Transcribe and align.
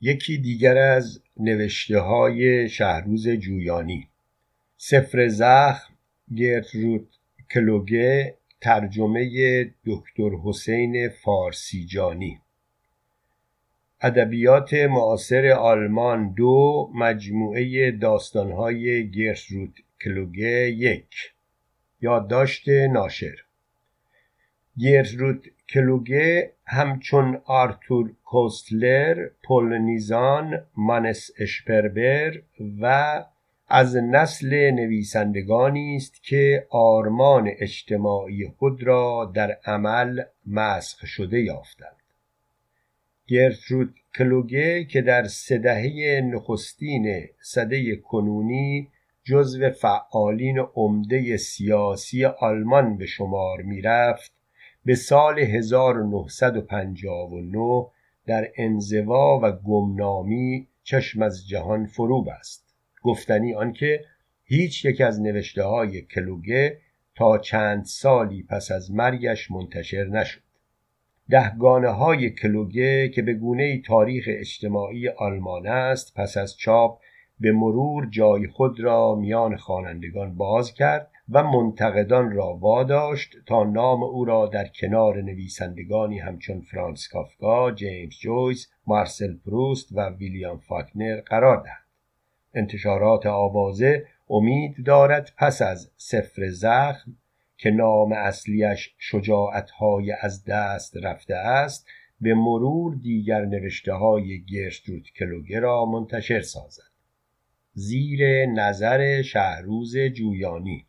یکی 0.00 0.38
دیگر 0.38 0.76
از 0.76 1.22
نوشته 1.36 1.98
های 1.98 2.68
شهروز 2.68 3.28
جویانی. 3.28 4.08
سفر 4.76 5.28
زخم 5.28 5.94
گرترود 6.36 7.08
کلوگه 7.50 8.34
ترجمه 8.60 9.30
دکتر 9.86 10.30
حسین 10.44 11.08
فارسیجانی. 11.08 12.40
ادبیات 14.00 14.74
معاصر 14.74 15.46
آلمان 15.50 16.34
دو 16.34 16.90
مجموعه 16.94 17.90
داستانهای 17.90 19.10
گرترود 19.10 19.78
کلوگه 20.04 20.70
یک. 20.70 21.32
یادداشت 22.00 22.68
ناشر. 22.68 23.47
گرترود 24.80 25.46
کلوگه 25.68 26.52
همچون 26.66 27.40
آرتور 27.44 28.12
کوستلر 28.24 29.28
پولنیزان 29.44 30.66
مانس 30.76 31.30
اشپربر 31.38 32.42
و 32.80 33.24
از 33.68 33.96
نسل 33.96 34.70
نویسندگانی 34.70 35.96
است 35.96 36.22
که 36.22 36.66
آرمان 36.70 37.50
اجتماعی 37.58 38.48
خود 38.58 38.82
را 38.82 39.32
در 39.34 39.58
عمل 39.64 40.22
مسخ 40.46 41.06
شده 41.06 41.40
یافتند. 41.40 41.96
گرترود 43.26 43.94
کلوگه 44.14 44.84
که 44.84 45.02
در 45.02 45.24
سدهه 45.24 46.20
نخستین 46.24 47.26
صده 47.40 47.96
کنونی 47.96 48.88
جزو 49.24 49.70
فعالین 49.70 50.58
عمده 50.58 51.36
سیاسی 51.36 52.24
آلمان 52.24 52.96
به 52.96 53.06
شمار 53.06 53.62
می‌رفت 53.62 54.37
به 54.88 54.94
سال 54.94 55.38
1959 55.38 57.86
در 58.26 58.48
انزوا 58.56 59.40
و 59.42 59.52
گمنامی 59.52 60.68
چشم 60.82 61.22
از 61.22 61.48
جهان 61.48 61.86
فرو 61.86 62.22
بست. 62.22 62.74
گفتنی 63.02 63.54
آنکه 63.54 64.04
هیچ 64.44 64.84
یک 64.84 65.00
از 65.00 65.20
نوشته 65.20 65.62
های 65.62 66.02
کلوگه 66.02 66.78
تا 67.14 67.38
چند 67.38 67.84
سالی 67.84 68.42
پس 68.42 68.70
از 68.70 68.92
مرگش 68.92 69.50
منتشر 69.50 70.04
نشد. 70.04 70.40
دهگانه 71.30 71.88
های 71.88 72.30
کلوگه 72.30 73.08
که 73.08 73.22
به 73.22 73.34
گونه 73.34 73.80
تاریخ 73.80 74.24
اجتماعی 74.28 75.08
آلمان 75.08 75.66
است 75.66 76.14
پس 76.14 76.36
از 76.36 76.56
چاپ 76.56 77.00
به 77.40 77.52
مرور 77.52 78.08
جای 78.10 78.46
خود 78.46 78.80
را 78.80 79.14
میان 79.14 79.56
خوانندگان 79.56 80.34
باز 80.34 80.74
کرد 80.74 81.10
و 81.30 81.42
منتقدان 81.42 82.30
را 82.32 82.54
واداشت 82.54 83.36
تا 83.46 83.64
نام 83.64 84.02
او 84.02 84.24
را 84.24 84.46
در 84.46 84.68
کنار 84.68 85.22
نویسندگانی 85.22 86.18
همچون 86.18 86.60
فرانس 86.60 87.08
کافکا، 87.08 87.72
جیمز 87.72 88.18
جویس، 88.20 88.68
مارسل 88.86 89.34
پروست 89.36 89.88
و 89.92 90.08
ویلیام 90.08 90.58
فاکنر 90.58 91.20
قرار 91.20 91.62
دهد. 91.62 91.88
انتشارات 92.54 93.26
آوازه 93.26 94.06
امید 94.30 94.86
دارد 94.86 95.32
پس 95.36 95.62
از 95.62 95.90
سفر 95.96 96.48
زخم 96.48 97.16
که 97.56 97.70
نام 97.70 98.12
اصلیش 98.12 98.94
شجاعتهای 98.98 100.12
از 100.20 100.44
دست 100.44 100.96
رفته 100.96 101.34
است 101.34 101.86
به 102.20 102.34
مرور 102.34 102.94
دیگر 102.94 103.44
نوشته 103.44 103.92
های 103.92 104.44
گرستروت 104.44 105.04
کلوگه 105.18 105.60
را 105.60 105.84
منتشر 105.84 106.40
سازد 106.40 106.82
زیر 107.72 108.46
نظر 108.46 109.22
شهروز 109.22 109.96
جویانی 109.96 110.87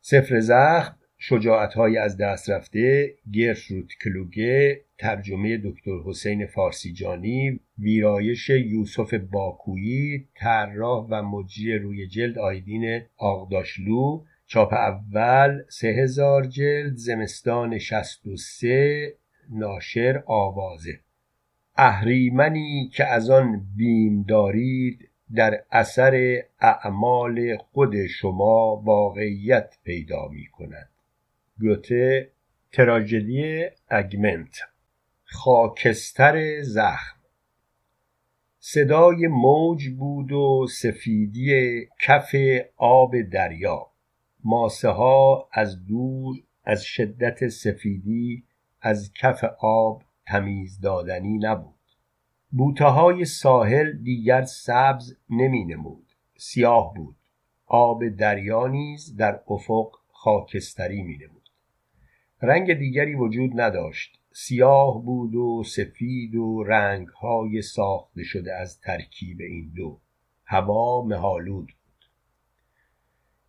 سفر 0.00 0.40
زخم 0.40 0.96
شجاعتهای 1.18 1.98
از 1.98 2.16
دست 2.16 2.50
رفته 2.50 3.14
گرترود 3.32 3.92
کلوگه 4.04 4.80
ترجمه 4.98 5.56
دکتر 5.56 5.98
حسین 6.06 6.46
فارسیجانی 6.46 7.60
ویرایش 7.78 8.50
یوسف 8.50 9.14
باکویی 9.14 10.28
طراح 10.34 11.06
و 11.10 11.22
مجری 11.22 11.78
روی 11.78 12.06
جلد 12.06 12.38
آیدین 12.38 13.00
آقداشلو 13.16 14.24
چاپ 14.46 14.72
اول 14.72 15.62
سه 15.68 15.88
هزار 15.88 16.46
جلد 16.46 16.96
زمستان 16.96 17.78
شست 17.78 18.26
و 18.26 18.36
سه 18.36 19.14
ناشر 19.50 20.22
آوازه. 20.26 21.00
اهریمنی 21.76 22.90
که 22.92 23.04
از 23.04 23.30
آن 23.30 23.66
بیم 23.76 24.22
دارید 24.22 25.09
در 25.34 25.64
اثر 25.70 26.42
اعمال 26.60 27.56
خود 27.56 28.06
شما 28.06 28.76
واقعیت 28.76 29.74
پیدا 29.84 30.28
می 30.28 30.46
کند 30.46 30.88
گوته 31.60 32.30
تراژدی 32.72 33.66
اگمنت. 33.88 34.56
خاکستر 35.24 36.62
زخم. 36.62 37.20
صدای 38.58 39.26
موج 39.26 39.88
بود 39.88 40.32
و 40.32 40.66
سفیدی 40.70 41.80
کف 42.00 42.34
آب 42.76 43.22
دریا. 43.22 43.86
ماسه 44.44 44.88
ها 44.88 45.48
از 45.52 45.86
دور 45.86 46.36
از 46.64 46.84
شدت 46.84 47.48
سفیدی 47.48 48.44
از 48.80 49.12
کف 49.12 49.44
آب 49.60 50.02
تمیز 50.26 50.80
دادنی 50.80 51.38
نبود. 51.38 51.79
بوته 52.52 52.84
های 52.84 53.24
ساحل 53.24 53.92
دیگر 53.92 54.42
سبز 54.42 55.16
نمی 55.30 55.64
نمود 55.64 56.06
سیاه 56.36 56.94
بود. 56.94 57.16
آب 57.66 58.08
دریا 58.08 58.66
نیز 58.66 59.16
در 59.16 59.40
افق 59.48 59.96
خاکستری 60.12 61.02
می 61.02 61.16
نمود 61.16 61.48
رنگ 62.42 62.74
دیگری 62.74 63.14
وجود 63.14 63.60
نداشت. 63.60 64.20
سیاه 64.32 65.04
بود 65.04 65.34
و 65.34 65.64
سفید 65.64 66.34
و 66.34 66.62
رنگهای 66.62 67.62
ساخته 67.62 68.22
شده 68.22 68.54
از 68.54 68.80
ترکیب 68.80 69.40
این 69.40 69.72
دو. 69.76 70.00
هوا 70.44 71.02
مهالود 71.02 71.66
بود. 71.66 72.04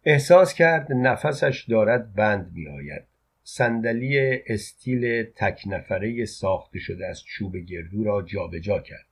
احساس 0.04 0.54
کرد 0.54 0.94
نفسش 0.94 1.66
دارد 1.70 2.14
بند 2.14 2.52
می 2.54 2.68
آید 2.68 3.11
صندلی 3.44 4.40
استیل 4.48 5.24
تک 5.24 5.62
نفره 5.66 6.26
ساخته 6.26 6.80
شده 6.80 7.08
از 7.08 7.24
چوب 7.24 7.58
گردو 7.58 8.04
را 8.04 8.22
جابجا 8.22 8.60
جا 8.60 8.80
کرد. 8.80 9.06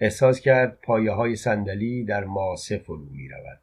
احساس 0.00 0.40
کرد 0.40 0.78
پایه 0.82 1.10
های 1.10 1.36
صندلی 1.36 2.04
در 2.04 2.24
ماسه 2.24 2.78
فرو 2.78 3.04
می 3.10 3.28
رود 3.28 3.60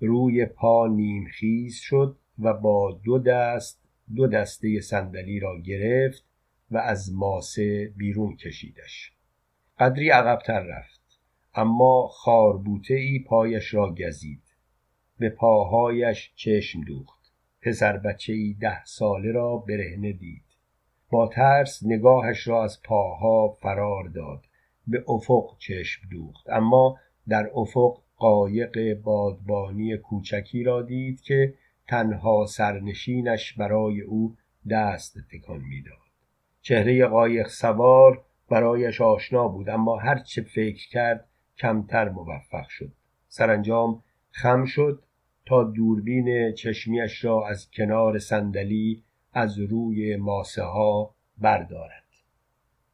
روی 0.00 0.46
پا 0.46 0.86
نیمخیز 0.86 1.76
شد 1.76 2.16
و 2.38 2.52
با 2.52 3.00
دو 3.04 3.18
دست 3.18 3.82
دو 4.14 4.26
دسته 4.26 4.80
صندلی 4.80 5.40
را 5.40 5.60
گرفت 5.60 6.24
و 6.70 6.78
از 6.78 7.12
ماسه 7.14 7.92
بیرون 7.96 8.36
کشیدش. 8.36 9.12
قدری 9.78 10.10
عقبتر 10.10 10.60
رفت 10.60 11.00
اما 11.54 12.08
خاربوته 12.08 12.94
ای 12.94 13.18
پایش 13.18 13.74
را 13.74 13.94
گزید. 13.94 14.42
به 15.18 15.28
پاهایش 15.28 16.32
چشم 16.36 16.80
دوخت. 16.80 17.21
پسر 17.62 17.96
بچه 17.96 18.32
ای 18.32 18.56
ده 18.60 18.84
ساله 18.84 19.32
را 19.32 19.56
برهنه 19.56 20.12
دید. 20.12 20.42
با 21.10 21.26
ترس 21.26 21.82
نگاهش 21.86 22.48
را 22.48 22.64
از 22.64 22.82
پاها 22.82 23.48
فرار 23.48 24.08
داد. 24.08 24.44
به 24.86 25.04
افق 25.08 25.58
چشم 25.58 26.08
دوخت. 26.10 26.50
اما 26.50 26.98
در 27.28 27.50
افق 27.54 27.98
قایق 28.16 28.94
بادبانی 28.94 29.96
کوچکی 29.96 30.64
را 30.64 30.82
دید 30.82 31.20
که 31.20 31.54
تنها 31.88 32.46
سرنشینش 32.46 33.52
برای 33.52 34.00
او 34.00 34.36
دست 34.70 35.18
تکان 35.32 35.60
می‌داد. 35.60 35.96
چهره 36.60 37.06
قایق 37.06 37.48
سوار 37.48 38.24
برایش 38.50 39.00
آشنا 39.00 39.48
بود 39.48 39.68
اما 39.68 39.98
هرچه 39.98 40.42
فکر 40.42 40.88
کرد 40.88 41.28
کمتر 41.58 42.08
موفق 42.08 42.68
شد. 42.68 42.92
سرانجام 43.28 44.02
خم 44.30 44.64
شد 44.64 45.02
تا 45.46 45.64
دوربین 45.64 46.52
چشمیش 46.52 47.24
را 47.24 47.48
از 47.48 47.70
کنار 47.70 48.18
صندلی 48.18 49.02
از 49.32 49.58
روی 49.58 50.16
ماسه 50.16 50.62
ها 50.62 51.14
بردارد. 51.38 52.02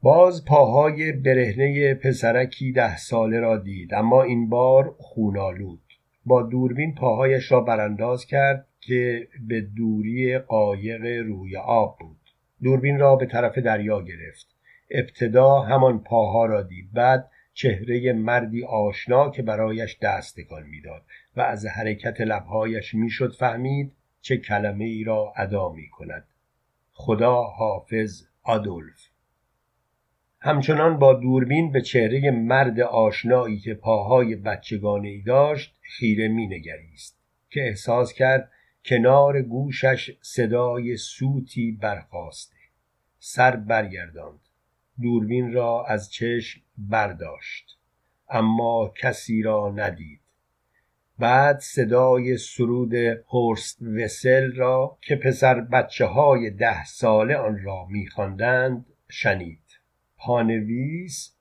باز 0.03 0.45
پاهای 0.45 1.13
برهنه 1.13 1.95
پسرکی 1.95 2.73
ده 2.73 2.97
ساله 2.97 3.41
را 3.41 3.57
دید 3.57 3.95
اما 3.95 4.23
این 4.23 4.49
بار 4.49 4.95
خونالود 4.99 5.81
با 6.27 6.43
دوربین 6.43 6.95
پاهایش 6.95 7.53
را 7.53 7.61
برانداز 7.61 8.27
کرد 8.27 8.67
که 8.81 9.29
به 9.49 9.61
دوری 9.61 10.39
قایق 10.39 11.05
روی 11.05 11.57
آب 11.57 11.97
بود. 12.01 12.17
دوربین 12.63 12.99
را 12.99 13.17
به 13.17 13.27
طرف 13.27 13.59
دریا 13.59 14.03
گرفت. 14.03 14.47
ابتدا 14.91 15.61
همان 15.61 15.99
پاها 15.99 16.47
را 16.47 16.63
دید 16.63 16.93
بعد 16.93 17.31
چهره 17.55 18.13
مردی 18.13 18.65
آشنا 18.65 19.31
که 19.31 19.43
برایش 19.43 19.99
دست 20.03 20.41
تکان 20.41 20.63
می‌داد. 20.63 21.03
و 21.39 21.41
از 21.41 21.67
حرکت 21.67 22.21
لبهایش 22.21 22.95
می‌شد 22.95 23.35
فهمید 23.35 23.93
چه 24.21 24.37
کلمه 24.37 24.85
ای 24.85 25.05
را 25.05 25.33
ادا 25.37 25.69
می 25.69 25.89
کند 25.89 26.25
خدا 26.93 27.43
حافظ 27.43 28.23
آدولف. 28.43 29.09
همچنان 30.41 30.99
با 30.99 31.15
دوربین 31.15 31.73
به 31.73 31.81
چهره 31.81 32.31
مرد 32.31 32.81
آشنایی 32.81 33.59
که 33.59 33.75
پاهای 33.75 34.37
بچگانه 34.37 35.09
ای 35.09 35.23
داشت 35.23 35.75
خیره 35.81 36.29
می 36.29 36.47
نگریست 36.47 37.19
که 37.51 37.61
احساس 37.61 38.13
کرد 38.13 38.51
کنار 38.85 39.43
گوشش 39.43 40.19
صدای 40.23 40.97
سوتی 40.97 41.73
برخاست. 41.73 42.57
سر 43.19 43.57
برگرداند. 43.57 44.41
دوربین 45.03 45.53
را 45.53 45.85
از 45.85 46.13
چشم 46.13 46.61
برداشت. 46.79 47.79
اما 48.29 48.93
کسی 49.01 49.43
را 49.43 49.73
ندید. 49.77 50.21
بعد 51.19 51.59
صدای 51.59 52.37
سرود 52.37 52.95
هورست 53.29 53.83
وسل 53.83 54.53
را 54.53 54.99
که 55.03 55.17
پسر 55.17 55.61
بچه 55.61 56.07
های 56.07 56.51
ده 56.51 56.85
ساله 56.85 57.37
آن 57.37 57.59
را 57.63 57.87
میخواندند 57.91 58.87
شنید. 59.11 59.63
پانویس 60.17 61.35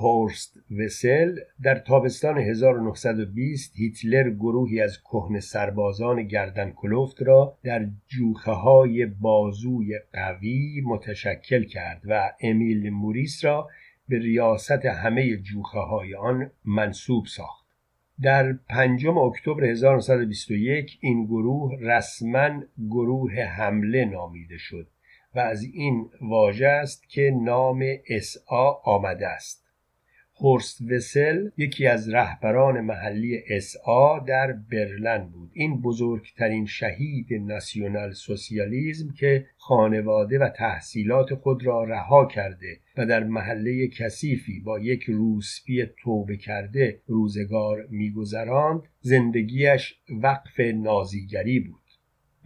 هورست 0.00 0.56
وسل 0.78 1.36
در 1.62 1.78
تابستان 1.78 2.38
1920 2.38 3.72
هیتلر 3.76 4.30
گروهی 4.30 4.80
از 4.80 5.00
کهن 5.02 5.40
سربازان 5.40 6.22
گردن 6.22 6.70
کلفت 6.70 7.22
را 7.22 7.58
در 7.64 7.86
جوخه 8.06 8.52
های 8.52 9.06
بازوی 9.06 9.98
قوی 10.12 10.82
متشکل 10.84 11.64
کرد 11.64 12.02
و 12.04 12.32
امیل 12.40 12.90
موریس 12.90 13.44
را 13.44 13.68
به 14.08 14.18
ریاست 14.18 14.84
همه 14.84 15.36
جوخه 15.36 15.78
های 15.78 16.14
آن 16.14 16.50
منصوب 16.64 17.26
ساخت. 17.26 17.63
در 18.22 18.52
پنجم 18.52 19.18
اکتبر 19.18 19.64
1921 19.64 20.98
این 21.00 21.26
گروه 21.26 21.78
رسما 21.80 22.62
گروه 22.90 23.32
حمله 23.32 24.04
نامیده 24.04 24.58
شد 24.58 24.86
و 25.34 25.38
از 25.38 25.62
این 25.62 26.10
واژه 26.20 26.66
است 26.66 27.08
که 27.08 27.38
نام 27.42 27.84
اسا 28.08 28.80
آمده 28.84 29.28
است. 29.28 29.63
هورست 30.40 30.82
وسل 30.90 31.48
یکی 31.56 31.86
از 31.86 32.08
رهبران 32.08 32.80
محلی 32.80 33.42
اسا 33.50 34.18
در 34.18 34.52
برلن 34.52 35.28
بود. 35.28 35.50
این 35.52 35.80
بزرگترین 35.80 36.66
شهید 36.66 37.26
ناسیونال 37.32 38.12
سوسیالیزم 38.12 39.12
که 39.18 39.46
خانواده 39.56 40.38
و 40.38 40.48
تحصیلات 40.48 41.34
خود 41.34 41.66
را 41.66 41.84
رها 41.84 42.26
کرده 42.26 42.78
و 42.96 43.06
در 43.06 43.24
محله 43.24 43.88
کثیفی 43.88 44.60
با 44.60 44.78
یک 44.78 45.02
روسپی 45.02 45.86
توبه 46.02 46.36
کرده 46.36 47.00
روزگار 47.06 47.86
میگذراند 47.90 48.82
زندگیش 49.00 49.94
وقف 50.22 50.60
نازیگری 50.60 51.60
بود. 51.60 51.80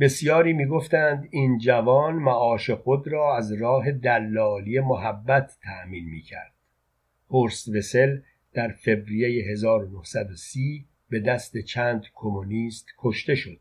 بسیاری 0.01 0.53
می‌گفتند 0.53 1.29
این 1.31 1.59
جوان 1.59 2.15
معاش 2.15 2.71
خود 2.71 3.09
را 3.09 3.37
از 3.37 3.53
راه 3.53 3.93
دلالی 3.93 4.81
محبت 4.81 5.57
تأمین 5.63 6.05
می‌کرد. 6.05 6.58
هورست 7.31 7.69
وسل 7.69 8.21
در 8.53 8.69
فوریه 8.69 9.45
1930 9.51 10.87
به 11.11 11.21
دست 11.21 11.59
چند 11.59 12.07
کمونیست 12.15 12.87
کشته 12.99 13.35
شد 13.35 13.61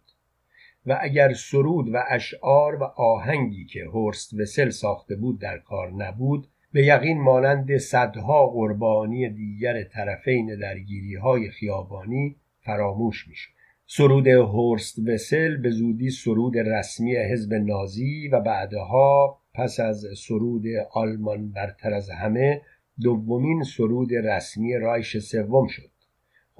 و 0.85 0.97
اگر 1.01 1.33
سرود 1.33 1.89
و 1.93 2.03
اشعار 2.09 2.75
و 2.75 2.83
آهنگی 2.83 3.65
که 3.65 3.85
هورست 3.85 4.33
وسل 4.33 4.69
ساخته 4.69 5.15
بود 5.15 5.39
در 5.39 5.57
کار 5.57 5.91
نبود 5.91 6.47
به 6.71 6.85
یقین 6.85 7.21
مانند 7.21 7.77
صدها 7.77 8.47
قربانی 8.47 9.29
دیگر 9.29 9.83
طرفین 9.83 10.59
درگیری 10.59 11.15
های 11.15 11.49
خیابانی 11.49 12.35
فراموش 12.59 13.27
می‌شد. 13.27 13.51
سرود 13.89 14.27
هورست 14.27 14.99
وسل 15.07 15.57
به 15.57 15.69
زودی 15.69 16.09
سرود 16.09 16.57
رسمی 16.57 17.15
حزب 17.15 17.53
نازی 17.53 18.27
و 18.27 18.39
بعدها 18.39 19.39
پس 19.53 19.79
از 19.79 20.05
سرود 20.17 20.63
آلمان 20.91 21.51
برتر 21.51 21.93
از 21.93 22.09
همه 22.09 22.61
دومین 23.01 23.63
سرود 23.63 24.13
رسمی 24.13 24.73
رایش 24.73 25.17
سوم 25.17 25.67
شد. 25.67 25.89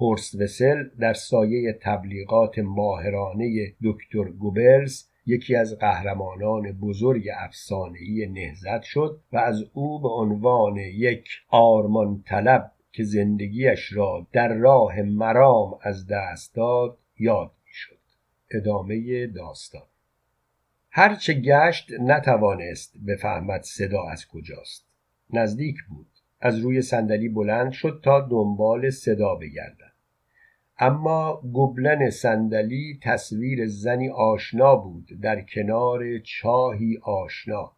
هورست 0.00 0.40
وسل 0.40 0.88
در 0.98 1.12
سایه 1.12 1.78
تبلیغات 1.82 2.58
ماهرانه 2.58 3.74
دکتر 3.82 4.24
گوبلز 4.24 5.04
یکی 5.26 5.56
از 5.56 5.78
قهرمانان 5.78 6.72
بزرگ 6.72 7.28
افسانه‌ای 7.36 8.26
نهزت 8.26 8.82
شد 8.82 9.20
و 9.32 9.36
از 9.36 9.64
او 9.72 10.00
به 10.00 10.08
عنوان 10.08 10.76
یک 10.76 11.28
آرمان 11.48 12.22
طلب 12.26 12.72
که 12.92 13.04
زندگیش 13.04 13.92
را 13.92 14.26
در 14.32 14.54
راه 14.54 15.02
مرام 15.02 15.78
از 15.82 16.06
دست 16.06 16.54
داد 16.54 16.98
یاد 17.18 17.50
می‌شد. 17.66 17.98
ادامه 18.50 19.26
داستان. 19.26 19.86
هرچه 20.90 21.34
گشت 21.34 21.92
نتوانست 22.00 22.94
بفهمد 23.06 23.62
صدا 23.62 24.02
از 24.02 24.26
کجاست. 24.26 24.86
نزدیک 25.30 25.76
بود. 25.88 26.17
از 26.40 26.58
روی 26.58 26.82
صندلی 26.82 27.28
بلند 27.28 27.72
شد 27.72 28.00
تا 28.04 28.20
دنبال 28.20 28.90
صدا 28.90 29.34
بگردد. 29.34 29.92
اما 30.78 31.42
گبلن 31.54 32.10
صندلی 32.10 33.00
تصویر 33.02 33.66
زنی 33.66 34.08
آشنا 34.08 34.76
بود 34.76 35.08
در 35.22 35.40
کنار 35.40 36.18
چاهی 36.18 36.98
آشنا. 37.02 37.72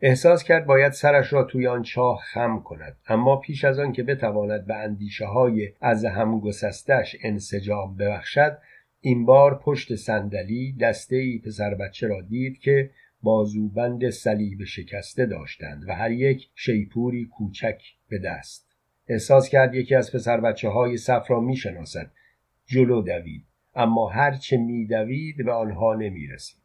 احساس 0.00 0.44
کرد 0.44 0.66
باید 0.66 0.92
سرش 0.92 1.32
را 1.32 1.44
توی 1.44 1.66
آن 1.66 1.82
چاه 1.82 2.20
خم 2.32 2.60
کند 2.60 2.96
اما 3.08 3.36
پیش 3.36 3.64
از 3.64 3.78
آن 3.78 3.92
که 3.92 4.02
بتواند 4.02 4.66
به 4.66 4.74
اندیشه 4.74 5.26
های 5.26 5.72
از 5.80 6.04
هم 6.04 6.40
گسستش 6.40 7.16
انسجام 7.22 7.96
ببخشد 7.96 8.58
این 9.00 9.26
بار 9.26 9.58
پشت 9.58 9.94
صندلی 9.94 10.76
دسته 10.80 11.16
ای 11.16 11.38
پسر 11.38 11.74
بچه 11.74 12.06
را 12.06 12.20
دید 12.20 12.58
که 12.58 12.90
بازوبند 13.24 14.10
صلیب 14.10 14.64
شکسته 14.64 15.26
داشتند 15.26 15.88
و 15.88 15.94
هر 15.94 16.10
یک 16.10 16.48
شیپوری 16.54 17.24
کوچک 17.24 17.82
به 18.08 18.18
دست. 18.18 18.74
احساس 19.08 19.48
کرد 19.48 19.74
یکی 19.74 19.94
از 19.94 20.12
پسر 20.12 20.40
بچه 20.40 20.68
های 20.68 20.96
صف 20.96 21.30
را 21.30 21.40
می 21.40 21.56
شناسد 21.56 22.10
جلو 22.66 23.02
دوید 23.02 23.44
اما 23.74 24.08
هرچه 24.08 24.56
می 24.56 24.86
دوید 24.86 25.36
به 25.44 25.52
آنها 25.52 25.94
نمی 25.94 26.26
رسید 26.26 26.60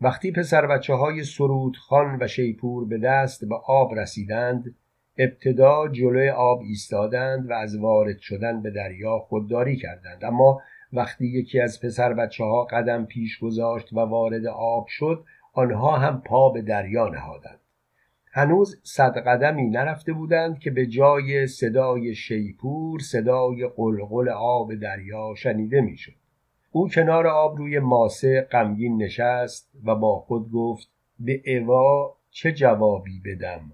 وقتی 0.00 0.32
پسر 0.32 0.66
بچه 0.66 0.94
های 0.94 1.24
سرودخان 1.24 2.18
و 2.20 2.28
شیپور 2.28 2.88
به 2.88 2.98
دست 2.98 3.44
به 3.44 3.54
آب 3.54 3.94
رسیدند 3.98 4.74
ابتدا 5.18 5.88
جلوی 5.88 6.28
آب 6.28 6.60
ایستادند 6.60 7.50
و 7.50 7.52
از 7.52 7.76
وارد 7.76 8.18
شدن 8.18 8.62
به 8.62 8.70
دریا 8.70 9.18
خودداری 9.18 9.76
کردند. 9.76 10.24
اما 10.24 10.62
وقتی 10.92 11.26
یکی 11.26 11.60
از 11.60 11.80
پسر 11.80 12.12
بچه 12.12 12.44
ها 12.44 12.64
قدم 12.64 13.04
پیش 13.04 13.38
گذاشت 13.38 13.92
و 13.92 13.96
وارد 14.00 14.46
آب 14.46 14.86
شد 14.88 15.24
آنها 15.54 15.96
هم 15.96 16.20
پا 16.20 16.50
به 16.50 16.62
دریا 16.62 17.08
نهادند. 17.08 17.60
هنوز 18.32 18.80
صد 18.82 19.18
قدمی 19.18 19.70
نرفته 19.70 20.12
بودند 20.12 20.58
که 20.58 20.70
به 20.70 20.86
جای 20.86 21.46
صدای 21.46 22.14
شیپور 22.14 23.00
صدای 23.00 23.68
قلقل 23.76 24.28
آب 24.28 24.74
دریا 24.74 25.34
شنیده 25.36 25.80
می‌شد. 25.80 26.12
او 26.72 26.88
کنار 26.88 27.26
آب 27.26 27.56
روی 27.58 27.78
ماسه 27.78 28.48
غمگین 28.52 29.02
نشست 29.02 29.70
و 29.84 29.94
با 29.94 30.18
خود 30.18 30.50
گفت 30.50 30.88
به 31.18 31.42
اوا 31.46 32.16
چه 32.30 32.52
جوابی 32.52 33.20
بدم؟ 33.24 33.72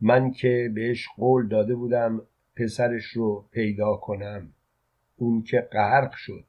من 0.00 0.30
که 0.30 0.72
بهش 0.74 1.06
قول 1.16 1.48
داده 1.48 1.74
بودم 1.74 2.22
پسرش 2.56 3.04
رو 3.04 3.44
پیدا 3.52 3.96
کنم. 3.96 4.52
اون 5.16 5.42
که 5.42 5.68
غرق 5.72 6.12
شد. 6.12 6.44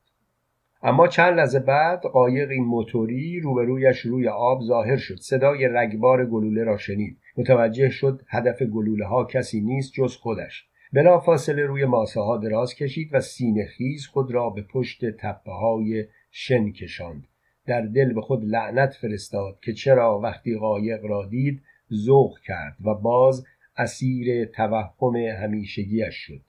اما 0.83 1.07
چند 1.07 1.37
لحظه 1.37 1.59
بعد 1.59 2.01
قایقی 2.01 2.59
موتوری 2.59 3.39
روبرویش 3.39 3.99
روی 3.99 4.27
آب 4.27 4.61
ظاهر 4.63 4.97
شد. 4.97 5.15
صدای 5.15 5.67
رگبار 5.67 6.25
گلوله 6.25 6.63
را 6.63 6.77
شنید. 6.77 7.17
متوجه 7.37 7.89
شد 7.89 8.21
هدف 8.27 8.61
گلوله 8.61 9.05
ها 9.05 9.25
کسی 9.25 9.61
نیست 9.61 9.93
جز 9.93 10.15
خودش. 10.15 10.65
بلافاصله 10.93 11.65
روی 11.65 11.85
ماسه 11.85 12.21
ها 12.21 12.37
دراز 12.37 12.75
کشید 12.75 13.09
و 13.13 13.19
سینه 13.19 13.65
خیز 13.65 14.05
خود 14.05 14.31
را 14.31 14.49
به 14.49 14.61
پشت 14.61 15.05
تپه 15.05 15.51
های 15.51 16.05
شن 16.31 16.71
کشاند. 16.71 17.27
در 17.65 17.81
دل 17.81 18.13
به 18.13 18.21
خود 18.21 18.45
لعنت 18.45 18.93
فرستاد 18.93 19.59
که 19.59 19.73
چرا 19.73 20.19
وقتی 20.19 20.57
قایق 20.57 21.05
را 21.05 21.25
دید 21.25 21.61
ذوق 21.93 22.39
کرد 22.39 22.75
و 22.85 22.93
باز 22.93 23.45
اسیر 23.77 24.45
توهم 24.45 25.15
همیشگیش 25.15 26.15
شد. 26.15 26.41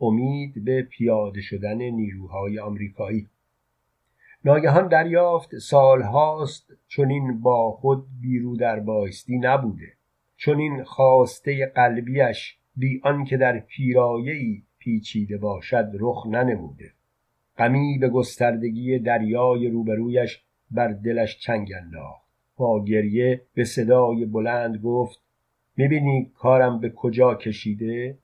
امید 0.00 0.64
به 0.64 0.82
پیاده 0.82 1.40
شدن 1.40 1.82
نیروهای 1.82 2.58
آمریکایی. 2.58 3.28
ناگهان 4.46 4.88
دریافت 4.88 5.58
سالهاست 5.58 6.72
چنین 6.88 7.40
با 7.40 7.70
خود 7.70 8.06
بیرو 8.20 8.56
در 8.56 8.80
بایستی 8.80 9.38
نبوده. 9.38 9.92
چنین 10.36 10.84
خواسته 10.84 11.66
قلبیش 11.66 12.58
بی 12.76 13.00
آنکه 13.04 13.36
در 13.36 13.58
پیرایهای 13.58 14.62
پیچیده 14.78 15.38
باشد 15.38 15.90
رخ 16.00 16.26
ننموده. 16.26 16.92
غمی 17.58 17.98
به 17.98 18.08
گستردگی 18.08 18.98
دریای 18.98 19.68
روبرویش 19.68 20.44
بر 20.70 20.88
دلش 20.88 21.38
چنگ 21.38 21.72
انداخت. 21.82 22.24
با 22.56 22.84
گریه 22.84 23.42
به 23.54 23.64
صدای 23.64 24.24
بلند 24.24 24.76
گفت 24.76 25.22
می‌بینی 25.76 26.32
کارم 26.34 26.80
به 26.80 26.90
کجا 26.90 27.34
کشیده؟ 27.34 28.18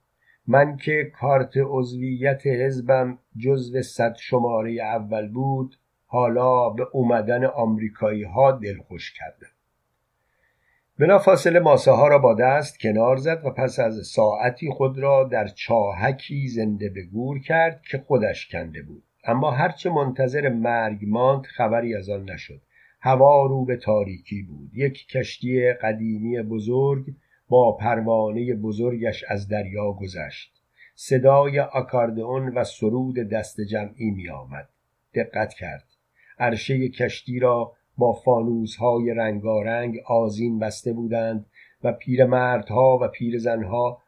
من 0.47 0.77
که 0.77 1.13
کارت 1.15 1.53
عضویت 1.57 2.47
حزبم 2.47 3.19
جزو 3.39 3.83
صد 3.83 4.17
شماره 4.17 4.73
اول 4.73 5.29
بود 5.29 5.77
حالا 6.13 6.69
به 6.69 6.87
اومدن 6.93 7.45
آمریکایی 7.45 8.25
ها 8.25 8.53
دلخوش 8.53 9.13
کرده. 9.13 9.47
بلافاصله 10.99 11.61
ماسه 11.61 11.91
ها 11.91 12.09
را 12.09 12.19
با 12.19 12.35
دست 12.35 12.81
کنار 12.81 13.17
زد 13.17 13.45
و 13.45 13.51
پس 13.51 13.79
از 13.79 14.07
ساعتی 14.07 14.71
خود 14.71 14.99
را 14.99 15.25
در 15.25 15.47
چاهکی 15.47 16.49
زنده 16.49 16.89
به 16.89 17.03
گور 17.03 17.41
کرد 17.41 17.83
که 17.91 17.99
خودش 17.99 18.49
کنده 18.49 18.83
بود. 18.83 19.03
اما 19.25 19.51
هرچه 19.51 19.91
منتظر 19.91 20.49
مرگ 20.49 20.99
ماند 21.07 21.47
خبری 21.47 21.95
از 21.95 22.09
آن 22.09 22.31
نشد. 22.31 22.61
هوا 23.01 23.47
رو 23.47 23.65
به 23.65 23.77
تاریکی 23.77 24.43
بود. 24.43 24.71
یک 24.75 25.07
کشتی 25.09 25.73
قدیمی 25.73 26.43
بزرگ 26.43 27.05
با 27.49 27.77
پروانه 27.77 28.55
بزرگش 28.55 29.25
از 29.29 29.49
دریا 29.49 29.93
گذشت. 29.93 30.53
صدای 30.95 31.61
آکاردئون 31.61 32.49
و 32.49 32.65
سرود 32.65 33.17
دست 33.17 33.61
جمعی 33.61 34.11
می 34.11 34.31
آمد 34.31 34.69
دقت 35.15 35.55
کرد. 35.55 35.90
عرشه 36.41 36.89
کشتی 36.89 37.39
را 37.39 37.73
با 37.99 38.13
فانوسهای 38.13 39.15
رنگارنگ 39.15 39.99
آزین 40.07 40.59
بسته 40.59 40.93
بودند 40.93 41.47
و 41.85 41.93
پیرمردها 41.93 42.99
و 43.03 43.09
پیرزنها 43.09 44.03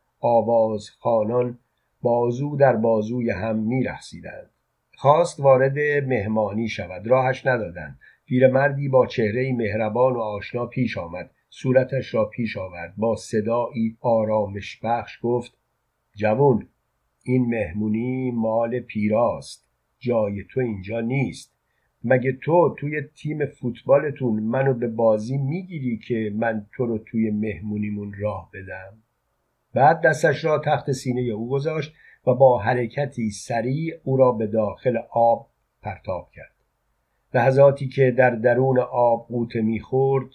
خانان 0.99 1.59
بازو 2.03 2.57
در 2.57 2.77
بازوی 2.77 3.31
هم 3.31 3.59
می 3.59 3.83
رخصیدند. 3.83 4.51
خواست 4.97 5.41
وارد 5.41 5.79
مهمانی 6.07 6.69
شود. 6.69 7.07
راهش 7.07 7.47
ندادند. 7.47 7.99
پیرمردی 8.27 8.89
با 8.89 9.07
چهره 9.07 9.53
مهربان 9.53 10.13
و 10.13 10.19
آشنا 10.19 10.67
پیش 10.67 10.99
آمد. 10.99 11.31
صورتش 11.51 12.15
را 12.15 12.25
پیش 12.25 12.57
آورد. 12.57 12.95
با 12.97 13.17
صدایی 13.17 13.97
آرامش 14.01 14.81
بخش 14.85 15.19
گفت 15.23 15.53
جوون 16.15 16.69
این 17.23 17.47
مهمونی 17.47 18.31
مال 18.31 18.81
پیراست. 18.81 19.67
جای 19.99 20.45
تو 20.51 20.61
اینجا 20.61 21.01
نیست. 21.01 21.52
مگه 22.05 22.33
تو 22.33 22.75
توی 22.79 23.03
تیم 23.03 23.47
فوتبالتون 23.47 24.43
منو 24.43 24.75
به 24.75 24.89
بازی 24.89 25.39
می‌گیری 25.39 25.99
که 25.99 26.33
من 26.35 26.67
تو 26.77 26.87
رو 26.87 26.99
توی 26.99 27.31
مهمونیمون 27.31 28.15
راه 28.19 28.51
بدم؟ 28.55 28.99
بعد 29.75 30.01
دستش 30.01 30.45
را 30.45 30.59
تحت 30.59 30.93
سینه 30.93 31.21
او 31.21 31.49
گذاشت 31.49 31.95
و 32.27 32.35
با 32.35 32.59
حرکتی 32.59 33.31
سریع 33.31 33.95
او 34.05 34.17
را 34.17 34.33
به 34.33 34.47
داخل 34.47 34.99
آب 35.11 35.49
پرتاب 35.83 36.31
کرد. 36.35 36.55
لحظاتی 37.35 37.89
که 37.89 38.11
در 38.11 38.31
درون 38.31 38.79
آب 38.79 39.27
قوطه 39.29 39.61
می‌خورد 39.61 40.29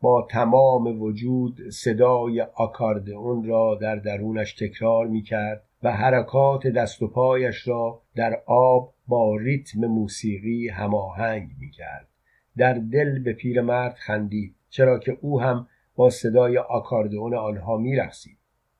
با 0.00 0.26
تمام 0.30 1.02
وجود 1.02 1.70
صدای 1.70 2.40
آکاردئون 2.40 3.44
را 3.44 3.78
در 3.80 3.96
درونش 3.96 4.54
تکرار 4.54 5.06
می‌کرد 5.06 5.64
و 5.82 5.92
حرکات 5.92 6.66
دست 6.66 7.02
و 7.02 7.08
پایش 7.08 7.68
را 7.68 8.02
در 8.16 8.42
آب 8.46 8.92
با 9.10 9.36
ریتم 9.36 9.80
موسیقی 9.80 10.68
هماهنگ 10.68 11.50
می‌کرد. 11.58 12.08
در 12.56 12.74
دل 12.74 13.18
به 13.18 13.32
پیرمرد 13.32 13.94
خندید 13.94 14.54
چرا 14.68 14.98
که 14.98 15.18
او 15.20 15.40
هم 15.40 15.68
با 15.96 16.10
صدای 16.10 16.58
آکاردئون 16.58 17.34
آنها 17.34 17.76
میرقصید. 17.76 18.38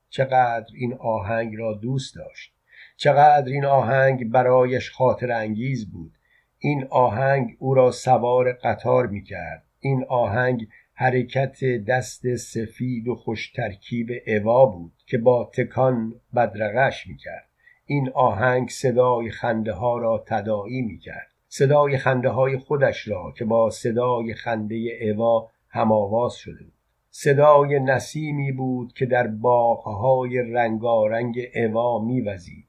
چقدر 0.09 0.67
این 0.75 0.93
آهنگ 0.93 1.55
را 1.55 1.73
دوست 1.73 2.15
داشت. 2.15 2.53
چقدر 2.97 3.51
این 3.51 3.65
آهنگ 3.65 4.31
برایش 4.31 4.91
خاطر 4.91 5.31
انگیز 5.31 5.91
بود. 5.91 6.11
این 6.59 6.87
آهنگ 6.89 7.55
او 7.59 7.73
را 7.73 7.91
سوار 7.91 8.53
قطار 8.53 9.07
می 9.07 9.23
کرد 9.23 9.63
این 9.79 10.05
آهنگ 10.09 10.67
حرکت 10.93 11.65
دست 11.87 12.35
سفید 12.35 13.07
و 13.07 13.15
خوش 13.15 13.51
ترکیب 13.51 14.09
اوا 14.27 14.65
بود 14.65 14.93
که 15.05 15.17
با 15.17 15.51
تکان 15.53 16.13
بدرقش 16.35 17.07
می 17.07 17.17
کرد 17.17 17.50
این 17.91 18.09
آهنگ 18.09 18.69
صدای 18.69 19.29
خنده 19.29 19.73
ها 19.73 19.97
را 19.97 20.23
تداعی 20.27 20.81
می 20.81 20.97
کرد 20.97 21.27
صدای 21.47 21.97
خنده 21.97 22.29
های 22.29 22.57
خودش 22.57 23.07
را 23.07 23.33
که 23.37 23.45
با 23.45 23.69
صدای 23.69 24.33
خنده 24.33 24.75
اوا 25.01 25.49
هماواز 25.69 26.35
شده 26.35 26.63
بود. 26.63 26.73
صدای 27.09 27.79
نسیمی 27.79 28.51
بود 28.51 28.93
که 28.93 29.05
در 29.05 29.27
باغهای 29.27 30.37
رنگارنگ 30.37 31.39
اوا 31.55 31.99
میوزید. 32.05 32.65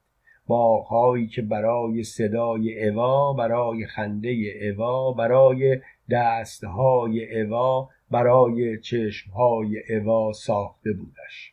باغهایی 0.47 1.26
که 1.26 1.43
برای 1.43 2.02
صدای 2.02 2.88
اوا 2.88 3.33
برای 3.33 3.87
خنده 3.87 4.35
اوا 4.62 5.12
برای 5.12 5.81
دستهای 6.11 7.43
اوا 7.43 7.88
برای 8.11 8.81
چشمهای 8.81 9.83
اوا 9.97 10.33
ساخته 10.33 10.93
بودش. 10.93 11.52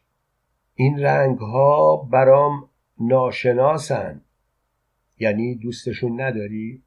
این 0.75 0.99
رنگها 0.99 1.95
برام 2.11 2.68
ناشناسن. 2.99 4.21
یعنی 5.19 5.55
دوستشون 5.55 6.21
نداری؟ 6.21 6.81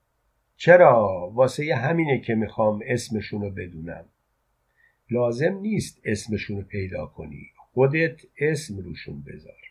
چرا؟ 0.56 1.30
واسه 1.34 1.74
همینه 1.74 2.20
که 2.20 2.34
می‌خوام 2.34 2.80
اسمشونو 2.86 3.50
بدونم. 3.50 4.04
لازم 5.10 5.54
نیست 5.54 6.00
اسمشون 6.04 6.62
پیدا 6.62 7.06
کنی. 7.06 7.46
خودت 7.56 8.20
اسم 8.38 8.78
روشون 8.78 9.22
بذار. 9.22 9.62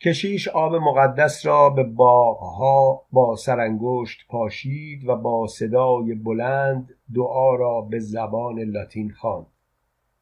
کشیش 0.00 0.48
آب 0.48 0.74
مقدس 0.74 1.46
را 1.46 1.70
به 1.70 1.82
باغها 1.82 3.02
با 3.12 3.36
سرانگشت 3.36 4.26
پاشید 4.28 5.08
و 5.08 5.16
با 5.16 5.46
صدای 5.46 6.14
بلند 6.14 6.94
دعا 7.14 7.54
را 7.54 7.80
به 7.80 7.98
زبان 7.98 8.60
لاتین 8.60 9.10
خواند. 9.12 9.46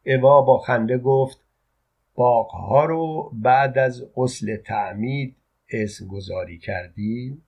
اوا 0.06 0.42
با 0.42 0.58
خنده 0.58 0.98
گفت 0.98 1.41
باغها 2.14 2.84
رو 2.84 3.30
بعد 3.34 3.78
از 3.78 4.04
غسل 4.16 4.56
تعمید 4.56 5.36
اسم 5.70 6.06
گذاری 6.06 6.58
کردی 6.58 7.42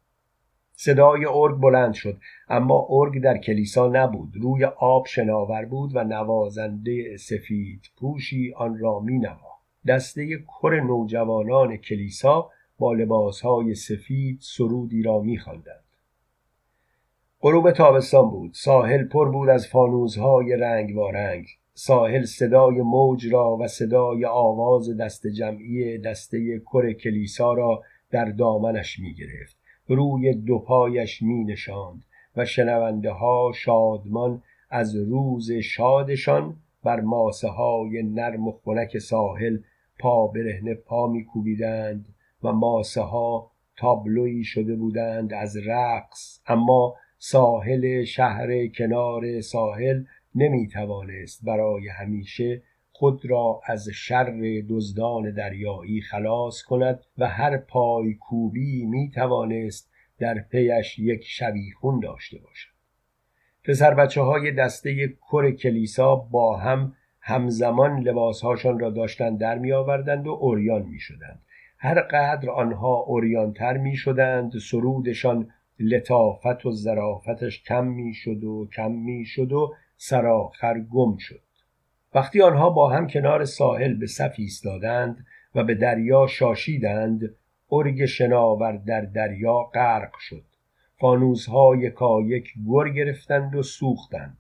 صدای 0.77 1.27
ارگ 1.27 1.57
بلند 1.57 1.95
شد 1.95 2.17
اما 2.49 2.87
ارگ 2.91 3.23
در 3.23 3.39
کلیسا 3.39 3.89
نبود 3.89 4.33
روی 4.37 4.65
آب 4.65 5.07
شناور 5.07 5.65
بود 5.65 5.97
و 5.97 6.05
نوازنده 6.05 7.17
سفید 7.17 7.81
پوشی 7.97 8.53
آن 8.57 8.79
را 8.79 9.01
می 9.01 9.19
نوا. 9.19 9.55
دسته 9.87 10.39
کر 10.39 10.81
نوجوانان 10.81 11.77
کلیسا 11.77 12.51
با 12.79 12.93
لباسهای 12.93 13.75
سفید 13.75 14.39
سرودی 14.41 15.03
را 15.03 15.21
می 15.21 15.39
خواندند. 15.39 15.85
غروب 17.41 17.71
تابستان 17.71 18.31
بود 18.31 18.51
ساحل 18.55 19.05
پر 19.05 19.31
بود 19.31 19.49
از 19.49 19.67
فانوزهای 19.67 20.57
رنگ 20.57 20.93
رنگ 21.15 21.47
ساحل 21.77 22.25
صدای 22.25 22.81
موج 22.81 23.33
را 23.33 23.57
و 23.57 23.69
صدای 23.69 24.25
آواز 24.25 24.97
دست 24.97 25.27
جمعی 25.27 25.99
دسته 25.99 26.59
کر 26.73 26.93
کلیسا 26.93 27.53
را 27.53 27.83
در 28.11 28.25
دامنش 28.25 28.99
می 28.99 29.15
گرفت 29.15 29.57
روی 29.89 30.35
دو 30.35 30.59
پایش 30.59 31.23
می 31.23 31.45
نشاند 31.45 32.05
و 32.37 32.45
شنونده 32.45 33.11
ها 33.11 33.53
شادمان 33.55 34.43
از 34.71 34.97
روز 34.97 35.53
شادشان 35.53 36.57
بر 36.85 37.01
ماسه 37.01 37.49
های 37.49 38.03
نرم 38.03 38.49
و 38.49 38.53
خنک 38.65 38.99
ساحل 38.99 39.59
پا 39.99 40.27
برهنه 40.27 40.75
پا 40.75 41.07
می 41.07 41.25
کوبیدند 41.25 42.09
و 42.43 42.53
ماسه 42.53 43.01
ها 43.01 43.51
تابلویی 43.77 44.45
شده 44.45 44.77
بودند 44.77 45.33
از 45.33 45.57
رقص. 45.57 46.41
اما 46.47 46.95
ساحل 47.19 48.05
شهر 48.05 48.67
کنار 48.67 49.41
ساحل 49.41 50.05
نمی 50.35 50.69
توانست 50.69 51.45
برای 51.45 51.89
همیشه 51.89 52.63
خود 52.93 53.27
را 53.27 53.61
از 53.67 53.89
شر 53.89 54.63
دزدان 54.69 55.31
دریایی 55.31 56.01
خلاص 56.01 56.63
کند 56.63 57.01
و 57.19 57.29
هر 57.29 57.57
پای 57.57 58.15
کوبی 58.15 58.87
می 58.87 59.11
توانست 59.11 59.91
در 60.19 60.39
پیش 60.39 60.99
یک 60.99 61.25
شبیخون 61.25 62.01
داشته 62.01 62.39
باشد. 62.39 62.75
پسر 63.65 63.95
بچه 63.95 64.21
های 64.21 64.53
دسته 64.53 65.17
کر 65.31 65.51
کلیسا 65.51 66.17
با 66.17 66.57
هم 66.57 66.93
همزمان 67.21 68.01
لباسهاشان 68.01 68.79
را 68.79 68.91
داشتند 68.91 69.39
در 69.39 69.59
می 69.59 69.73
آوردند 69.73 70.27
و 70.27 70.31
اوریان 70.31 70.83
می 70.83 70.99
شدند 70.99 71.43
هر 71.79 72.01
قدر 72.01 72.51
آنها 72.51 72.95
اوریانتر 72.95 73.77
می 73.77 73.97
شدند 73.97 74.53
سرودشان 74.71 75.51
لطافت 75.81 76.67
و 76.67 76.73
ظرافتش 76.73 77.63
کم 77.63 77.85
می 77.87 78.15
شد 78.15 78.45
و 78.45 78.69
کم 78.77 78.93
می 78.93 79.25
شد 79.25 79.53
و 79.53 79.75
سرآخر 79.97 80.81
گم 80.81 81.17
شد. 81.17 81.41
وقتی 82.15 82.43
آنها 82.43 82.71
با 82.71 82.91
هم 82.91 83.07
کنار 83.07 83.45
ساحل 83.45 83.95
به 83.95 84.07
صف 84.07 84.35
ایستادند 84.39 85.27
و 85.55 85.65
به 85.65 85.75
دریا 85.75 86.27
شاشیدند 86.27 87.35
ارگ 87.73 88.05
شناور 88.05 88.77
در 88.77 89.01
دریا 89.01 89.63
غرق 89.63 90.19
شد. 90.19 90.45
فانوسها 91.01 91.77
یکایک 91.77 92.55
گر 92.69 92.89
گرفتند 92.89 93.55
و 93.55 93.63
سوختند 93.63 94.37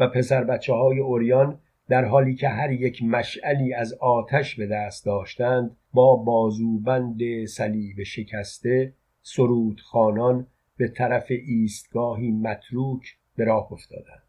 و 0.00 0.08
پسر 0.08 0.44
بچه 0.44 0.72
های 0.72 0.98
اوریان 0.98 1.58
در 1.88 2.04
حالی 2.04 2.34
که 2.34 2.48
هر 2.48 2.72
یک 2.72 3.02
مشعلی 3.02 3.74
از 3.74 3.94
آتش 3.94 4.56
به 4.56 4.66
دست 4.66 5.06
داشتند 5.06 5.76
با 5.92 6.16
بازوبند 6.16 7.44
صلیب 7.44 8.02
شکسته 8.02 8.92
سرود 9.22 9.80
خانان 9.80 10.46
به 10.76 10.88
طرف 10.88 11.26
ایستگاهی 11.30 12.30
متروک 12.30 13.16
به 13.36 13.44
راه 13.44 13.72
افتادند. 13.72 14.23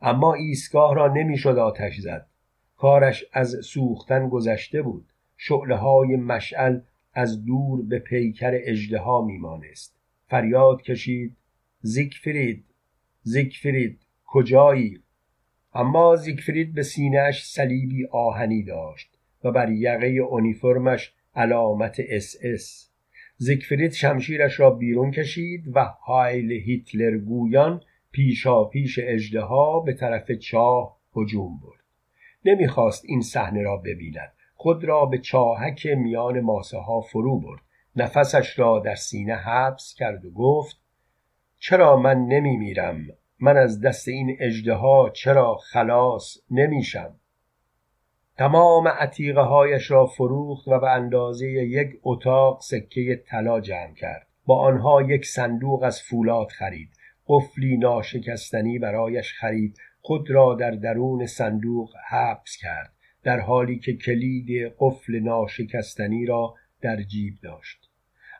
اما 0.00 0.34
ایستگاه 0.34 0.94
را 0.94 1.12
نمی‌شد 1.12 1.58
آتش 1.58 2.00
زد. 2.00 2.26
کارش 2.76 3.24
از 3.32 3.56
سوختن 3.62 4.28
گذشته 4.28 4.82
بود. 4.82 5.12
شعله 5.36 5.76
های 5.76 6.16
مشعل 6.16 6.80
از 7.14 7.44
دور 7.44 7.82
به 7.82 7.98
پیکر 7.98 8.60
اژدها 8.64 9.24
میمانست. 9.24 9.96
فریاد 10.26 10.82
کشید 10.82 11.36
زیگفرید 11.80 12.64
زیگفرید 13.22 14.00
کجایی؟ 14.26 15.02
اما 15.74 16.16
زیگفرید 16.16 16.74
به 16.74 16.82
سینهش 16.82 17.44
صلیبی 17.44 18.06
آهنی 18.06 18.62
داشت 18.62 19.10
و 19.44 19.52
بر 19.52 19.70
یقه 19.70 20.06
اونیفرمش 20.06 21.12
علامت 21.34 21.96
اس 22.08 22.36
اس. 22.42 22.90
زیگفرید 23.36 23.92
شمشیرش 23.92 24.60
را 24.60 24.70
بیرون 24.70 25.10
کشید 25.10 25.76
و 25.76 25.84
Heil 25.84 26.52
Hitler 26.52 27.18
گویان 27.18 27.82
پیشا 28.12 28.64
پیش 28.64 28.98
اجدها 29.02 29.80
به 29.80 29.92
طرف 29.92 30.32
چاه 30.32 30.96
هجوم 31.16 31.60
برد. 31.62 31.84
نمی‌خواست 32.44 33.04
این 33.06 33.20
صحنه 33.20 33.62
را 33.62 33.76
ببیند. 33.76 34.32
خود 34.54 34.84
را 34.84 35.06
به 35.06 35.18
چاهک 35.18 35.86
میان 35.86 36.40
ماسه 36.40 36.78
ها 36.78 37.00
فرو 37.00 37.40
برد. 37.40 37.60
نفسش 37.96 38.58
را 38.58 38.78
در 38.78 38.94
سینه 38.94 39.34
حبس 39.34 39.94
کرد 39.98 40.24
و 40.24 40.30
گفت 40.30 40.76
چرا 41.58 41.96
من 41.96 42.18
نمی 42.18 42.56
میرم 42.56 43.06
من 43.40 43.56
از 43.56 43.80
دست 43.80 44.08
این 44.08 44.36
اجده 44.40 44.78
چرا 45.14 45.56
خلاص 45.56 46.36
نمیشم؟ 46.50 47.14
تمام 48.36 48.88
عتیقه 48.88 49.40
هایش 49.40 49.90
را 49.90 50.06
فروخت 50.06 50.68
و 50.68 50.78
به 50.78 50.90
اندازه 50.90 51.46
یک 51.46 51.88
اتاق 52.02 52.60
سکه 52.60 53.22
طلا 53.26 53.60
جمع 53.60 53.94
کرد. 53.94 54.26
با 54.46 54.58
آنها 54.60 55.02
یک 55.02 55.26
صندوق 55.26 55.82
از 55.82 56.02
فولاد 56.02 56.48
خرید. 56.48 56.90
قفلی 57.28 57.76
ناشکستنی 57.76 58.78
برایش 58.78 59.32
خرید 59.32 59.78
خود 60.00 60.30
را 60.30 60.54
در 60.54 60.70
درون 60.70 61.26
صندوق 61.26 61.94
حبس 62.08 62.56
کرد 62.56 62.92
در 63.22 63.40
حالی 63.40 63.78
که 63.78 63.96
کلید 63.96 64.72
قفل 64.78 65.18
ناشکستنی 65.20 66.26
را 66.26 66.54
در 66.80 67.02
جیب 67.02 67.34
داشت. 67.42 67.90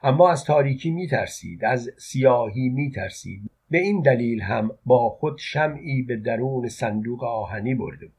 اما 0.02 0.30
از 0.30 0.44
تاریکی 0.44 0.90
می 0.90 1.06
ترسید 1.06 1.64
از 1.64 1.90
سیاهی 1.98 2.68
می 2.68 2.90
ترسید 2.90 3.50
به 3.70 3.78
این 3.78 4.02
دلیل 4.02 4.40
هم 4.40 4.70
با 4.84 5.08
خود 5.10 5.38
شمعی 5.38 6.02
به 6.02 6.16
درون 6.16 6.68
صندوق 6.68 7.24
آهنی 7.24 7.74
برده 7.74 8.06
بود. 8.06 8.14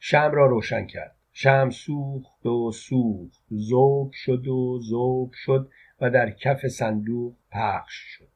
شم 0.00 0.30
را 0.32 0.46
روشن 0.46 0.86
کرد. 0.86 1.16
شم 1.32 1.70
سوخت 1.70 2.46
و 2.46 2.72
سوخت 2.72 3.44
زوب 3.48 4.12
شد 4.12 4.48
و 4.48 4.78
زوب 4.82 5.32
شد 5.32 5.70
و 6.00 6.10
در 6.10 6.30
کف 6.30 6.66
صندوق 6.66 7.36
پخش 7.50 7.94
شد. 7.94 8.35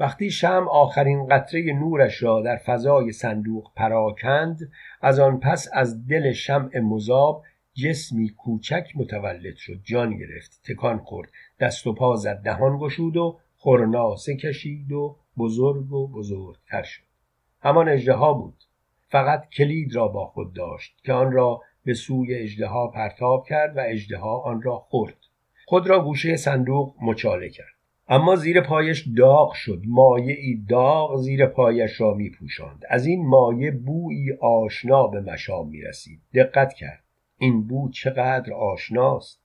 وقتی 0.00 0.30
شم 0.30 0.66
آخرین 0.70 1.26
قطره 1.26 1.72
نورش 1.72 2.22
را 2.22 2.42
در 2.42 2.56
فضای 2.56 3.12
صندوق 3.12 3.72
پراکند 3.76 4.70
از 5.00 5.18
آن 5.20 5.40
پس 5.40 5.68
از 5.72 6.06
دل 6.06 6.32
شمع 6.32 6.78
مذاب 6.78 7.44
جسمی 7.74 8.28
کوچک 8.28 8.88
متولد 8.94 9.56
شد 9.56 9.80
جان 9.84 10.16
گرفت 10.16 10.60
تکان 10.64 10.98
خورد 10.98 11.30
دست 11.60 11.86
و 11.86 11.92
پا 11.92 12.16
زد 12.16 12.42
دهان 12.44 12.78
گشود 12.78 13.16
و 13.16 13.38
خورناسه 13.56 14.36
کشید 14.36 14.92
و 14.92 15.16
بزرگ 15.38 15.92
و 15.92 16.08
بزرگتر 16.08 16.82
شد. 16.82 17.02
همان 17.62 17.88
اژدها 17.88 18.32
بود. 18.32 18.64
فقط 19.08 19.48
کلید 19.48 19.94
را 19.94 20.08
با 20.08 20.26
خود 20.26 20.52
داشت 20.52 20.96
که 21.04 21.12
آن 21.12 21.32
را 21.32 21.62
به 21.84 21.94
سوی 21.94 22.34
اژدها 22.34 22.88
پرتاب 22.88 23.46
کرد 23.48 23.76
و 23.76 23.80
اژدها 23.86 24.40
آن 24.40 24.62
را 24.62 24.76
خورد. 24.76 25.16
خود 25.66 25.86
را 25.86 26.04
گوشه 26.04 26.36
صندوق 26.36 26.94
مچاله 27.02 27.48
کرد. 27.48 27.77
اما 28.10 28.36
زیر 28.36 28.60
پایش 28.60 29.08
داغ 29.16 29.52
شد. 29.52 29.82
مایه 29.86 30.34
ای 30.34 30.62
داغ 30.68 31.16
زیر 31.16 31.46
پایش 31.46 32.00
را 32.00 32.14
می 32.14 32.30
پوشاند. 32.30 32.82
از 32.88 33.06
این 33.06 33.26
مایه 33.26 33.70
بویی 33.70 34.32
آشنا 34.40 35.06
به 35.06 35.20
مشام 35.20 35.68
می 35.68 35.80
رسید 35.80 36.20
دقت 36.34 36.72
کرد. 36.72 37.04
این 37.38 37.66
بو 37.66 37.90
چقدر 37.90 38.52
آشناست. 38.52 39.40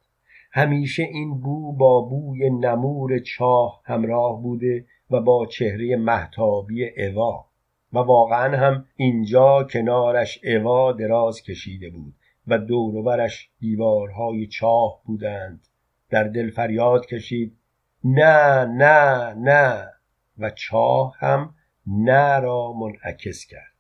همیشه 0.52 1.04
این 1.04 1.40
بو 1.40 1.74
با 1.74 2.02
بوی 2.02 2.50
نمور 2.50 3.20
چاه 3.20 3.82
همراه 3.86 4.42
بوده 4.42 4.86
و 5.12 5.20
با 5.20 5.46
چهره 5.46 5.96
محتابی 5.96 6.90
اوا. 6.98 7.46
و 7.94 7.98
واقعا 7.98 8.58
هم 8.58 8.86
اینجا 8.96 9.68
کنارش 9.72 10.40
اوا 10.44 10.92
دراز 10.92 11.42
کشیده 11.42 11.90
بود 11.90 12.14
و 12.48 12.58
دوروبرش 12.58 13.50
دیوارهای 13.60 14.48
چاه 14.48 15.02
بودند. 15.06 15.68
در 16.10 16.24
دل 16.24 16.50
فریاد 16.50 17.06
کشید. 17.06 17.58
نه 18.04 18.66
نه 18.66 19.34
نه. 19.34 19.90
و 20.38 20.50
چاه 20.50 21.16
هم 21.20 21.56
نه 21.88 22.40
را 22.40 22.74
منعکس 22.74 23.46
کرد. 23.46 23.74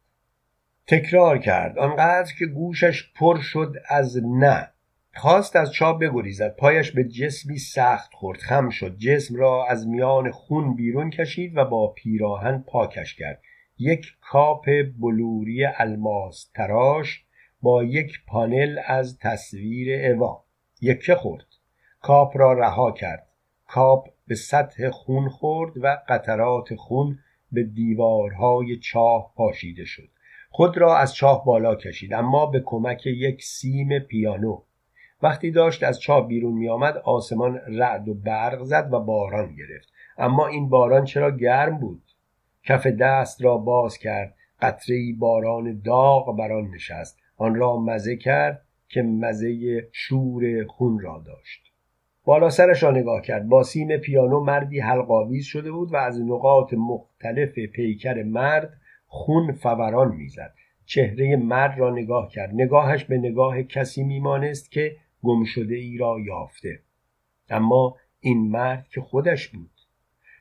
تکرار 0.88 1.38
کرد. 1.38 1.80
آنقدر 1.80 2.32
که 2.39 2.46
گوشش 2.46 3.13
پر 3.15 3.39
شد 3.42 3.75
از 3.89 4.18
نه. 4.24 4.70
خواست 5.15 5.56
از 5.56 5.72
چاه 5.72 6.00
بگریزد. 6.00 6.56
پایش 6.56 6.92
به 6.92 7.03
جسمی 7.03 7.58
سخت 7.58 8.13
خورد. 8.13 8.39
خم 8.39 8.70
شد. 8.70 8.98
جسم 8.98 9.36
را 9.36 9.68
از 9.70 9.88
میان 9.88 10.32
خون 10.32 10.75
بیرون 10.75 11.10
کشید 11.10 11.58
و 11.58 11.65
با 11.65 11.88
پیراهن 11.88 12.63
پاکش 12.67 13.15
کرد. 13.15 13.41
یک 13.78 14.06
کاپ 14.21 14.69
بلوری 15.00 15.65
الماس 15.65 16.52
تراش 16.56 17.24
با 17.62 17.84
یک 17.84 18.26
پانل 18.28 18.80
از 18.86 19.17
تصویر 19.19 20.12
اوا. 20.12 20.43
یکه 20.82 21.15
خورد. 21.15 21.45
کاپ 22.02 22.38
را 22.38 22.54
رها 22.54 22.91
کرد. 22.91 23.28
کاپ 23.67 24.12
به 24.27 24.36
سطح 24.36 24.89
خون 24.89 25.29
خورد 25.29 25.73
و 25.77 25.97
قطرات 26.09 26.75
خون 26.75 27.19
به 27.51 27.63
دیوارهای 27.63 28.77
چاه 28.77 29.33
پاشیده 29.36 29.86
شد. 29.86 30.09
خود 30.49 30.77
را 30.77 30.97
از 30.97 31.15
چاه 31.15 31.45
بالا 31.45 31.75
کشید 31.75 32.13
اما 32.13 32.45
به 32.45 32.62
کمک 32.65 33.05
یک 33.05 33.43
سیم 33.43 33.99
پیانو. 33.99 34.62
وقتی 35.21 35.51
داشت 35.51 35.83
از 35.83 35.99
چاه 35.99 36.27
بیرون 36.27 36.53
می 36.53 36.69
آمد 36.69 36.97
آسمان 36.97 37.62
رعد 37.67 38.09
و 38.09 38.13
برق 38.13 38.63
زد 38.63 38.89
و 38.91 38.99
باران 38.99 39.55
گرفت. 39.55 39.91
اما 40.17 40.47
این 40.47 40.69
باران 40.69 41.05
چرا 41.05 41.31
گرم 41.31 41.77
بود؟ 41.77 42.03
کف 42.63 42.88
دست 42.88 43.43
را 43.43 43.57
باز 43.57 43.97
کرد. 43.97 44.36
قطره 44.62 45.13
باران 45.19 45.81
داغ 45.86 46.38
بر 46.38 46.51
آن 46.51 46.67
نشست. 46.67 47.19
آن 47.38 47.55
را 47.55 47.77
مزه 47.77 48.15
کرد 48.15 48.65
که 48.88 49.01
مزه 49.01 49.88
شور 49.91 50.65
خون 50.67 50.99
را 50.99 51.23
داشت. 51.25 51.72
بالا 52.25 52.49
سرش 52.49 52.83
را 52.83 52.91
نگاه 52.91 53.21
کرد. 53.21 53.49
با 53.49 53.63
سیم 53.63 53.97
پیانو 53.97 54.43
مردی 54.43 54.79
حلقاویز 54.79 55.45
شده 55.45 55.71
بود 55.71 55.93
و 55.93 55.97
از 55.97 56.21
نقاط 56.21 56.73
مختلف 56.73 57.59
پیکر 57.59 58.23
مرد 58.23 58.73
خون 59.07 59.51
فوران 59.51 60.15
می‌زد. 60.15 60.53
چهره 60.86 61.36
مرد 61.36 61.79
را 61.79 61.89
نگاه 61.89 62.29
کرد. 62.29 62.49
نگاهش 62.53 63.03
به 63.03 63.17
نگاه 63.17 63.63
کسی 63.63 64.03
میمانست 64.03 64.71
که 64.71 64.95
گم 65.23 65.43
شده 65.43 65.75
ای 65.75 65.97
را 65.97 66.17
یافته. 66.25 66.79
اما 67.49 67.95
این 68.19 68.51
مرد 68.51 68.88
که 68.88 69.01
خودش 69.01 69.47
بود. 69.47 69.69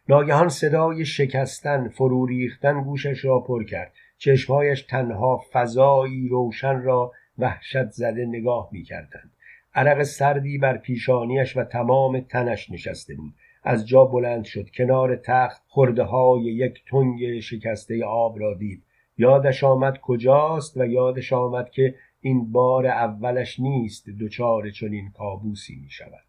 ناگهان 0.08 0.48
صدای 0.48 1.04
شکستن 1.04 1.88
فرو 1.88 2.26
ریختن 2.26 2.82
گوشش 2.82 3.24
را 3.24 3.40
پر 3.40 3.64
کرد. 3.64 3.92
چشمهایش 4.18 4.82
تنها 4.82 5.42
فضایی 5.52 6.28
روشن 6.28 6.82
را 6.82 7.12
وحشت 7.38 7.90
زده 7.90 8.26
نگاه 8.26 8.68
می 8.72 8.82
کردند. 8.82 9.30
عرق 9.74 10.02
سردی 10.02 10.58
بر 10.58 10.76
پیشانیش 10.76 11.56
و 11.56 11.64
تمام 11.64 12.20
تنش 12.20 12.70
نشسته 12.70 13.14
بود. 13.14 13.34
از 13.64 13.88
جا 13.88 14.04
بلند 14.04 14.44
شد 14.44 14.70
کنار 14.70 15.16
تخت 15.16 15.62
خورده 15.68 16.02
های 16.02 16.42
یک 16.42 16.84
تنگ 16.90 17.40
شکسته 17.40 18.04
آب 18.04 18.40
را 18.40 18.54
دید. 18.54 18.82
یادش 19.18 19.64
آمد 19.64 19.98
کجاست 19.98 20.76
و 20.76 20.86
یادش 20.86 21.32
آمد 21.32 21.70
که 21.70 21.94
این 22.20 22.52
بار 22.52 22.86
اولش 22.86 23.60
نیست 23.60 24.06
دچار 24.20 24.70
چنین 24.70 25.10
کابوسی 25.10 25.76
می 25.82 25.90
شود 25.90 26.24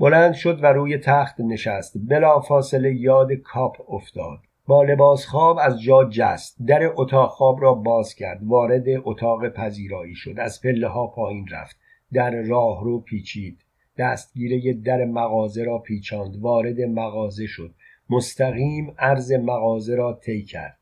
بلند 0.00 0.34
شد 0.34 0.64
و 0.64 0.66
روی 0.66 0.98
تخت 0.98 1.40
نشست. 1.40 1.96
بلا 2.08 2.40
فاصله 2.40 2.94
یاد 2.94 3.32
کاپ 3.32 3.92
افتاد. 3.92 4.38
با 4.66 4.82
لباس 4.82 5.26
خواب 5.26 5.58
از 5.60 5.82
جا 5.82 6.04
جست. 6.04 6.56
در 6.66 6.92
اتاق 6.96 7.30
خواب 7.30 7.62
را 7.62 7.74
باز 7.74 8.14
کرد. 8.14 8.40
وارد 8.42 8.84
اتاق 9.04 9.48
پذیرایی 9.48 10.14
شد. 10.14 10.34
از 10.38 10.60
پله 10.62 10.88
ها 10.88 11.06
پایین 11.06 11.46
رفت. 11.52 11.76
در 12.12 12.42
راه 12.42 12.84
رو 12.84 13.00
پیچید. 13.00 13.64
دستگیره 13.98 14.72
در 14.72 15.04
مغازه 15.04 15.64
را 15.64 15.78
پیچاند. 15.78 16.36
وارد 16.36 16.80
مغازه 16.80 17.46
شد. 17.46 17.74
مستقیم 18.10 18.94
عرض 18.98 19.32
مغازه 19.32 19.94
را 19.94 20.12
طی 20.12 20.42
کرد. 20.42 20.78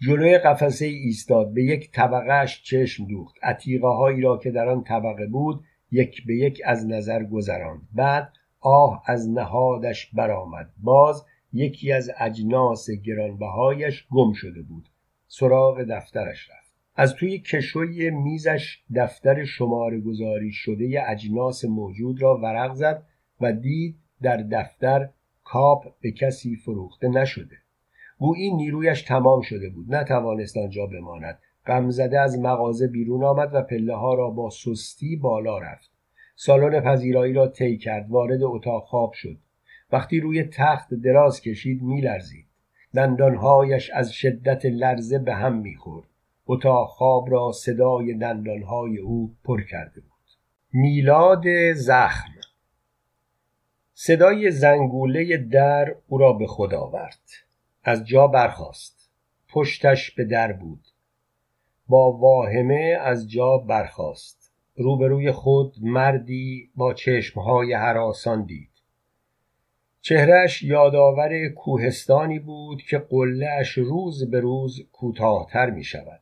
جلوی 0.00 0.38
قفسه 0.38 0.86
ایستاد. 0.86 1.54
به 1.54 1.64
یک 1.64 1.92
طبقهش 1.92 2.62
چشم 2.62 3.06
دوخت. 3.06 3.36
عتیقه 3.42 3.88
هایی 3.88 4.20
را 4.20 4.38
که 4.38 4.50
در 4.50 4.68
آن 4.68 4.84
طبقه 4.84 5.26
بود 5.26 5.64
یک 5.90 6.26
به 6.26 6.36
یک 6.36 6.62
از 6.64 6.86
نظر 6.86 7.24
گذراند. 7.24 7.88
بعد 7.92 8.32
آه 8.60 9.02
از 9.06 9.30
نهادش 9.30 10.06
برآمد. 10.06 10.70
باز 10.82 11.24
یکی 11.52 11.92
از 11.92 12.10
اجناس 12.18 12.90
گرانبهایش 12.90 14.06
گم 14.10 14.32
شده 14.32 14.62
بود. 14.62 14.88
سراغ 15.26 15.82
دفترش 15.82 16.50
رفت. 16.50 16.65
از 16.96 17.14
توی 17.14 17.38
کشوی 17.38 18.10
میزش 18.10 18.82
دفتر 18.94 19.44
شماره 19.44 20.00
گذاری 20.00 20.52
شده 20.52 21.02
اجناس 21.08 21.64
موجود 21.64 22.22
را 22.22 22.40
ورق 22.42 22.74
زد 22.74 23.02
و 23.40 23.52
دید 23.52 23.96
در 24.22 24.36
دفتر 24.36 25.08
کاپ 25.44 25.84
به 26.00 26.10
کسی 26.10 26.56
فروخته 26.56 27.08
نشده. 27.08 27.56
گویی 28.18 28.54
نیرویش 28.54 29.02
تمام 29.02 29.40
شده 29.40 29.70
بود. 29.70 29.94
نتوانست 29.94 30.56
آنجا 30.56 30.86
بماند. 30.86 31.38
غمزده 31.66 32.20
از 32.20 32.38
مغازه 32.38 32.86
بیرون 32.86 33.24
آمد 33.24 33.50
و 33.54 33.62
پله 33.62 33.94
ها 33.94 34.14
را 34.14 34.30
با 34.30 34.50
سستی 34.50 35.16
بالا 35.16 35.58
رفت. 35.58 35.90
سالن 36.36 36.80
پذیرایی 36.80 37.32
را 37.32 37.48
طی 37.48 37.78
کرد. 37.78 38.10
وارد 38.10 38.42
اتاق 38.42 38.84
خواب 38.84 39.12
شد. 39.12 39.38
وقتی 39.92 40.20
روی 40.20 40.42
تخت 40.42 40.94
دراز 40.94 41.40
کشید 41.40 41.82
میلرزید. 41.82 42.46
دندانهایش 42.94 43.90
از 43.90 44.12
شدت 44.12 44.64
لرزه 44.64 45.18
به 45.18 45.34
هم 45.34 45.58
می‌خورد. 45.58 46.06
اتاق 46.46 46.88
خواب 46.88 47.30
را 47.30 47.52
صدای 47.52 48.14
دندانهای 48.14 48.98
او 48.98 49.34
پر 49.44 49.62
کرده 49.62 50.00
بود. 50.00 50.12
میلاد 50.72 51.72
زخم. 51.72 52.32
صدای 53.94 54.50
زنگوله 54.50 55.36
در 55.36 55.94
او 56.08 56.18
را 56.18 56.32
به 56.32 56.46
خود 56.46 56.74
آورد. 56.74 57.20
از 57.84 58.04
جا 58.04 58.26
برخاست. 58.26 59.10
پشتش 59.48 60.10
به 60.10 60.24
در 60.24 60.52
بود. 60.52 60.84
با 61.88 62.12
واهمه 62.12 62.98
از 63.00 63.30
جا 63.30 63.58
برخاست. 63.58 64.52
روبروی 64.76 65.32
خود 65.32 65.76
مردی 65.82 66.70
با 66.76 66.94
چشمهای 66.94 67.74
حراسان 67.74 68.44
دید. 68.44 68.70
چهرش 70.00 70.62
یادآور 70.62 71.48
کوهستانی 71.48 72.38
بود 72.38 72.82
که 72.82 72.98
قلهاش 72.98 73.72
روز 73.72 74.30
به 74.30 74.40
روز 74.40 74.88
کوتاهتر 74.92 75.70
می 75.70 75.84
شود 75.84 76.20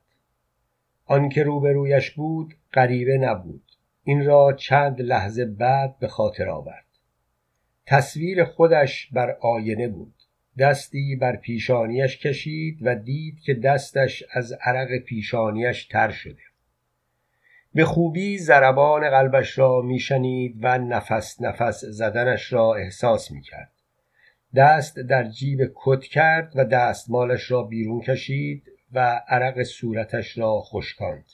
آنکه 1.06 1.42
روبرویش 1.42 2.10
بود 2.10 2.54
غریبه 2.72 3.18
نبود. 3.18 3.62
این 4.04 4.24
را 4.24 4.52
چند 4.52 5.00
لحظه 5.00 5.44
بعد 5.44 5.98
به 5.98 6.08
خاطر 6.08 6.48
آورد. 6.48 6.84
تصویر 7.86 8.44
خودش 8.44 9.08
بر 9.12 9.36
آینه 9.40 9.88
بود. 9.88 10.14
دستی 10.58 11.16
بر 11.16 11.36
پیشانیش 11.36 12.18
کشید 12.18 12.78
و 12.82 12.94
دید 12.94 13.40
که 13.40 13.54
دستش 13.54 14.24
از 14.32 14.52
عرق 14.52 14.98
پیشانیش 14.98 15.86
تر 15.86 16.10
شده. 16.10 16.42
به 17.74 17.84
خوبی 17.84 18.38
ضربان 18.38 19.10
قلبش 19.10 19.58
را 19.58 19.80
میشنید 19.80 20.56
و 20.60 20.78
نفس 20.78 21.40
نفس 21.40 21.84
زدنش 21.84 22.52
را 22.52 22.74
احساس 22.74 23.30
می‌کرد. 23.30 23.72
دست 24.54 24.98
در 24.98 25.28
جیب 25.28 25.72
کت 25.74 26.04
کرد 26.04 26.52
و 26.54 26.64
دستمالش 26.64 27.50
را 27.50 27.62
بیرون 27.62 28.00
کشید. 28.00 28.62
و 28.94 29.22
عرق 29.28 29.62
صورتش 29.62 30.38
را 30.38 30.60
خشکاند. 30.60 31.24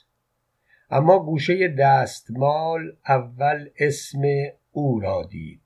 اما 0.91 1.19
گوشه 1.19 1.69
دستمال 1.69 2.97
اول 3.09 3.69
اسم 3.79 4.23
او 4.73 5.01
را 5.01 5.29
دید. 5.31 5.63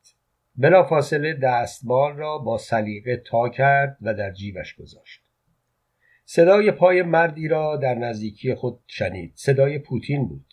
بلافاصله 0.56 1.34
دستمال 1.34 2.16
را 2.16 2.38
با 2.38 2.58
سلیقه 2.58 3.16
تا 3.16 3.48
کرد 3.48 3.96
و 4.02 4.14
در 4.14 4.32
جیبش 4.32 4.74
گذاشت. 4.74 5.20
صدای 6.24 6.70
پای 6.70 7.02
مردی 7.02 7.48
را 7.48 7.76
در 7.76 7.94
نزدیکی 7.94 8.54
خود 8.54 8.80
شنید. 8.86 9.32
صدای 9.34 9.78
پوتین 9.78 10.28
بود. 10.28 10.52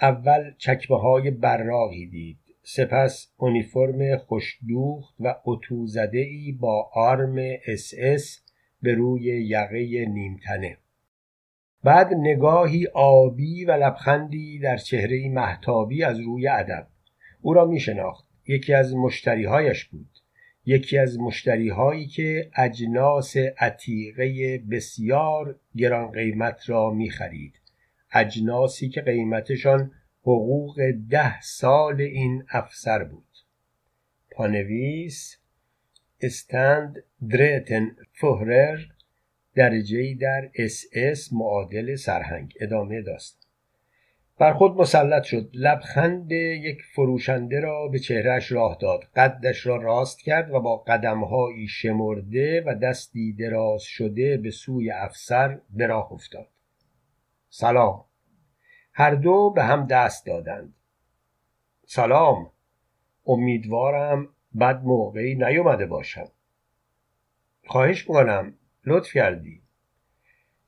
اول 0.00 0.54
چکمه 0.58 0.98
های 1.00 1.30
براغی 1.30 2.06
دید. 2.06 2.38
سپس 2.62 3.32
اونیفرم 3.36 4.16
خوشدوخت 4.16 5.14
و 5.20 5.34
اتو 5.44 5.86
ای 6.12 6.52
با 6.60 6.90
آرم 6.94 7.36
اس 7.66 7.92
اس 7.98 8.47
به 8.82 8.94
روی 8.94 9.22
یقه 9.22 10.06
نیمتنه. 10.06 10.78
بعد 11.84 12.14
نگاهی 12.14 12.86
آبی 12.94 13.64
و 13.64 13.70
لبخندی 13.70 14.58
در 14.58 14.76
چهره 14.76 15.28
مهتابی 15.28 16.04
از 16.04 16.20
روی 16.20 16.48
ادب. 16.48 16.86
او 17.40 17.54
را 17.54 17.64
می 17.64 17.80
شناخت 17.80 18.28
یکی 18.48 18.74
از 18.74 18.94
مشتریهایش 18.94 19.84
بود. 19.84 20.18
یکی 20.66 20.98
از 20.98 21.18
مشتریهایی 21.18 22.06
که 22.06 22.50
اجناس 22.56 23.36
عتیقه 23.36 24.58
بسیار 24.58 25.60
گران 25.76 26.12
قیمت 26.12 26.70
را 26.70 26.90
می 26.90 27.10
خرید 27.10 27.60
اجناسی 28.12 28.88
که 28.88 29.00
قیمتشان 29.00 29.90
حقوق 30.22 30.80
ده 31.10 31.40
سال 31.40 32.00
این 32.00 32.44
افسر 32.50 33.04
بود. 33.04 33.24
پانویس 34.30 35.38
Standartenführer 36.20 38.78
درجه 39.54 40.14
در 40.14 40.50
اس 40.54 40.84
اس 40.92 41.32
معادل 41.32 41.96
سرهنگ. 41.96 42.54
ادامه 42.60 43.02
داستان. 43.02 43.48
بر 44.38 44.52
خود 44.52 44.76
مسلط 44.76 45.22
شد. 45.22 45.50
لبخند 45.54 46.32
یک 46.32 46.82
فروشنده 46.94 47.60
را 47.60 47.88
به 47.88 47.98
چهرهش 47.98 48.52
راه 48.52 48.78
داد. 48.80 49.04
قدش 49.16 49.66
را 49.66 49.76
راست 49.76 50.20
کرد 50.20 50.50
و 50.50 50.60
با 50.60 50.76
قدمهایی 50.76 51.68
شمرده 51.68 52.62
و 52.66 52.74
دستی 52.74 53.32
دراز 53.32 53.82
شده 53.82 54.36
به 54.36 54.50
سوی 54.50 54.90
افسر 54.90 55.60
به 55.70 55.86
راه 55.86 56.12
افتاد. 56.12 56.48
سلام. 57.50 58.04
هر 58.92 59.14
دو 59.14 59.50
به 59.50 59.64
هم 59.64 59.86
دست 59.86 60.26
دادند. 60.26 60.74
سلام. 61.86 62.50
امیدوارم 63.26 64.28
بد 64.58 64.82
موقعی 64.84 65.34
نیومده 65.34 65.86
باشم. 65.86 66.28
خواهش 67.66 68.08
می‌کنم 68.08 68.54
لطف 68.86 69.12
کردی. 69.12 69.62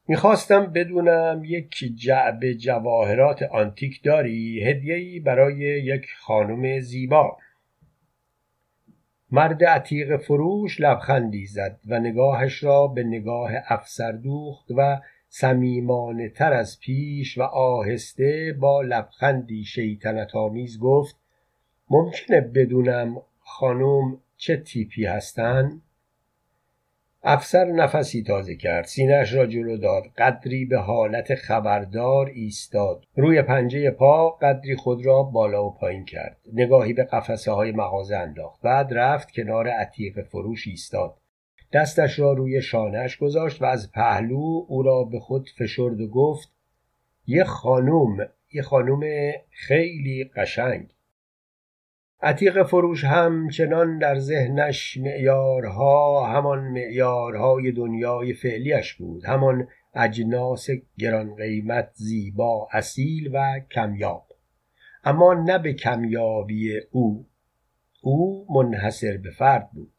می‌خواستم 0.09 0.67
بدونم 0.67 1.43
یک 1.45 1.85
جعب 1.95 2.53
جواهرات 2.53 3.43
آنتیک 3.43 4.03
داری؟ 4.03 4.65
هدیهی 4.65 5.21
برای 5.21 5.57
یک 5.59 6.07
خانم 6.21 6.81
زیبا. 6.81 7.37
مرد 9.31 9.65
عتیق 9.65 10.17
فروش 10.17 10.81
لبخندی 10.81 11.47
زد 11.47 11.81
و 11.87 11.99
نگاهش 11.99 12.65
را 12.65 12.87
به 12.87 13.05
نگاه 13.05 13.51
افسر 13.69 14.13
دوخت 14.13 14.71
و 14.77 15.01
سمیمانه 15.29 16.29
تر 16.29 16.53
از 16.53 16.81
پیش 16.81 17.39
و 17.39 17.43
آهسته 17.43 18.57
با 18.61 18.83
لبخندی 18.83 19.65
شیطنت 19.65 20.35
آمیز 20.35 20.79
گفت 20.79 21.17
ممکنه 21.91 22.41
بدونم 22.41 23.23
خانم 23.51 24.19
چه 24.37 24.57
تیپی 24.57 25.05
هستن؟ 25.05 25.83
افسر 27.23 27.65
نفسی 27.65 28.23
تازه 28.23 28.57
کرد. 28.57 28.85
سینهش 28.85 29.33
را 29.35 29.47
جلو 29.47 29.77
داد. 29.77 30.03
قدری 30.19 30.65
به 30.65 30.79
حالت 30.79 31.35
خبردار 31.35 32.27
ایستاد. 32.27 33.05
روی 33.17 33.43
پنجه 33.43 33.91
پا 33.91 34.31
قدری 34.31 34.77
خود 34.77 35.07
را 35.07 35.23
بالا 35.23 35.65
و 35.65 35.75
پایین 35.75 36.05
کرد. 36.05 36.37
نگاهی 36.53 36.93
به 36.93 37.05
قفسه 37.05 37.53
های 37.53 37.73
مغازه 37.73 38.17
انداخت. 38.17 38.63
بعد 38.63 38.95
رفت 38.95 39.31
کنار 39.31 39.69
عتیق 39.69 40.23
فروش 40.23 40.67
ایستاد. 40.67 41.17
دستش 41.73 42.19
را 42.19 42.33
روی 42.33 42.63
شانهش 42.63 43.17
گذاشت 43.17 43.63
و 43.63 43.65
از 43.65 43.93
پهلو 43.93 44.65
او 44.69 44.83
را 44.83 45.05
به 45.05 45.21
خود 45.21 45.49
فشرد 45.59 46.01
و 46.01 46.09
گفت 46.09 46.53
یه 47.27 47.45
خانوم 47.45 48.17
یه 48.53 48.63
خانوم 48.63 49.01
خیلی 49.51 50.25
قشنگ. 50.25 50.93
عتیق 52.23 52.63
فروش 52.63 53.05
همچنان 53.05 53.99
در 53.99 54.19
ذهنش 54.19 54.97
معیارها 54.97 56.27
همان 56.27 56.59
معیارهای 56.59 57.73
دنیای 57.73 58.33
فعلیش 58.33 58.95
بود 58.95 59.25
همان 59.25 59.69
اجناس 59.95 60.67
گران 60.99 61.35
قیمت 61.35 61.91
زیبا 61.95 62.69
اصیل 62.73 63.31
و 63.33 63.61
کمیاب. 63.71 64.27
اما 65.05 65.35
نه 65.35 65.59
به 65.59 65.73
کمیابی 65.73 66.81
او 66.91 67.27
او 68.03 68.47
منحصر 68.55 69.17
به 69.17 69.31
فرد 69.31 69.71
بود. 69.73 69.95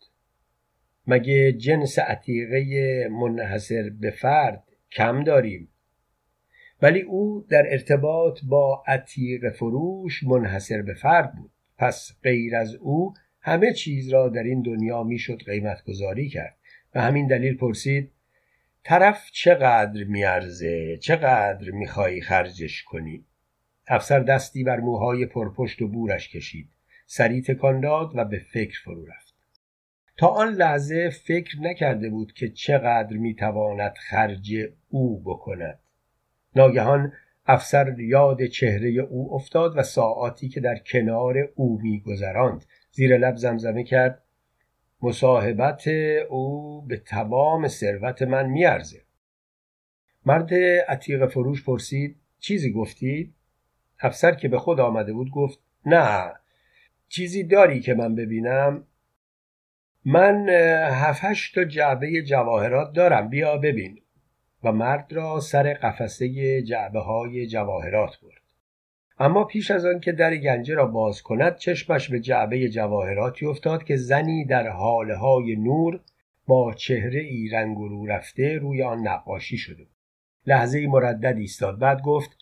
مگه 1.08 1.52
جنس 1.52 2.00
عتیقه 2.00 2.64
منحصر 3.12 3.90
به 4.00 4.12
فرد 4.12 4.64
کم 4.92 5.24
داریم؟ 5.24 5.68
ولی 6.82 7.02
او 7.02 7.46
در 7.50 7.64
ارتباط 7.70 8.40
با 8.44 8.84
عتیق 8.88 9.50
فروش 9.50 10.24
منحصر 10.24 10.82
به 10.82 10.94
فرد 10.94 11.34
بود. 11.36 11.52
پس 11.82 12.12
غیر 12.24 12.56
از 12.56 12.76
او 12.76 13.14
همه 13.42 13.74
چیز 13.74 14.10
را 14.14 14.30
در 14.30 14.44
این 14.44 14.62
دنیا 14.62 15.04
می‌شد 15.04 15.42
قیمت 15.46 15.84
گذاری 15.84 16.30
کرد. 16.30 16.58
و 16.96 17.02
همین 17.02 17.28
دلیل 17.28 17.58
پرسید 17.58 18.12
طرف 18.84 19.32
چقدر 19.32 20.04
میارزه؟ 20.04 20.98
چقدر 20.98 21.72
میخوایی 21.72 22.22
خرجش 22.22 22.84
کنی؟ 22.84 23.26
افسر 23.88 24.20
دستی 24.20 24.64
بر 24.64 24.80
موهای 24.80 25.26
پرپشت 25.26 25.82
و 25.82 25.88
بورش 25.88 26.30
کشید. 26.30 26.70
سری 27.06 27.42
تکان 27.42 27.80
داد 27.80 28.12
و 28.16 28.26
به 28.26 28.40
فکر 28.40 28.80
فرو 28.84 29.06
رفت. 29.06 29.36
تا 30.18 30.28
آن 30.28 30.54
لحظه 30.54 31.10
فکر 31.10 31.62
نکرده 31.62 32.10
بود 32.10 32.34
که 32.34 32.50
چقدر 32.50 33.18
می‌تواند 33.18 33.94
خرج 33.98 34.54
او 34.90 35.20
بکند. 35.20 35.80
ناگهان 36.56 37.14
افسر 37.46 38.00
یاد 38.00 38.46
چهره 38.46 38.90
او 38.90 39.36
افتاد 39.36 39.78
و 39.78 39.84
ساعاتی 39.84 40.50
که 40.50 40.60
در 40.60 40.76
کنار 40.76 41.50
او 41.56 41.82
میگذراند. 41.82 42.66
زیر 42.92 43.18
لب 43.18 43.36
زمزمه 43.36 43.84
کرد. 43.84 44.24
مصاحبت 45.02 45.88
او 46.30 46.82
به 46.82 46.98
تمام 46.98 47.68
ثروت 47.68 48.22
من 48.22 48.46
میارزه. 48.46 49.02
مرد 50.26 50.54
عتیق 50.88 51.26
فروش 51.26 51.66
پرسید 51.66 52.16
چیزی 52.40 52.72
گفتی 52.72 53.34
افسر 54.00 54.32
که 54.32 54.48
به 54.48 54.60
خود 54.60 54.80
آمده 54.80 55.14
بود 55.14 55.32
گفت 55.32 55.60
نه 55.86 56.34
چیزی 57.08 57.44
داری 57.44 57.80
که 57.80 57.94
من 57.94 58.16
ببینم؟ 58.16 58.88
من 60.06 60.50
هفت 60.90 61.56
تا 61.56 61.64
جعبه 61.64 62.22
جواهرات 62.22 62.94
دارم 62.94 63.30
بیا 63.30 63.58
ببین. 63.58 64.02
و 64.64 64.72
مرد 64.72 65.14
را 65.14 65.40
سر 65.40 65.74
قفسه 65.74 66.62
جعبه 66.62 67.00
های 67.00 67.48
جواهرات 67.48 68.20
برد. 68.22 68.42
اما 69.20 69.44
پیش 69.44 69.72
از 69.72 69.86
آن 69.86 70.00
که 70.00 70.12
در 70.12 70.38
گنجه 70.38 70.74
را 70.74 70.86
باز 70.86 71.22
کند 71.22 71.58
چشمش 71.58 72.10
به 72.10 72.20
جعبه 72.20 72.70
جواهراتی 72.70 73.46
افتاد 73.46 73.84
که 73.84 73.96
زنی 73.96 74.46
در 74.46 74.68
حاله 74.68 75.16
های 75.16 75.56
نور 75.56 76.00
با 76.48 76.74
چهره 76.74 77.20
ای 77.20 77.50
رنگ 77.50 77.78
رو 77.78 78.06
رفته 78.06 78.58
روی 78.58 78.84
آن 78.84 79.08
نقاشی 79.08 79.58
شده 79.58 79.86
لحظه 80.48 80.80
ای 80.80 80.88
مردد 80.88 81.38
ایستاد 81.38 81.80
بعد 81.80 82.02
گفت 82.02 82.38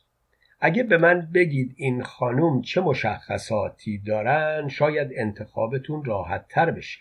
اگه 0.59 0.83
به 0.83 0.97
من 0.97 1.29
بگید 1.33 1.73
این 1.77 2.03
خانم 2.03 2.61
چه 2.61 2.81
مشخصاتی 2.81 3.97
دارن 3.97 4.67
شاید 4.67 5.11
انتخابتون 5.15 6.03
راحت 6.03 6.47
تر 6.47 6.71
بشه. 6.71 6.99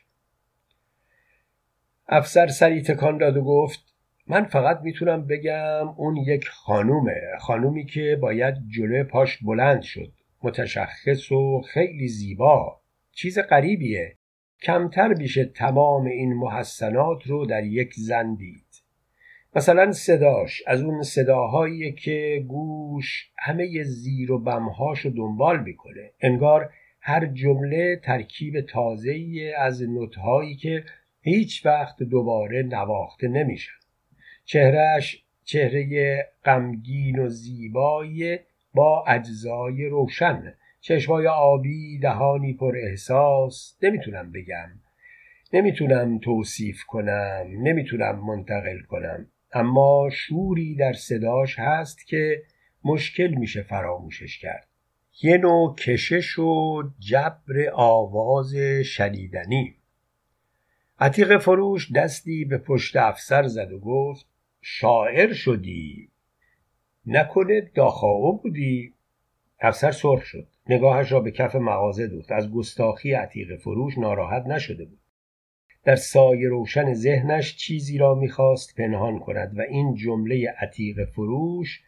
افسر 2.09 2.47
سری 2.47 2.83
تکان 2.83 3.19
داد 3.19 3.37
و 3.37 3.45
گفت 3.45 3.95
من 4.31 4.45
فقط 4.45 4.81
می‌تونم 4.83 5.27
بگم 5.27 5.89
اون 5.97 6.17
یک 6.17 6.49
خانومه 6.49 7.21
خانومی 7.41 7.85
که 7.87 8.19
باید 8.21 8.55
جلوی 8.69 9.03
پاش 9.03 9.39
بلند 9.43 9.83
شد. 9.83 10.13
متشخص 10.43 11.33
و 11.33 11.63
خیلی 11.63 12.09
زیبا. 12.09 12.81
چیز 13.13 13.39
غریبیه. 13.39 14.17
کمتر 14.63 15.09
میشه 15.09 15.45
تمام 15.45 16.07
این 16.07 16.33
محسنات 16.35 17.27
رو 17.27 17.47
در 17.47 17.65
یک 17.65 17.95
زن 17.95 18.35
دید. 18.35 18.83
مثلا 19.57 19.93
صداش. 19.93 20.63
از 20.67 20.83
اون 20.83 21.03
صداهایی 21.03 21.93
که 21.93 22.45
گوش 22.49 23.31
همه 23.39 23.83
زیر 23.83 24.33
و 24.33 24.39
بمهاش 24.39 25.01
رو 25.01 25.11
دنبال 25.11 25.63
می‌کنه. 25.63 26.11
انگار 26.21 26.71
هر 27.01 27.27
جمله 27.27 28.01
ترکیب 28.05 28.61
تازه‌ای 28.61 29.53
از 29.53 29.83
نوتهایی 29.83 30.57
که 30.57 30.85
هیچ 31.23 31.67
وقت 31.67 32.03
دوباره 32.03 32.63
نواخته 32.63 33.29
نمیشن. 33.29 33.78
چهرهش 34.51 35.25
چهره 35.45 36.27
غمگین 36.45 37.19
و 37.19 37.29
زیبایی 37.29 38.39
با 38.75 39.05
اجزای 39.07 39.87
روشن. 39.87 40.55
چشمای 40.81 41.27
آبی 41.27 41.99
دهانی 41.99 42.53
پر 42.53 42.77
احساس. 42.77 43.77
نمی‌تونم 43.83 44.33
بگم. 44.33 44.71
نمی‌تونم 45.53 46.19
توصیف 46.19 46.85
کنم. 46.85 47.47
نمی‌تونم 47.63 48.25
منتقل 48.27 48.79
کنم. 48.89 49.27
اما 49.53 50.09
شوری 50.13 50.75
در 50.75 50.93
صداش 50.93 51.59
هست 51.59 52.07
که 52.07 52.43
مشکل 52.85 53.35
میشه 53.35 53.63
فراموشش 53.63 54.39
کرد. 54.39 54.69
یه 55.23 55.37
نوع 55.37 55.75
کشش 55.75 56.39
و 56.39 56.83
جبر 56.99 57.71
آواز 57.73 58.57
شنیدنی. 58.85 59.75
عتیق 61.01 61.39
فروش 61.39 61.93
دستی 61.93 62.45
به 62.45 62.59
پشت 62.59 62.97
افسر 62.97 63.47
زد 63.47 63.73
و 63.73 63.79
گفت 63.79 64.27
شاعر 64.71 65.33
شدی. 65.33 66.09
نکنه 67.07 67.61
داخاو 67.75 68.41
بودی. 68.43 68.95
افسر 69.61 69.91
سرخ 69.91 70.25
شد. 70.25 70.49
نگاهش 70.69 71.13
را 71.13 71.21
به 71.21 71.31
کف 71.31 71.57
مغازه 71.57 72.07
دوخت. 72.07 72.33
از 72.33 72.53
گستاخی 72.53 73.13
عتیق 73.13 73.57
فروش 73.57 73.99
ناراحت 73.99 74.47
نشده 74.47 74.85
بود. 74.85 74.99
در 75.85 75.97
سایه 75.97 76.49
روشن 76.49 76.95
ذهنش 76.95 77.57
چیزی 77.57 77.99
را 77.99 78.15
می‌خواست 78.15 78.77
پنهان 78.77 79.19
کند 79.19 79.59
و 79.59 79.61
این 79.61 79.95
جمله 79.95 80.55
عتیق 80.59 81.05
فروش 81.05 81.83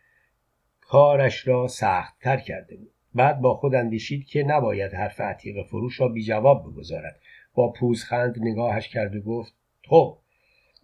کارش 0.80 1.48
را 1.48 1.66
سخت 1.68 2.20
تر 2.20 2.36
کرده 2.36 2.76
بود. 2.76 2.92
بعد 3.14 3.40
با 3.40 3.54
خود 3.54 3.74
اندیشید 3.74 4.24
که 4.24 4.42
نباید 4.42 4.94
حرف 4.94 5.20
عتیق 5.20 5.66
فروش 5.66 6.00
را 6.00 6.08
بی 6.08 6.24
جواب 6.24 6.62
بگذارد. 6.62 7.20
با 7.54 7.72
پوزخند 7.72 8.38
نگاهش 8.40 8.88
کرد 8.88 9.16
و 9.16 9.20
گفت 9.20 9.54
خب 9.88 10.18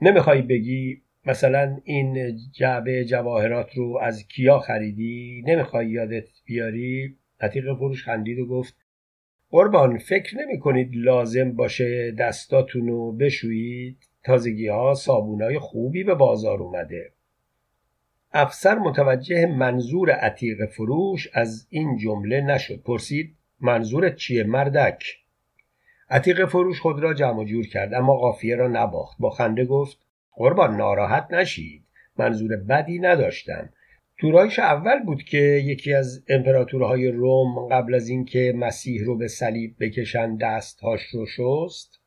نمی‌خوای 0.01 0.43
بگی 0.43 1.03
مثلا 1.27 1.79
این 1.85 2.39
جعبه 2.53 3.05
جواهرات 3.05 3.75
رو 3.75 3.99
از 4.03 4.29
کیا 4.29 4.59
خریدی؟ 4.59 5.45
نمی‌خوای 5.47 5.91
یادت 5.91 6.29
بیاری؟ 6.45 7.17
عتیق 7.41 7.75
فروش 7.77 8.05
خندید 8.05 8.39
و 8.39 8.47
گفت 8.47 8.77
قربان 9.51 9.99
فکر 9.99 10.39
نمی 10.39 10.59
کنید 10.59 10.91
لازم 10.93 11.53
باشه 11.53 12.11
دستاتون 12.11 12.87
رو 12.87 13.13
بشویید؟ 13.13 13.99
تازگی 14.25 14.69
ها 14.69 14.95
صابونای 14.95 15.59
خوبی 15.59 16.05
به 16.05 16.15
بازار 16.15 16.63
اومده. 16.63 17.13
افسر 18.33 18.79
متوجه 18.79 19.47
منظور 19.47 20.11
عتیق 20.11 20.67
فروش 20.67 21.29
از 21.33 21.67
این 21.71 21.97
جمله 21.97 22.41
نشد. 22.41 22.83
پرسید 22.83 23.37
منظورت 23.61 24.17
چیه 24.17 24.45
مردک؟ 24.45 25.05
عتیق 26.11 26.45
فروش 26.45 26.81
خود 26.81 27.01
را 27.01 27.15
جمع 27.15 27.45
جور 27.45 27.67
کرد 27.67 27.95
اما 27.95 28.17
قافیه 28.17 28.57
را 28.57 28.69
نباخت. 28.69 29.17
با 29.19 29.31
خنده 29.31 29.65
گفت 29.65 30.06
قربان 30.37 30.77
ناراحت 30.77 31.27
نشید. 31.31 31.83
منظور 32.19 32.57
بدی 32.57 32.99
نداشتم. 32.99 33.69
تورایش 34.19 34.59
اول 34.59 35.03
بود 35.05 35.23
که 35.23 35.39
یکی 35.39 35.95
از 35.95 36.25
امپراتورهای 36.29 37.09
روم 37.09 37.69
قبل 37.69 37.95
از 37.95 38.09
اینکه 38.09 38.53
مسیح 38.57 39.05
رو 39.05 39.17
به 39.17 39.29
صلیب 39.29 39.77
بکشن 39.81 40.37
دستهاش 40.37 41.03
رو 41.03 41.27
شست. 41.27 42.01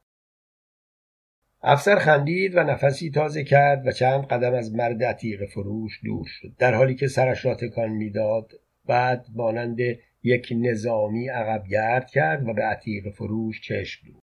افسر 1.61 1.95
خندید 1.95 2.55
و 2.55 2.63
نفسی 2.63 3.11
تازه 3.11 3.43
کرد 3.43 3.87
و 3.87 3.91
چند 3.91 4.25
قدم 4.25 4.53
از 4.53 4.75
مرد 4.75 5.03
عتیق 5.03 5.45
فروش 5.45 5.99
دور 6.03 6.25
شد. 6.27 6.51
در 6.59 6.73
حالی 6.73 6.95
که 6.95 7.07
سرش 7.07 7.45
را 7.45 7.55
تکان 7.55 7.89
می‌داد 7.89 8.51
بعد 8.85 9.25
مانند 9.35 9.77
یک 10.23 10.53
نظامی 10.55 11.29
عقب 11.29 11.67
گرد 11.67 12.11
کرد 12.11 12.47
و 12.47 12.53
به 12.53 12.63
عتیق 12.63 13.09
فروش 13.09 13.61
چشم 13.61 14.07
دود 14.07 14.21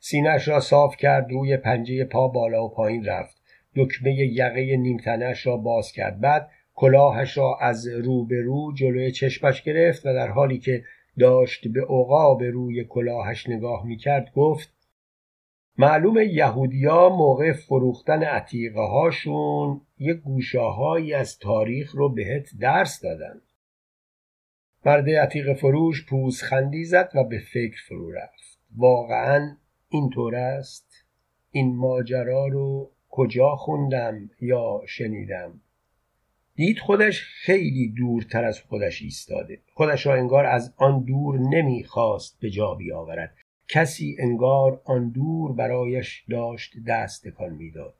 سینش 0.00 0.48
را 0.48 0.60
صاف 0.60 0.96
کرد 0.96 1.30
روی 1.30 1.56
پنجه 1.56 2.04
پا 2.04 2.28
بالا 2.28 2.64
و 2.64 2.74
پایین 2.74 3.04
رفت. 3.04 3.36
دکمه 3.76 4.12
یقه 4.12 4.76
نیمتنش 4.76 5.46
را 5.46 5.56
باز 5.56 5.92
کرد. 5.92 6.20
بعد 6.20 6.50
کلاهش 6.74 7.38
را 7.38 7.58
از 7.60 7.86
رو 7.88 8.24
به 8.26 8.40
رو 8.42 8.72
جلوی 8.74 9.10
چشمش 9.10 9.62
گرفت 9.62 10.06
و 10.06 10.14
در 10.14 10.28
حالی 10.28 10.58
که 10.58 10.84
داشت 11.18 11.68
به 11.68 11.82
عقاب 11.82 12.42
روی 12.42 12.84
کلاهش 12.84 13.48
نگاه 13.48 13.86
می‌کرد 13.86 14.32
گفت 14.32 14.74
معلوم 15.78 16.16
یهودیا 16.18 17.08
موقع 17.08 17.52
فروختن 17.52 18.22
عتیقه 18.22 18.80
هاشون 18.80 19.80
یه 19.98 20.14
گوشاهایی 20.14 21.14
از 21.14 21.38
تاریخ 21.38 21.94
رو 21.94 22.08
بهت 22.08 22.48
درس 22.60 23.00
دادن. 23.00 23.40
مرد 24.84 25.10
عتیق 25.10 25.52
فروش 25.52 26.06
پوز 26.06 26.42
خندی 26.42 26.84
زد 26.84 27.10
و 27.14 27.24
به 27.24 27.38
فکر 27.38 27.82
فرو 27.88 28.12
رفت. 28.12 28.58
واقعا 28.76 29.56
اینطور 29.92 30.34
است. 30.34 31.04
این 31.50 31.76
ماجرا 31.76 32.46
رو 32.46 32.90
کجا 33.08 33.56
خوندم 33.56 34.30
یا 34.40 34.80
شنیدم؟ 34.88 35.60
دید 36.54 36.78
خودش 36.78 37.22
خیلی 37.22 37.88
دورتر 37.88 38.44
از 38.44 38.60
خودش 38.60 39.02
ایستاده. 39.02 39.58
خودش 39.74 40.06
را 40.06 40.14
انگار 40.14 40.46
از 40.46 40.74
آن 40.76 41.04
دور 41.04 41.38
نمی‌خواست 41.38 42.40
به 42.40 42.50
جا 42.50 42.74
بیاورد. 42.74 43.36
کسی 43.68 44.16
انگار 44.18 44.80
آن 44.84 45.10
دور 45.10 45.52
برایش 45.52 46.24
داشت 46.30 46.72
دست 46.86 47.28
تکان 47.28 47.54
می‌داد. 47.54 47.94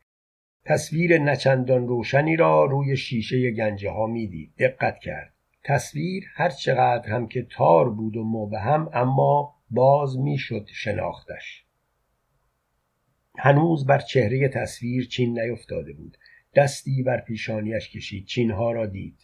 تصویر 0.65 1.19
نچندان 1.19 1.89
روشنی 1.89 2.37
را 2.37 2.65
روی 2.65 2.97
شیشه 2.97 3.51
گنجه 3.51 3.91
ها 3.91 4.07
می‌دید. 4.07 4.53
دقت 4.59 4.99
کرد. 4.99 5.35
تصویر 5.65 6.25
هر 6.35 6.51
چقدر 6.51 7.11
هم 7.11 7.29
که 7.29 7.47
تار 7.51 7.91
بود 7.91 8.17
و 8.17 8.25
مبهم 8.25 8.91
اما 8.93 9.55
باز 9.71 10.19
می‌شد 10.19 10.67
شناختش. 10.73 11.65
هنوز 13.43 13.87
بر 13.87 13.99
چهره 13.99 14.49
تصویر 14.49 15.07
چین 15.07 15.41
نیفتاده 15.41 15.93
بود. 15.93 16.19
دستی 16.55 17.03
بر 17.03 17.21
پیشانیش 17.21 17.91
کشید 17.91 18.27
چینها 18.27 18.73
را 18.73 18.87
دید. 18.87 19.19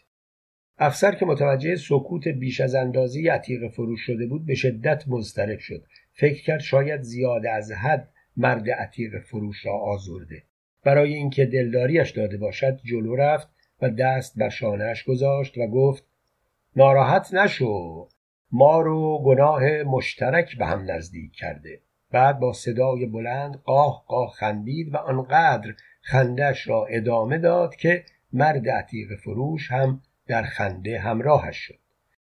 افسر 0.78 1.14
که 1.14 1.26
متوجه 1.26 1.76
سکوت 1.76 2.28
بیش 2.28 2.60
از 2.60 2.74
اندازه 2.74 3.30
عتیق 3.32 3.68
فروش 3.68 4.00
شده 4.00 4.26
بود 4.26 4.46
به 4.46 4.54
شدت 4.54 5.04
مضطرب 5.06 5.58
شد. 5.58 5.86
فکر 6.12 6.42
کرد 6.42 6.60
شاید 6.60 7.02
زیاده 7.02 7.50
از 7.50 7.72
حد 7.72 8.08
مرد 8.36 8.70
عتیق 8.70 9.18
فروش 9.18 9.66
را 9.66 9.72
آزرده. 9.72 10.42
برای 10.84 11.14
اینکه 11.14 11.46
دلداریش 11.46 12.10
داده 12.10 12.36
باشد 12.36 12.80
جلو 12.84 13.16
رفت 13.16 13.48
و 13.82 13.90
دست 13.90 14.38
بر 14.38 14.48
شانهاش 14.48 15.04
گذاشت 15.04 15.58
و 15.58 15.66
گفت 15.66 16.04
ناراحت 16.76 17.34
نشو. 17.34 18.08
ما 18.52 18.80
رو 18.80 19.22
گناه 19.24 19.82
مشترک 19.82 20.58
به 20.58 20.66
هم 20.66 20.90
نزدیک 20.90 21.32
کرده. 21.32 21.80
بعد 22.16 22.38
با 22.38 22.52
صدای 22.52 23.06
بلند 23.06 23.56
قاه 23.64 24.04
قاه 24.06 24.30
خندید 24.30 24.94
و 24.94 24.96
آنقدر 24.96 25.74
خندش 26.00 26.68
را 26.68 26.86
ادامه 26.86 27.38
داد 27.38 27.76
که 27.76 28.04
مرد 28.32 28.68
عتیق 28.68 29.16
فروش 29.16 29.72
هم 29.72 30.00
در 30.26 30.42
خنده 30.42 30.98
همراهش 30.98 31.56
شد. 31.56 31.78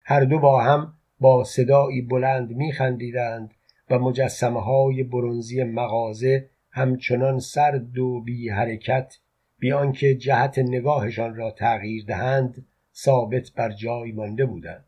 هر 0.04 0.24
دو 0.24 0.38
با 0.38 0.60
هم 0.60 0.92
با 1.20 1.44
صدایی 1.44 2.02
بلند 2.02 2.50
میخندیدند 2.50 3.54
و 3.90 3.98
مجسمه 3.98 4.60
های 4.60 5.02
برونزی 5.02 5.64
مغازه 5.64 6.48
همچنان 6.70 7.38
سرد 7.38 7.98
و 7.98 8.20
بی 8.20 8.48
حرکت 8.48 9.18
بی 9.58 9.72
آنکه 9.72 10.14
جهت 10.14 10.58
نگاهشان 10.58 11.34
را 11.34 11.50
تغییر 11.50 12.04
دهند 12.04 12.66
ثابت 12.94 13.52
بر 13.56 13.72
جای 13.72 14.12
مانده 14.12 14.46
بودند. 14.46 14.84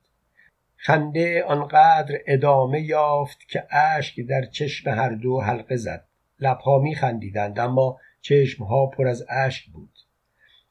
خنده 0.77 1.45
آنقدر 1.45 2.19
ادامه 2.27 2.81
یافت 2.81 3.49
که 3.49 3.67
اشک 3.71 4.21
در 4.21 4.45
چشم 4.45 4.91
هر 4.91 5.11
دو 5.11 5.41
حلقه 5.41 5.77
زد. 5.77 6.05
لبها 6.41 6.79
میخندیدند 6.79 7.59
اما 7.59 8.01
چشمها 8.21 8.87
پر 8.87 9.07
از 9.07 9.27
اشک 9.29 9.71
بود. 9.71 9.91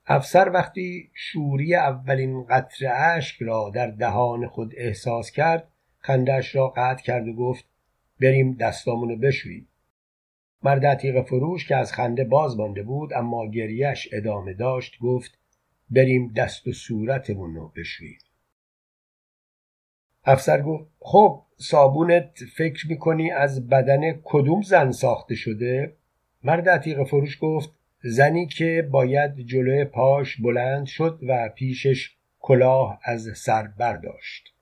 افسر 0.07 0.49
وقتی 0.49 1.11
شوری 1.13 1.75
اولین 1.75 2.43
قطر 2.43 2.91
اشک 3.17 3.41
را 3.41 3.71
در 3.75 3.87
دهان 3.87 4.47
خود 4.47 4.73
احساس 4.77 5.31
کرد 5.31 5.67
خندش 5.97 6.55
را 6.55 6.67
قطع 6.67 7.03
کرد 7.03 7.27
و 7.27 7.33
گفت 7.33 7.65
بریم 8.21 8.53
دستامونو 8.53 9.15
بشوییم. 9.15 9.67
مرد 10.63 10.85
عتیق 10.85 11.21
فروش 11.21 11.67
که 11.67 11.75
از 11.75 11.93
خنده 11.93 12.23
باز 12.23 12.57
مانده 12.57 12.83
بود 12.83 13.13
اما 13.13 13.47
گریش 13.47 14.09
ادامه 14.11 14.53
داشت 14.53 14.99
گفت 14.99 15.37
بریم 15.89 16.33
دست 16.33 16.67
و 16.67 16.71
صورتمون 16.71 17.55
رو 17.55 17.71
بشوییم. 17.75 18.19
افسر 20.25 20.61
گفت 20.61 20.85
خب 20.99 21.41
صابونت 21.57 22.39
فکر 22.55 22.87
می‌کنی 22.89 23.31
از 23.31 23.67
بدن 23.69 24.11
کدوم 24.23 24.61
زن 24.61 24.91
ساخته 24.91 25.35
شده؟ 25.35 25.93
مرد 26.43 26.69
عتیق 26.69 27.03
فروش 27.03 27.37
گفت 27.41 27.69
زنی 28.03 28.47
که 28.47 28.87
باید 28.91 29.39
جلوی 29.39 29.85
پاش 29.85 30.41
بلند 30.41 30.85
شد 30.85 31.19
و 31.27 31.49
پیشش 31.55 32.15
کلاه 32.39 32.99
از 33.03 33.29
سر 33.35 33.67
برداشت 33.67 34.53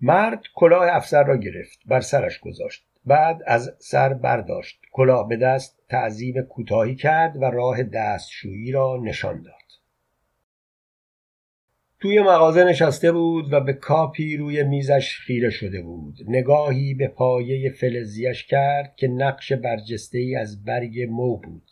مرد 0.00 0.42
کلاه 0.54 0.86
افسر 0.96 1.24
را 1.24 1.36
گرفت 1.36 1.78
بر 1.86 2.00
سرش 2.00 2.38
گذاشت 2.38 2.86
بعد 3.06 3.42
از 3.46 3.76
سر 3.78 4.14
برداشت 4.14 4.80
کلاه 4.92 5.28
به 5.28 5.36
دست 5.36 5.78
تعظیم 5.88 6.42
کوتاهی 6.42 6.94
کرد 6.94 7.36
و 7.36 7.44
راه 7.44 7.82
دستشویی 7.82 8.72
را 8.72 9.00
نشان 9.02 9.42
داد 9.42 9.63
توی 12.04 12.20
مغازه 12.20 12.64
نشسته 12.64 13.12
بود 13.12 13.52
و 13.52 13.60
به 13.60 13.72
کاپی 13.72 14.36
روی 14.36 14.62
میزش 14.62 15.18
خیره 15.18 15.50
شده 15.50 15.82
بود. 15.82 16.18
نگاهی 16.28 16.94
به 16.94 17.08
پایه 17.08 17.70
فلزیش 17.70 18.44
کرد 18.44 18.96
که 18.96 19.08
نقش 19.08 19.52
برجسته 19.52 20.18
ای 20.18 20.36
از 20.36 20.64
برگ 20.64 21.00
مو 21.10 21.36
بود. 21.36 21.70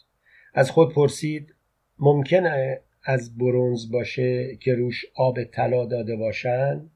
از 0.54 0.70
خود 0.70 0.94
پرسید 0.94 1.54
ممکنه 1.98 2.80
از 3.04 3.38
برونز 3.38 3.90
باشه 3.90 4.56
که 4.56 4.74
روش 4.74 5.04
آب 5.14 5.44
طلا 5.44 5.86
داده 5.86 6.16
باشن؟ 6.16 6.90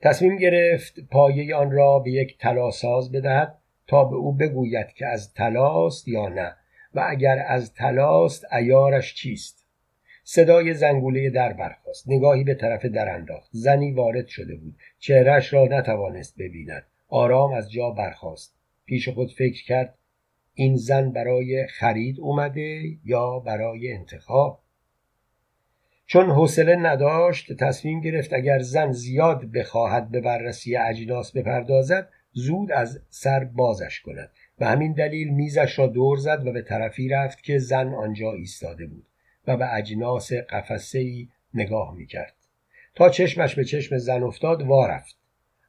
تصمیم 0.00 0.36
گرفت 0.36 1.00
پایه 1.00 1.56
آن 1.56 1.70
را 1.70 1.98
به 1.98 2.10
یک 2.10 2.38
طلاساز 2.38 3.12
بدهد 3.12 3.58
تا 3.86 4.04
به 4.04 4.16
او 4.16 4.32
بگوید 4.32 4.86
که 4.86 5.06
از 5.06 5.34
طلاست 5.34 6.08
یا 6.08 6.28
نه 6.28 6.56
و 6.94 7.06
اگر 7.08 7.44
از 7.48 7.74
طلاست 7.74 8.52
ایارش 8.52 9.14
چیست. 9.14 9.63
صدای 10.24 10.74
زنگوله 10.74 11.30
در 11.30 11.52
برخاست. 11.52 12.08
نگاهی 12.08 12.44
به 12.44 12.54
طرف 12.54 12.84
در 12.84 13.14
انداخت. 13.14 13.50
زنی 13.52 13.92
وارد 13.92 14.26
شده 14.26 14.56
بود. 14.56 14.76
چهرش 14.98 15.52
را 15.52 15.64
نتوانست 15.64 16.34
ببیند. 16.38 16.86
آرام 17.08 17.52
از 17.52 17.72
جا 17.72 17.90
برخاست. 17.90 18.54
پیش 18.86 19.08
خود 19.08 19.32
فکر 19.32 19.64
کرد 19.64 19.94
این 20.54 20.76
زن 20.76 21.10
برای 21.10 21.66
خرید 21.66 22.20
اومده 22.20 22.82
یا 23.04 23.38
برای 23.38 23.92
انتخاب؟ 23.92 24.60
چون 26.06 26.30
حوصله 26.30 26.76
نداشت 26.76 27.52
تصمیم 27.52 28.00
گرفت 28.00 28.32
اگر 28.32 28.58
زن 28.58 28.92
زیاد 28.92 29.44
بخواهد 29.44 30.10
به 30.10 30.20
بررسی 30.20 30.76
اجناس 30.76 31.32
بپردازد 31.32 32.08
زود 32.32 32.72
از 32.72 33.00
سر 33.08 33.44
بازش 33.44 34.00
کند. 34.00 34.30
و 34.60 34.66
همین 34.66 34.92
دلیل 34.92 35.28
میزش 35.28 35.78
را 35.78 35.86
دور 35.86 36.18
زد 36.18 36.46
و 36.46 36.52
به 36.52 36.62
طرفی 36.62 37.08
رفت 37.08 37.42
که 37.42 37.58
زن 37.58 37.94
آنجا 37.94 38.32
ایستاده 38.32 38.86
بود. 38.86 39.06
و 39.46 39.56
به 39.56 39.74
اجناس 39.74 40.32
قفسه 40.32 40.98
ای 40.98 41.28
نگاه 41.54 41.94
می‌کرد. 41.94 42.34
تا 42.94 43.08
چشمش 43.08 43.54
به 43.54 43.64
چشم 43.64 43.98
زن 43.98 44.22
افتاد 44.22 44.62
وارفت 44.62 45.16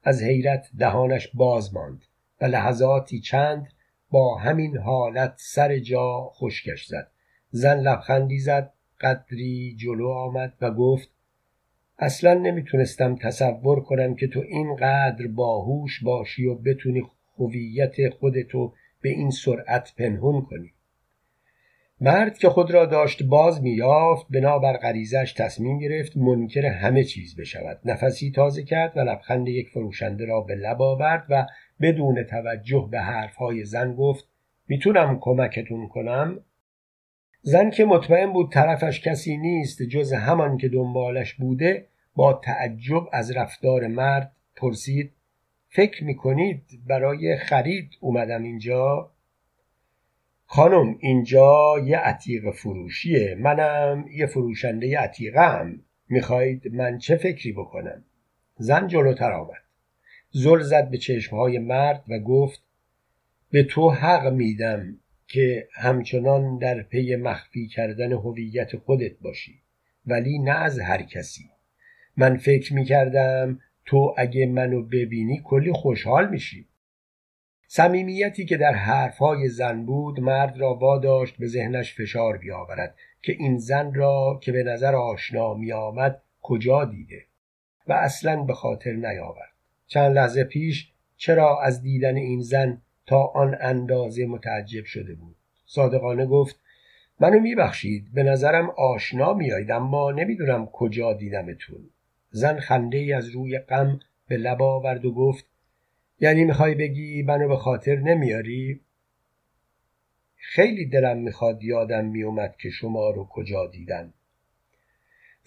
از 0.04 0.24
حیرت 0.24 0.70
دهانش 0.78 1.30
باز 1.34 1.74
ماند 1.74 2.06
و 2.42 2.46
لحظاتی 2.46 3.20
چند 3.20 3.68
با 4.12 4.38
همین 4.38 4.78
حالت 4.78 5.34
سر 5.38 5.80
جا 5.80 6.30
خشکش 6.34 6.86
زد. 6.86 7.12
زن 7.52 7.80
لبخندی 7.80 8.40
زد 8.40 8.74
قدری 9.02 9.76
جلو 9.80 10.10
آمد 10.10 10.54
و 10.62 10.72
گفت 10.72 11.10
اصلا 12.00 12.34
نمی‌تونستم 12.34 13.16
تصور 13.16 13.84
کنم 13.84 14.16
که 14.16 14.28
تو 14.28 14.40
اینقدر 14.40 15.28
باهوش 15.28 16.04
باشی 16.04 16.46
و 16.46 16.56
بتونی 16.56 17.04
هویت 17.38 18.10
خودتو 18.10 18.74
به 19.02 19.10
این 19.10 19.32
سرعت 19.32 19.94
پنهون 19.98 20.42
کنی. 20.42 20.72
مرد 22.06 22.38
که 22.38 22.50
خود 22.50 22.72
را 22.72 22.86
داشت 22.86 23.24
باز 23.24 23.64
میافت 23.64 24.26
بنابر 24.30 24.78
غریزش 24.78 25.34
تصمیم 25.38 25.80
گرفت 25.80 26.18
منکر 26.18 26.66
همه 26.66 27.04
چیز 27.04 27.36
بشود. 27.36 27.80
نفسی 27.86 28.32
تازه 28.32 28.64
کرد 28.64 28.98
و 28.98 29.00
لبخند 29.00 29.48
یک 29.48 29.70
فروشنده 29.70 30.26
را 30.26 30.42
به 30.42 30.56
لب 30.56 30.82
آورد 30.82 31.26
و 31.30 31.46
بدون 31.82 32.24
توجه 32.24 32.88
به 32.92 33.00
حرفهای 33.00 33.66
زن 33.66 33.96
گفت 33.96 34.28
می‌تونم 34.68 35.18
کمکتون 35.22 35.88
کنم؟ 35.88 36.40
زن 37.42 37.70
که 37.70 37.86
مطمئن 37.86 38.34
بود 38.34 38.52
طرفش 38.52 39.02
کسی 39.02 39.38
نیست 39.38 39.84
جز 39.84 40.14
همان 40.14 40.58
که 40.58 40.70
دنبالش 40.70 41.34
بوده 41.34 41.88
با 42.16 42.34
تعجب 42.34 43.04
از 43.12 43.32
رفتار 43.32 43.88
مرد 43.88 44.32
پرسید 44.56 45.12
فکر 45.70 46.04
می‌کنید 46.04 46.64
برای 46.88 47.38
خرید 47.38 47.90
اومدم 48.00 48.44
اینجا؟ 48.44 49.12
خانم 50.46 50.98
اینجا 51.00 51.76
یه 51.86 51.98
عتیق 51.98 52.52
فروشیه. 52.52 53.36
منم 53.40 54.06
یه 54.12 54.26
فروشنده 54.26 55.00
عتیقه 55.00 55.42
هم 55.42 55.82
می‌خواهید 56.10 56.76
من 56.76 56.98
چه 56.98 57.16
فکری 57.16 57.52
بکنم؟ 57.52 58.04
زن 58.58 58.88
جلوتر 58.88 59.32
آمد. 59.32 59.64
زل 60.32 60.60
زد 60.60 60.90
به 60.90 60.98
چشمهای 60.98 61.60
مرد 61.60 62.04
و 62.08 62.20
گفت 62.20 62.62
به 63.52 63.64
تو 63.64 63.90
حق 63.90 64.34
میدم 64.34 64.98
که 65.28 65.68
همچنان 65.74 66.58
در 66.58 66.82
پی 66.82 67.16
مخفی 67.16 67.68
کردن 67.68 68.12
هویت 68.12 68.78
خودت 68.78 69.20
باشی 69.22 69.62
ولی 70.06 70.40
نه 70.40 70.52
از 70.52 70.80
هر 70.80 71.02
کسی. 71.02 71.44
من 72.18 72.38
فکر 72.38 72.74
می‌کردم 72.74 73.60
تو 73.86 74.16
اگه 74.18 74.46
منو 74.46 74.82
ببینی 74.82 75.42
کلی 75.44 75.72
خوشحال 75.74 76.30
میشی. 76.30 76.68
صمیمیتی 77.68 78.46
که 78.46 78.58
در 78.58 78.74
حرفهای 78.74 79.50
زن 79.50 79.86
بود 79.86 80.20
مرد 80.20 80.58
را 80.58 80.74
واداشت 80.74 81.38
به 81.38 81.48
ذهنش 81.48 81.96
فشار 81.96 82.38
بیاورد 82.38 82.96
که 83.22 83.32
این 83.40 83.58
زن 83.58 83.94
را 83.94 84.40
که 84.44 84.52
به 84.52 84.64
نظر 84.64 84.96
آشنا 84.96 85.54
میآمد 85.54 86.22
کجا 86.42 86.86
دیده 86.86 87.26
و 87.88 87.94
اصلا 87.94 88.44
به 88.44 88.54
خاطر 88.54 88.92
نیاورد. 88.92 89.52
چند 89.88 90.16
لحظه 90.16 90.44
پیش 90.44 90.92
چرا 91.18 91.62
از 91.62 91.82
دیدن 91.82 92.16
این 92.16 92.42
زن 92.42 92.82
تا 93.06 93.24
آن 93.24 93.58
اندازه 93.62 94.26
متعجب 94.26 94.86
شده 94.86 95.16
بود؟ 95.16 95.36
صادقانه 95.66 96.26
گفت 96.26 96.60
منو 97.20 97.40
میبخشید 97.40 98.14
به 98.14 98.24
نظرم 98.24 98.70
آشنا 98.70 99.34
میایید 99.34 99.72
اما 99.72 100.12
نمی‌دونم 100.12 100.66
کجا 100.66 101.14
دیدمتون. 101.14 101.90
زن 102.30 102.60
خنده 102.60 102.98
ای 102.98 103.14
از 103.14 103.30
روی 103.30 103.60
غم 103.60 104.00
به 104.28 104.38
لب 104.38 104.62
آورد 104.62 105.06
و 105.06 105.14
گفت 105.14 105.46
یعنی 106.20 106.46
می‌خوای 106.46 106.76
بگی 106.76 107.24
منو 107.24 107.48
به 107.48 107.58
خاطر 107.58 107.96
نمیاری؟ 107.96 108.82
خیلی 110.36 110.86
دلم 110.86 111.18
می‌خواد 111.18 111.64
یادم 111.64 112.06
میومد 112.06 112.56
که 112.62 112.70
شما 112.70 113.10
رو 113.10 113.28
کجا 113.32 113.68
دیدم. 113.68 114.14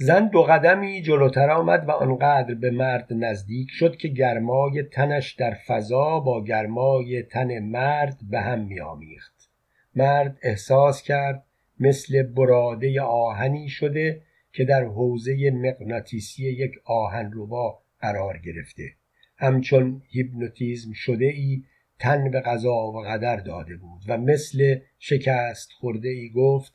زن 0.01 0.29
دو 0.29 0.43
قدمی 0.43 1.03
جلوتر 1.03 1.51
آمد 1.51 1.89
و 1.89 1.91
آنقدر 1.91 2.55
به 2.55 2.71
مرد 2.71 3.07
نزدیک 3.11 3.69
شد 3.71 3.97
که 3.97 4.09
گرمای 4.09 4.83
تنش 4.83 5.33
در 5.33 5.55
فضا 5.67 6.21
با 6.21 6.45
گرمای 6.45 7.23
تن 7.23 7.59
مرد 7.59 8.19
به 8.31 8.41
هم 8.41 8.65
میآمیخت. 8.65 9.51
مرد 9.97 10.39
احساس 10.43 11.03
کرد 11.03 11.45
مثل 11.81 12.23
براده 12.23 13.01
آهنی 13.03 13.69
شده 13.69 14.23
که 14.53 14.65
در 14.65 14.85
حوزه 14.85 15.51
مغناطیسی 15.51 16.45
یک 16.45 16.73
آهنربا 16.85 17.79
قرار 18.01 18.39
گرفته. 18.39 18.93
همچون 19.39 20.03
هیپنوتیزم 20.09 20.93
شده 20.93 21.25
ای 21.25 21.63
تن 21.99 22.31
به 22.31 22.41
قضا 22.41 22.93
و 22.93 23.03
قدر 23.07 23.37
داده 23.37 23.77
بود 23.77 24.03
و 24.09 24.19
مثل 24.19 24.79
شکست 24.99 25.73
خورده 25.73 26.09
ای 26.09 26.31
گفت 26.31 26.73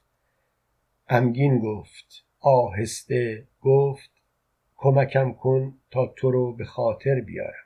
غمگین 1.10 1.60
گفت 1.60 2.26
آهسته 2.39 3.47
گفت 3.62 4.12
کمکم 4.76 5.34
کن 5.34 5.73
تا 5.91 6.13
تو 6.17 6.32
رو 6.32 6.56
به 6.56 6.65
خاطر 6.65 7.21
بیارم. 7.21 7.63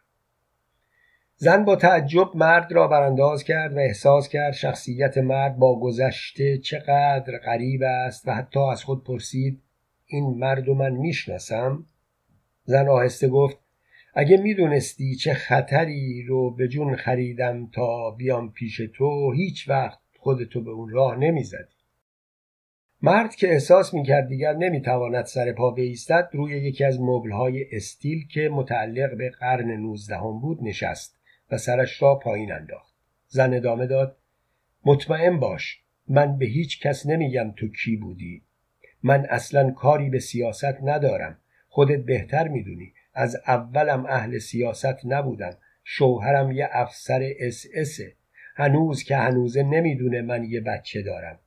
زن 1.35 1.65
با 1.65 1.75
تعجب 1.75 2.35
مرد 2.35 2.71
را 2.71 2.87
برانداز 2.87 3.43
کرد 3.43 3.73
و 3.73 3.79
احساس 3.79 4.29
کرد 4.29 4.53
شخصیت 4.53 5.17
مرد 5.17 5.57
با 5.57 5.79
گذشته 5.79 6.57
چقدر 6.57 7.37
غریب 7.37 7.83
است 7.83 8.27
و 8.27 8.31
حتی 8.31 8.59
از 8.59 8.83
خود 8.83 9.03
پرسید 9.03 9.61
این 10.05 10.37
مرد 10.37 10.69
و 10.69 10.75
من 10.75 10.91
می‌شناسم؟ 10.91 11.85
زن 12.63 12.87
آهسته 12.87 13.27
گفت 13.27 13.57
اگه 14.19 14.37
می‌دونستی 14.37 15.15
چه 15.15 15.33
خطری 15.33 16.23
رو 16.23 16.51
به 16.51 16.67
جون 16.67 16.95
خریدم 16.95 17.67
تا 17.67 18.11
بیام 18.11 18.51
پیش 18.51 18.81
تو 18.93 19.31
هیچ 19.31 19.69
وقت 19.69 19.99
خودتو 20.17 20.61
به 20.61 20.71
اون 20.71 20.89
راه 20.89 21.15
نمی‌زدی. 21.15 21.73
مرد 23.01 23.35
که 23.35 23.51
احساس 23.51 23.93
می‌کرد 23.93 24.27
دیگر 24.27 24.53
نمی‌تواند 24.53 25.25
سر 25.25 25.51
پا 25.51 25.71
بایستد 25.71 26.29
روی 26.33 26.51
یکی 26.51 26.83
از 26.83 27.01
مبلهای 27.01 27.65
استیل 27.71 28.27
که 28.27 28.49
متعلق 28.49 29.17
به 29.17 29.29
قرن 29.29 29.71
نوزدهم 29.71 30.39
بود 30.39 30.59
نشست 30.61 31.19
و 31.51 31.57
سرش 31.57 32.01
را 32.01 32.15
پایین 32.15 32.51
انداخت. 32.51 32.93
زن 33.27 33.53
ادامه 33.53 33.87
داد 33.87 34.17
مطمئن 34.85 35.39
باش 35.39 35.81
من 36.07 36.37
به 36.37 36.45
هیچ 36.45 36.81
کس 36.81 37.05
نمیگم 37.05 37.51
تو 37.51 37.67
کی 37.67 37.95
بودی. 37.95 38.41
من 39.03 39.25
اصلا 39.29 39.71
کاری 39.71 40.09
به 40.09 40.19
سیاست 40.19 40.83
ندارم. 40.83 41.37
خودت 41.67 42.05
بهتر 42.05 42.47
می‌دونی. 42.47 42.93
از 43.17 43.37
اولم 43.47 44.05
اهل 44.05 44.37
سیاست 44.37 45.05
نبودم. 45.05 45.57
شوهرم 45.83 46.51
یه 46.51 46.69
افسر 46.71 47.29
اس 47.39 47.65
اسه. 47.73 48.13
هنوز 48.55 49.03
که 49.03 49.15
هنوزه 49.15 49.63
نمی‌دونه 49.63 50.21
من 50.21 50.43
یه 50.43 50.61
بچه 50.61 51.01
دارم. 51.01 51.39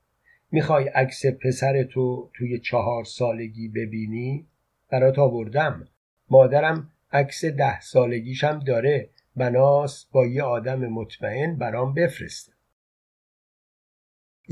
می‌خوای 0.53 0.89
عکس 0.89 1.27
پسر 1.27 1.83
تو 1.83 2.31
توی 2.35 2.59
چهار 2.59 3.05
سالگی 3.05 3.68
ببینی؟ 3.68 4.47
برات 4.91 5.18
آوردم. 5.18 5.89
مادرم 6.31 6.91
عکس 7.12 7.45
ده 7.45 7.81
سالگیشم 7.81 8.59
داره. 8.59 9.11
بناس 9.37 10.07
با 10.12 10.27
یه 10.27 10.43
آدم 10.43 10.87
مطمئن 10.87 11.57
برام 11.57 11.95
بفرسته. 11.95 12.53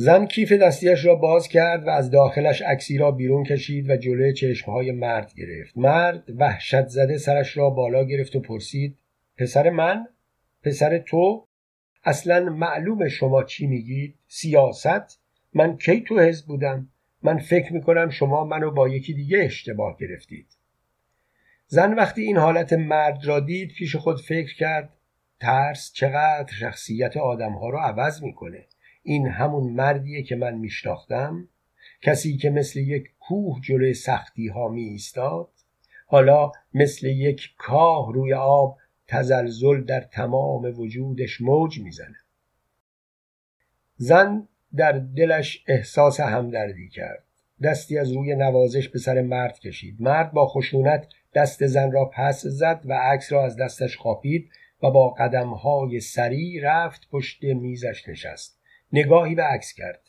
زن 0.01 0.27
کیف 0.27 0.53
دستیش 0.53 1.05
را 1.05 1.15
باز 1.15 1.49
کرد 1.49 1.87
و 1.87 1.91
از 1.91 2.11
داخلش 2.11 2.63
عکسی 2.63 2.99
را 2.99 3.11
بیرون 3.11 3.45
کشید 3.45 3.91
و 3.91 3.97
جلوی 3.97 4.33
چشمهای 4.33 4.93
مرد 4.93 5.33
گرفت 5.35 5.79
مرد 5.79 6.25
وحشت 6.37 6.87
زده 6.87 7.19
سرش 7.19 7.57
را 7.57 7.71
بالا 7.71 8.05
گرفت 8.05 8.37
و 8.37 8.41
پرسید 8.41 8.99
پسر 9.37 9.71
من؟ 9.71 10.07
پسر 10.63 10.99
تو؟ 10.99 11.47
اصلا 12.05 12.41
معلوم 12.41 13.09
شما 13.09 13.43
چی 13.43 13.67
میگید؟ 13.67 14.15
سیاست؟ 14.29 15.21
من 15.55 15.77
کی 15.77 16.01
تو 16.01 16.21
حزب 16.21 16.47
بودم؟ 16.47 16.89
من 17.23 17.39
فکر 17.39 17.73
می‌کنم 17.73 18.11
شما 18.11 18.45
منو 18.45 18.71
با 18.71 18.89
یکی 18.89 19.15
دیگه 19.15 19.39
اشتباه 19.39 19.97
گرفتید 20.01 20.47
زن 21.67 21.95
وقتی 21.95 22.23
این 22.23 22.37
حالت 22.37 22.73
مرد 22.73 23.25
را 23.25 23.41
دید 23.41 23.73
پیش 23.79 23.97
خود 23.97 24.21
فکر 24.21 24.57
کرد 24.57 24.93
ترس 25.41 25.93
چقدر 25.93 26.53
شخصیت 26.53 27.17
آدمها 27.17 27.71
را 27.71 27.81
عوض 27.81 28.23
می‌کنه 28.23 28.67
این 29.09 29.27
همون 29.27 29.73
مردیه 29.73 30.23
که 30.23 30.37
من 30.37 30.55
میشناختم. 30.55 31.49
کسی 32.03 32.37
که 32.37 32.51
مثل 32.51 32.81
یک 32.81 33.11
کوه 33.21 33.61
جلوی 33.61 33.95
سختی 33.95 34.49
ها 34.49 34.69
می 34.69 34.83
ایستاد 34.83 35.49
حالا 36.07 36.53
مثل 36.75 37.07
یک 37.07 37.55
کاه 37.59 38.13
روی 38.13 38.35
آب 38.35 38.79
تزلزل 39.07 39.85
در 39.85 40.01
تمام 40.01 40.81
وجودش 40.81 41.41
موج 41.41 41.81
می‌زنه. 41.81 42.17
زن 43.97 44.49
در 44.77 44.93
دلش 44.93 45.65
احساس 45.69 46.21
همدردی 46.21 46.89
کرد. 46.89 47.25
دستی 47.63 47.99
از 47.99 48.13
روی 48.13 48.35
نوازش 48.35 48.89
به 48.89 48.99
سر 48.99 49.23
مرد 49.23 49.59
کشید. 49.59 49.97
مرد 50.01 50.33
با 50.33 50.47
خشونت 50.47 51.07
دست 51.35 51.67
زن 51.67 51.93
را 51.93 52.05
پس 52.05 52.47
زد 52.47 52.81
و 52.85 52.93
عکس 52.93 53.33
را 53.33 53.45
از 53.45 53.57
دستش 53.57 53.97
خاپید 53.97 54.51
و 54.83 54.91
با 54.91 55.09
قدمهای 55.09 56.01
سریع 56.01 56.61
رفت 56.63 57.09
پشت 57.11 57.45
میزش 57.45 58.09
نشست. 58.09 58.58
نگاهی 58.93 59.35
به 59.35 59.43
عکس 59.43 59.73
کرد. 59.73 60.01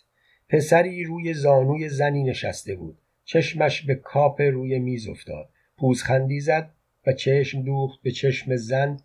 پسری 0.49 1.03
روی 1.03 1.34
زانوی 1.34 1.89
زنی 1.89 2.23
نشسته 2.23 2.75
بود. 2.75 2.97
چشمش 3.23 3.82
به 3.82 3.95
کاپ 3.95 4.41
روی 4.41 4.80
میز 4.80 5.07
افتاد. 5.07 5.49
پوزخندی 5.77 6.39
زد 6.39 6.71
و 7.07 7.13
چشم 7.13 7.61
دوخت 7.61 8.01
به 8.01 8.11
چشم 8.11 8.55
زن 8.55 8.97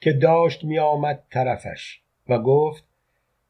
که 0.00 0.12
داشت 0.12 0.64
می 0.64 0.78
آمد 0.78 1.22
طرفش 1.30 2.00
و 2.28 2.38
گفت 2.38 2.84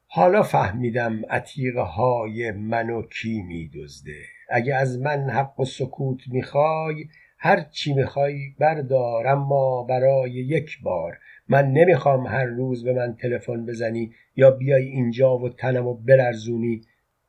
حالا 0.06 0.42
فهمیدم 0.42 1.26
عتیقه 1.30 1.80
های 1.80 2.50
منو 2.50 3.02
کی 3.02 3.42
می 3.42 3.70
دزده 3.74 4.22
اگه 4.50 4.74
از 4.74 4.98
من 4.98 5.30
حق 5.30 5.60
و 5.60 5.64
سکوت 5.64 6.20
می‌خوای 6.26 7.04
هر 7.38 7.60
چی 7.60 7.94
می‌خوای 7.94 8.54
بردار 8.58 9.26
اما 9.26 9.82
برای 9.82 10.30
یک 10.30 10.82
بار 10.82 11.18
من 11.49 11.72
نمی‌خوام 11.72 12.26
هر 12.26 12.44
روز 12.44 12.84
به 12.84 12.92
من 12.92 13.16
تلفن 13.16 13.66
بزنی 13.66 14.12
یا 14.36 14.51
بیای 14.51 14.84
اینجا 14.86 15.38
و 15.38 15.49
تنمو 15.49 15.94
بلرزونی 15.94 16.80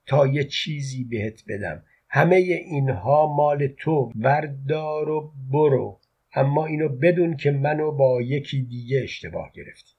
تا 0.06 0.28
یه 0.28 0.44
چیزی 0.44 1.04
بهت 1.04 1.44
بدم. 1.48 1.84
همه 2.10 2.36
اینها 2.36 3.36
مال 3.36 3.68
تو. 3.68 4.12
بردار 4.16 5.10
و 5.10 5.32
برو. 5.52 6.00
اما 6.34 6.66
اینو 6.66 6.90
بدون 6.90 7.38
که 7.38 7.52
منو 7.52 7.92
با 7.92 8.22
یکی 8.22 8.62
دیگه 8.62 9.02
اشتباه 9.04 9.52
گرفتی. 9.56 9.94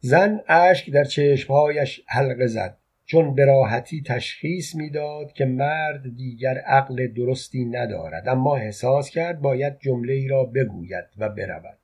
زن 0.00 0.40
اشک 0.48 0.90
در 0.90 1.04
چشمهایش 1.04 2.02
حلقه 2.06 2.46
زد. 2.46 2.78
چون 3.04 3.34
به 3.34 3.44
راحتی 3.44 4.02
تشخیص 4.06 4.74
می‌داد 4.74 5.32
که 5.32 5.44
مرد 5.44 6.16
دیگر 6.16 6.58
عقل 6.58 7.06
درستی 7.06 7.64
ندارد. 7.64 8.28
اما 8.28 8.56
احساس 8.56 9.10
کرد 9.10 9.40
باید 9.40 9.78
جمله 9.78 10.12
ای 10.12 10.28
را 10.28 10.44
بگوید 10.44 11.04
و 11.18 11.28
برود. 11.28 11.78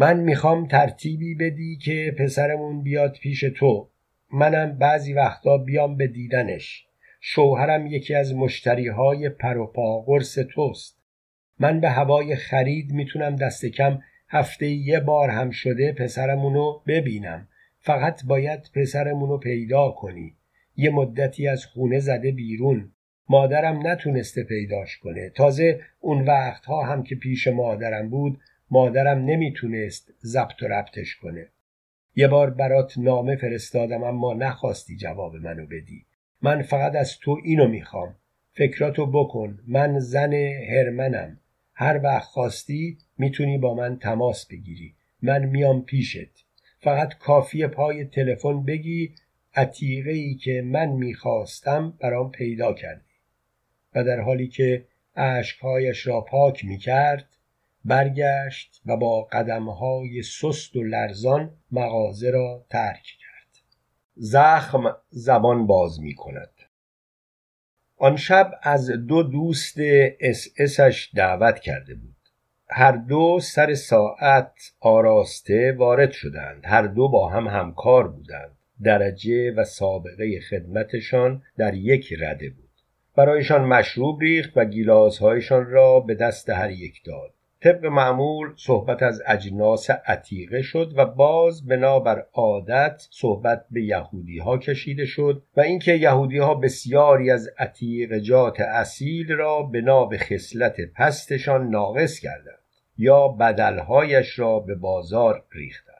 من 0.00 0.20
می‌خوام 0.20 0.66
ترتیبی 0.66 1.34
بدی 1.34 1.76
که 1.76 2.14
پسرمون 2.18 2.82
بیاد 2.82 3.16
پیش 3.22 3.44
تو. 3.56 3.88
منم 4.32 4.78
بعضی 4.78 5.12
وقتا 5.12 5.58
بیام 5.58 5.96
به 5.96 6.06
دیدنش. 6.06 6.86
شوهرم 7.20 7.86
یکی 7.86 8.14
از 8.14 8.34
مشتری 8.34 8.88
های 8.88 9.28
پروپا 9.28 10.00
قرص 10.00 10.38
توست. 10.54 10.98
من 11.58 11.80
به 11.80 11.90
هوای 11.90 12.36
خرید 12.36 12.92
می‌تونم 12.92 13.36
دست 13.36 13.66
کم 13.66 13.98
هفته 14.28 14.66
یه 14.66 15.00
بار 15.00 15.30
هم 15.30 15.50
شده 15.50 15.92
پسرمونو 15.92 16.80
ببینم. 16.86 17.48
فقط 17.80 18.24
باید 18.24 18.70
پسرمونو 18.74 19.38
پیدا 19.38 19.90
کنی. 19.90 20.34
یه 20.76 20.90
مدتی 20.90 21.48
از 21.48 21.66
خونه 21.66 21.98
زده 21.98 22.32
بیرون. 22.32 22.92
مادرم 23.28 23.86
نتونسته 23.86 24.44
پیداش 24.44 24.98
کنه. 24.98 25.30
تازه 25.30 25.80
اون 26.00 26.24
وقتها 26.24 26.84
هم 26.84 27.02
که 27.02 27.14
پیش 27.14 27.48
مادرم 27.48 28.10
بود 28.10 28.40
مادرم 28.70 29.24
نمی‌تونست 29.24 30.12
ضبط 30.24 30.62
و 30.62 30.68
ربطش 30.68 31.16
کنه. 31.16 31.48
یه 32.16 32.28
بار 32.28 32.50
برات 32.50 32.98
نامه 32.98 33.36
فرستادم 33.36 34.02
اما 34.02 34.34
نخواستی 34.34 34.96
جواب 34.96 35.36
منو 35.36 35.66
بدی. 35.66 36.04
من 36.42 36.62
فقط 36.62 36.96
از 36.96 37.18
تو 37.18 37.40
اینو 37.44 37.68
می‌خوام. 37.68 38.14
فکراتو 38.52 39.06
بکن. 39.06 39.58
من 39.66 39.98
زن 39.98 40.32
هرمنم. 40.70 41.40
هر 41.74 42.00
وقت 42.02 42.28
خواستی 42.28 42.98
می‌تونی 43.18 43.58
با 43.58 43.74
من 43.74 43.98
تماس 43.98 44.46
بگیری. 44.46 44.94
من 45.22 45.44
میام 45.44 45.82
پیشت. 45.82 46.44
فقط 46.80 47.14
کافی 47.14 47.66
پای 47.66 48.04
تلفن 48.04 48.64
بگی 48.64 49.14
عتیقه 49.54 50.10
ای 50.10 50.34
که 50.34 50.62
من 50.62 50.88
می‌خواستم 50.88 51.94
برام 52.00 52.30
پیدا 52.30 52.72
کردی. 52.72 53.00
و 53.94 54.04
در 54.04 54.20
حالی 54.20 54.48
که 54.48 54.84
اشکهایش 55.16 56.06
را 56.06 56.20
پاک 56.20 56.64
می‌کرد 56.64 57.26
برگشت 57.84 58.82
و 58.86 58.96
با 58.96 59.22
قدمهای 59.22 60.22
سست 60.22 60.76
و 60.76 60.82
لرزان 60.82 61.50
مغازه 61.70 62.30
را 62.30 62.64
ترک 62.70 63.02
کرد. 63.02 63.62
زخم 64.16 64.96
زبان 65.10 65.66
باز 65.66 66.00
می 66.00 66.14
کند 66.14 66.50
آن 68.00 68.16
شب 68.16 68.50
از 68.62 68.90
دو 68.90 69.22
دوست 69.22 69.76
اس 70.20 70.48
اسش 70.58 71.10
دعوت 71.14 71.60
کرده 71.60 71.94
بود. 71.94 72.14
هر 72.70 72.92
دو 72.92 73.40
سر 73.42 73.74
ساعت 73.74 74.52
آراسته 74.80 75.74
وارد 75.78 76.12
شدند. 76.12 76.62
هر 76.64 76.82
دو 76.82 77.08
با 77.08 77.28
هم 77.28 77.46
همکار 77.46 78.08
بودند. 78.08 78.56
درجه 78.82 79.50
و 79.50 79.64
سابقه 79.64 80.40
خدمتشان 80.50 81.42
در 81.56 81.74
یک 81.74 82.14
رده 82.20 82.50
بود. 82.50 82.68
برایشان 83.16 83.64
مشروب 83.64 84.20
ریخت 84.20 84.52
و 84.56 84.64
گیلاسهایشان 84.64 85.66
را 85.66 86.00
به 86.00 86.14
دست 86.14 86.50
هر 86.50 86.70
یک 86.70 87.04
داد. 87.04 87.34
طبق 87.60 87.86
معمول 87.86 88.52
صحبت 88.56 89.02
از 89.02 89.22
اجناس 89.26 89.90
عتیقه 89.90 90.62
شد 90.62 90.92
و 90.96 91.06
باز 91.06 91.66
بنابر 91.66 92.26
عادت 92.32 93.06
صحبت 93.10 93.64
به 93.70 93.82
یهودی 93.82 94.38
ها 94.38 94.58
کشیده 94.58 95.04
شد 95.04 95.42
و 95.56 95.60
اینکه 95.60 95.92
یهودی 95.92 96.38
ها 96.38 96.54
بسیاری 96.54 97.30
از 97.30 97.50
عتیقجات 97.58 98.60
اصیل 98.60 99.32
را 99.32 99.62
بنا 99.62 100.04
به 100.04 100.18
خصلت 100.18 100.76
پستشان 100.96 101.70
ناقص 101.70 102.18
کردند 102.18 102.58
یا 102.98 103.28
بدلهایش 103.28 104.38
را 104.38 104.58
به 104.58 104.74
بازار 104.74 105.44
ریختند. 105.52 105.94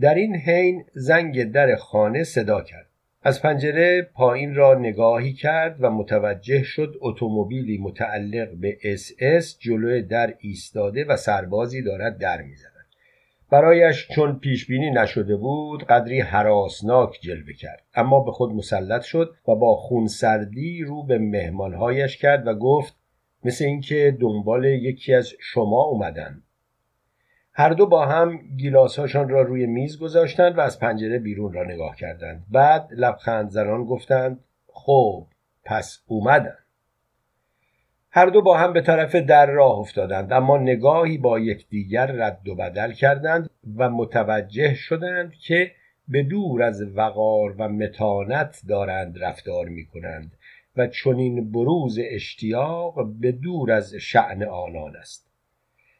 در 0.00 0.14
این 0.14 0.36
حین 0.36 0.84
زنگ 0.94 1.52
در 1.52 1.76
خانه 1.76 2.24
صدا 2.24 2.62
کرد. 2.62 2.90
از 3.26 3.42
پنجره 3.42 4.02
پایین 4.02 4.54
را 4.54 4.74
نگاهی 4.74 5.32
کرد 5.32 5.76
و 5.80 5.90
متوجه 5.90 6.62
شد 6.62 6.94
اتومبیلی 7.00 7.78
متعلق 7.78 8.48
به 8.50 8.78
اس 8.84 9.10
اس 9.18 9.58
جلوی 9.58 10.02
در 10.02 10.34
ایستاده 10.38 11.04
و 11.04 11.16
سربازی 11.16 11.82
دارد 11.82 12.18
در 12.18 12.42
می‌زند. 12.42 12.70
برایش 13.50 14.08
چون 14.08 14.38
پیش 14.38 14.66
بینی 14.66 14.90
نشده 14.90 15.36
بود 15.36 15.84
قدری 15.84 16.20
هراسناک 16.20 17.18
جلوه 17.20 17.52
کرد. 17.52 17.82
اما 17.94 18.20
به 18.20 18.32
خود 18.32 18.52
مسلط 18.52 19.02
شد 19.02 19.34
و 19.48 19.54
با 19.54 19.76
خونسردی 19.76 20.82
رو 20.82 21.02
به 21.02 21.18
مهمانهایش 21.18 22.16
کرد 22.16 22.46
و 22.46 22.54
گفت 22.54 22.96
مثل 23.44 23.64
اینکه 23.64 24.16
دنبال 24.20 24.64
یکی 24.64 25.14
از 25.14 25.32
شما 25.40 25.82
اومدن. 25.82 26.42
هر 27.56 27.68
دو 27.68 27.86
با 27.86 28.06
هم 28.06 28.38
گیلاسهاشان 28.56 29.28
را 29.28 29.42
روی 29.42 29.66
میز 29.66 29.98
گذاشتند 29.98 30.58
و 30.58 30.60
از 30.60 30.80
پنجره 30.80 31.18
بیرون 31.18 31.52
را 31.52 31.64
نگاه 31.64 31.96
کردند. 31.96 32.44
بعد 32.50 32.88
لبخند 32.90 33.50
زنان 33.50 33.84
گفتند 33.84 34.44
خب 34.66 35.26
پس 35.64 36.02
اومدن. 36.06 36.56
هر 38.10 38.26
دو 38.26 38.42
با 38.42 38.56
هم 38.56 38.72
به 38.72 38.80
طرف 38.80 39.14
در 39.14 39.46
راه 39.46 39.78
افتادند 39.78 40.32
اما 40.32 40.58
نگاهی 40.58 41.18
با 41.18 41.38
یکدیگر 41.38 42.06
رد 42.06 42.48
و 42.48 42.54
بدل 42.54 42.92
کردند 42.92 43.50
و 43.76 43.90
متوجه 43.90 44.74
شدند 44.74 45.34
که 45.34 45.70
به 46.08 46.22
دور 46.22 46.62
از 46.62 46.96
وقار 46.96 47.54
و 47.58 47.68
متانت 47.68 48.60
دارند 48.68 49.24
رفتار 49.24 49.68
می 49.68 49.86
کنند 49.86 50.32
و 50.76 50.86
چنین 50.86 51.52
بروز 51.52 51.98
اشتیاق 52.02 52.94
به 53.20 53.32
دور 53.32 53.72
از 53.72 53.94
شعن 53.94 54.42
آنان 54.42 54.96
است. 54.96 55.33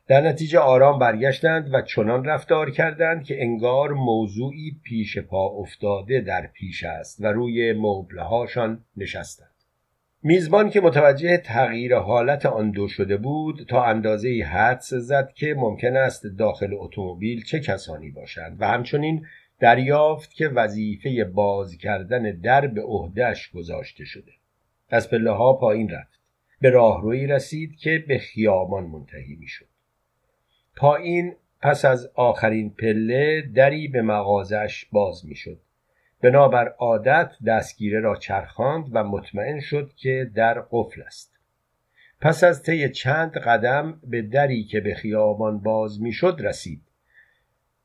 در 0.06 0.20
نتیجه 0.20 0.58
آرام 0.58 0.98
برگشتند 0.98 1.74
و 1.74 1.82
چنان 1.82 2.24
رفتار 2.24 2.70
کردند 2.70 3.24
که 3.24 3.42
انگار 3.42 3.92
موضوعی 3.92 4.80
پیش 4.84 5.18
پا 5.18 5.46
افتاده 5.46 6.20
در 6.20 6.46
پیش 6.46 6.84
است 6.84 7.20
و 7.20 7.26
روی 7.26 7.72
مبلهاشان 7.72 8.84
نشستند. 8.96 9.50
میزبان 10.22 10.70
که 10.70 10.80
متوجه 10.80 11.36
تغییر 11.36 11.96
حالت 11.96 12.46
آن 12.46 12.70
دو 12.70 12.88
شده 12.88 13.16
بود 13.16 13.66
تا 13.68 13.84
اندازه 13.84 14.44
حدس 14.52 14.94
زد 14.94 15.32
که 15.34 15.54
ممکن 15.54 15.96
است 15.96 16.26
داخل 16.26 16.74
اتومبیل 16.74 17.44
چه 17.44 17.60
کسانی 17.60 18.10
باشند 18.10 18.56
و 18.60 18.68
همچنین 18.68 19.26
دریافت 19.60 20.34
که 20.34 20.48
وظیفه 20.48 21.24
باز 21.24 21.76
کردن 21.76 22.22
در 22.22 22.66
به 22.66 22.82
عهدهش 22.82 23.50
گذاشته 23.50 24.04
شده. 24.04 24.32
از 24.88 25.10
پله 25.10 25.30
ها 25.30 25.52
پایین 25.52 25.88
رفت. 25.88 26.20
به 26.60 26.70
راهروی 26.70 27.26
رسید 27.26 27.76
که 27.76 28.04
به 28.08 28.18
خیابان 28.18 28.84
منتهی 28.84 29.36
می‌شد. 29.36 29.73
پایین 30.76 31.34
پس 31.62 31.84
از 31.84 32.10
آخرین 32.14 32.70
پله 32.70 33.42
دری 33.54 33.88
به 33.88 34.02
مغازش 34.02 34.86
باز 34.92 35.26
می‌شد. 35.26 35.60
بنابر 36.22 36.68
عادت 36.68 37.32
دستگیره 37.46 38.00
را 38.00 38.16
چرخاند 38.16 38.88
و 38.92 39.04
مطمئن 39.04 39.60
شد 39.60 39.90
که 39.96 40.30
در 40.34 40.60
قفل 40.70 41.02
است. 41.02 41.38
پس 42.20 42.44
از 42.44 42.62
طی 42.62 42.88
چند 42.88 43.36
قدم 43.36 44.00
به 44.04 44.22
دری 44.22 44.64
که 44.64 44.80
به 44.80 44.94
خیابان 44.94 45.58
باز 45.58 46.02
می‌شد 46.02 46.36
رسید. 46.40 46.82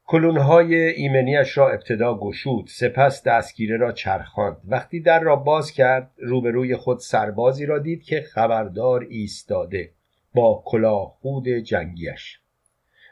کلونهای 0.06 0.76
ایمنیش 0.76 1.58
را 1.58 1.70
ابتدا 1.70 2.18
گشود 2.18 2.68
سپس 2.68 3.24
دستگیره 3.24 3.78
را 3.78 3.92
چرخاند. 3.92 4.58
وقتی 4.68 5.00
در 5.00 5.20
را 5.20 5.36
باز 5.36 5.72
کرد 5.72 6.12
روبروی 6.18 6.76
خود 6.76 7.00
سربازی 7.00 7.66
را 7.66 7.80
دید 7.80 8.04
که 8.04 8.22
خبردار 8.22 9.08
ایستاده 9.10 9.92
با 10.34 10.64
کلاه 10.66 11.18
خود 11.22 11.48
جنگیش 11.48 12.40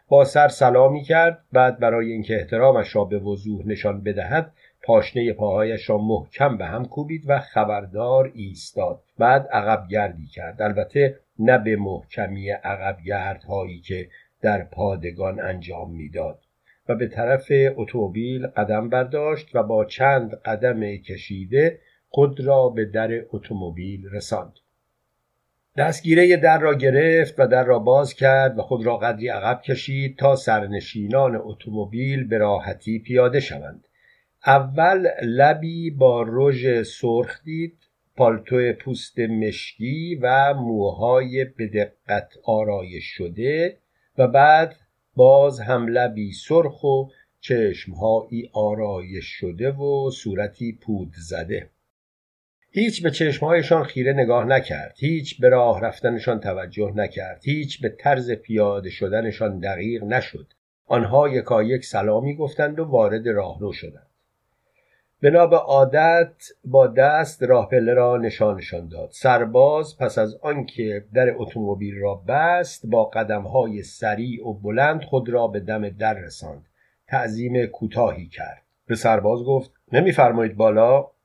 با 0.10 0.26
سر 0.26 0.47
سلامی 0.47 1.03
کرد 1.03 1.43
بعد 1.51 1.80
برای 1.80 2.12
اینکه 2.12 2.36
احترامش 2.36 2.95
را 2.95 3.03
به 3.03 3.20
وضوح 3.20 3.68
نشان 3.68 4.03
بدهد 4.03 4.53
پاشنه 4.84 5.34
پاهایش 5.34 5.89
را 5.89 5.97
محکم 5.97 6.58
به 6.58 6.66
هم 6.66 6.86
کوبید 6.86 7.24
و 7.28 7.39
خبردار 7.39 8.32
ایستاد. 8.36 9.03
بعد 9.18 9.47
عقب 9.51 9.88
گردی 9.88 10.28
کرد. 10.28 10.62
البته 10.62 11.20
نه 11.39 11.58
به 11.58 11.76
محکمی 11.76 12.49
عقب 12.49 12.97
گردهایی 13.05 13.80
که 13.80 14.10
در 14.41 14.64
پادگان 14.64 15.39
انجام 15.39 15.91
می‌داد. 15.91 16.39
و 16.89 16.95
به 16.95 17.08
طرف 17.08 17.51
اتومبیل 17.76 18.47
قدم 18.47 18.89
برداشت 18.89 19.55
و 19.55 19.64
با 19.64 19.86
چند 19.86 20.36
قدم 20.45 20.95
کشیده 20.97 21.80
خود 22.10 22.39
را 22.39 22.70
به 22.70 22.86
در 22.86 23.10
اتومبیل 23.32 24.10
رساند. 24.12 24.53
دستگیره 25.78 26.38
در 26.38 26.60
را 26.60 26.74
گرفت 26.74 27.40
و 27.40 27.48
در 27.48 27.64
را 27.64 27.80
باز 27.80 28.14
کرد 28.14 28.60
و 28.60 28.62
خود 28.62 28.86
را 28.86 28.98
قدری 28.98 29.28
عقب 29.28 29.62
کشید 29.62 30.18
تا 30.18 30.36
سرنشینان 30.36 31.36
اتومبیل 31.44 32.28
به 32.28 32.38
راحتی 32.38 33.00
پیاده 33.00 33.40
شوند. 33.40 33.88
اول 34.46 35.08
لبی 35.22 35.92
با 35.92 36.26
رژ 36.28 36.84
سرخ 36.84 37.44
دید 37.44 37.78
پالتو 38.16 38.74
پوست 38.74 39.20
مشکی 39.20 40.20
و 40.22 40.54
موهای 40.54 41.46
به 41.46 41.68
دقت 41.68 42.34
آرایش 42.46 43.06
شده 43.06 43.78
و 44.18 44.28
بعد 44.28 44.76
باز 45.16 45.60
هم 45.60 45.88
لبی 45.88 46.32
سرخ 46.32 46.84
و 46.84 47.06
چشمهایی 47.40 48.50
آرایش 48.54 49.26
شده 49.26 49.72
و 49.72 50.12
صورتی 50.12 50.80
پود 50.82 51.14
زده. 51.30 51.70
هیچ 52.80 53.04
به 53.04 53.12
چشمهایشان 53.12 53.84
خیره 53.84 54.14
نگاه 54.14 54.46
نکرد. 54.46 54.96
هیچ 54.98 55.42
به 55.42 55.50
راه 55.50 55.82
رفتنشان 55.82 56.40
توجه 56.40 56.92
نکرد. 56.96 57.42
هیچ 57.44 57.82
به 57.82 57.90
طرز 57.90 58.32
پیاده 58.32 58.90
شدنشان 58.90 59.60
دقیق 59.60 60.04
نشد. 60.04 60.54
آنها 60.86 61.30
یکایک 61.30 61.86
سلامی 61.86 62.36
گفتند 62.36 62.80
و 62.80 62.86
وارد 62.86 63.28
راهرو 63.28 63.74
شدند. 63.74 64.08
بنا 65.24 65.48
به 65.48 65.58
عادت 65.58 66.34
با 66.66 66.88
دست 66.88 67.44
راه 67.44 67.70
پله 67.70 67.94
را 67.94 68.18
نشانشان 68.18 68.88
داد. 68.88 69.10
سرباز 69.12 69.98
پس 69.98 70.18
از 70.18 70.36
آنکه 70.42 71.06
در 71.14 71.34
اتومبیل 71.38 71.96
را 71.96 72.16
بست 72.16 72.86
با 72.86 73.06
قدمهای 73.06 73.84
سریع 73.84 74.48
و 74.48 74.54
بلند 74.54 75.04
خود 75.04 75.30
را 75.30 75.48
به 75.48 75.60
دم 75.60 75.90
در 75.90 76.14
رساند. 76.14 76.66
تعظیم 77.08 77.66
کوتاهی 77.66 78.28
کرد. 78.28 78.62
به 78.88 78.96
سرباز 78.96 79.44
گفت 79.44 79.72
نمیفرمایید 79.92 80.56
بالا. 80.56 81.16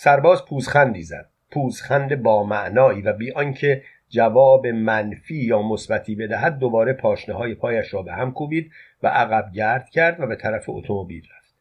سرباز 0.00 0.44
پوزخندی 0.44 1.02
زد. 1.02 1.30
پوزخند 1.50 2.22
با 2.22 2.44
معنایی 2.44 3.02
و 3.02 3.12
بی 3.12 3.32
آنکه 3.32 3.82
جواب 4.08 4.66
منفی 4.66 5.44
یا 5.44 5.62
مثبتی 5.62 6.14
بدهد 6.14 6.58
دوباره 6.58 6.92
پاشنه 6.92 7.34
های 7.34 7.54
پایش 7.54 7.94
را 7.94 8.02
به 8.02 8.12
هم 8.12 8.32
کوبید 8.32 8.72
و 9.02 9.08
عقب 9.08 9.52
گرد 9.52 9.90
کرد 9.90 10.20
و 10.20 10.26
به 10.26 10.36
طرف 10.36 10.64
اتومبیل 10.68 11.22
رفت. 11.22 11.54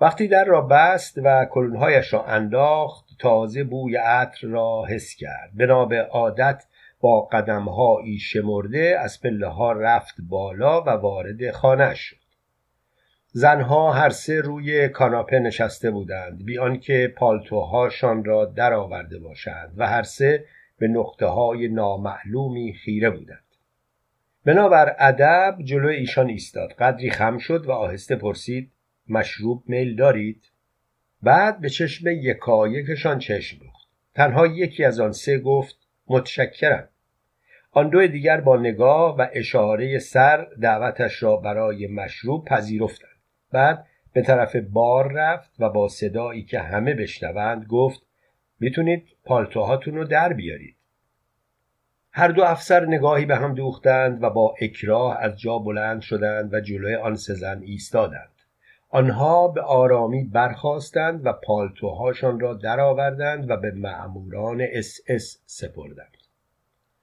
وقتی 0.00 0.28
در 0.28 0.44
را 0.44 0.60
بست 0.60 1.18
و 1.24 1.46
کلونهایش 1.50 2.12
را 2.12 2.24
انداخت 2.24 3.04
تازه 3.18 3.64
بوی 3.64 3.96
عطر 3.96 4.46
را 4.46 4.84
حس 4.88 5.14
کرد. 5.16 5.50
بنا 5.54 5.84
به 5.84 6.02
عادت 6.02 6.64
با 7.00 7.20
قدمهایی 7.20 8.18
شمرده 8.18 8.98
از 9.00 9.20
پله 9.20 9.48
ها 9.48 9.72
رفت 9.72 10.14
بالا 10.28 10.82
و 10.82 10.90
وارد 10.90 11.50
خانه 11.50 11.94
شد. 11.94 12.21
زنها 13.34 13.92
هر 13.92 14.10
سه 14.10 14.40
روی 14.40 14.88
کاناپه 14.88 15.38
نشسته 15.38 15.90
بودند 15.90 16.44
بی 16.44 16.58
آنکه 16.58 17.14
پالتوهاشان 17.16 18.24
را 18.24 18.44
درآورده 18.44 19.18
باشند 19.18 19.74
و 19.76 19.88
هر 19.88 20.02
سه 20.02 20.44
به 20.78 20.88
نقطه 20.88 21.26
های 21.26 21.68
نامعلومی 21.68 22.72
خیره 22.72 23.10
بودند. 23.10 23.44
بنابر 24.44 24.96
ادب 24.98 25.58
جلو 25.64 25.88
ایشان 25.88 26.28
ایستاد. 26.28 26.72
قدری 26.72 27.10
خم 27.10 27.38
شد 27.38 27.66
و 27.66 27.72
آهسته 27.72 28.16
پرسید 28.16 28.72
مشروب 29.08 29.62
میل 29.66 29.96
دارید؟ 29.96 30.44
بعد 31.22 31.60
به 31.60 31.68
چشم 31.68 32.08
یکایکشان 32.08 33.18
چشم 33.18 33.58
دوخت. 33.58 33.88
تنها 34.14 34.46
یکی 34.46 34.84
از 34.84 35.00
آن 35.00 35.12
سه 35.12 35.38
گفت 35.38 35.76
متشکرم. 36.06 36.88
آن 37.70 37.88
دو 37.88 38.06
دیگر 38.06 38.40
با 38.40 38.56
نگاه 38.56 39.16
و 39.16 39.26
اشاره 39.32 39.98
سر 39.98 40.46
دعوتش 40.60 41.22
را 41.22 41.36
برای 41.36 41.86
مشروب 41.86 42.44
پذیرفتند. 42.44 43.11
بعد 43.52 43.86
به 44.12 44.22
طرف 44.22 44.56
بار 44.56 45.12
رفت 45.12 45.50
و 45.58 45.68
با 45.68 45.88
صدایی 45.88 46.42
که 46.42 46.60
همه 46.60 46.94
بشنوند 46.94 47.66
گفت 47.66 48.02
می‌تونید 48.60 49.08
پالتوهاتون 49.24 49.94
رو 49.94 50.04
در 50.04 50.32
بیارید. 50.32 50.76
هر 52.12 52.28
دو 52.28 52.42
افسر 52.42 52.86
نگاهی 52.86 53.26
به 53.26 53.36
هم 53.36 53.54
دوختند 53.54 54.22
و 54.22 54.30
با 54.30 54.54
اکراه 54.60 55.18
از 55.20 55.40
جا 55.40 55.58
بلند 55.58 56.00
شدند 56.00 56.54
و 56.54 56.60
جلوی 56.60 56.94
آن 56.94 57.14
سه 57.14 57.58
ایستادند. 57.60 58.32
آنها 58.88 59.48
به 59.48 59.62
آرامی 59.62 60.24
برخاستند 60.24 61.26
و 61.26 61.32
پالتوهاشان 61.32 62.40
را 62.40 62.54
درآوردند 62.54 63.50
و 63.50 63.56
به 63.56 63.70
مأموران 63.70 64.66
اس 64.72 65.00
اس 65.08 65.38
سپردند. 65.46 66.21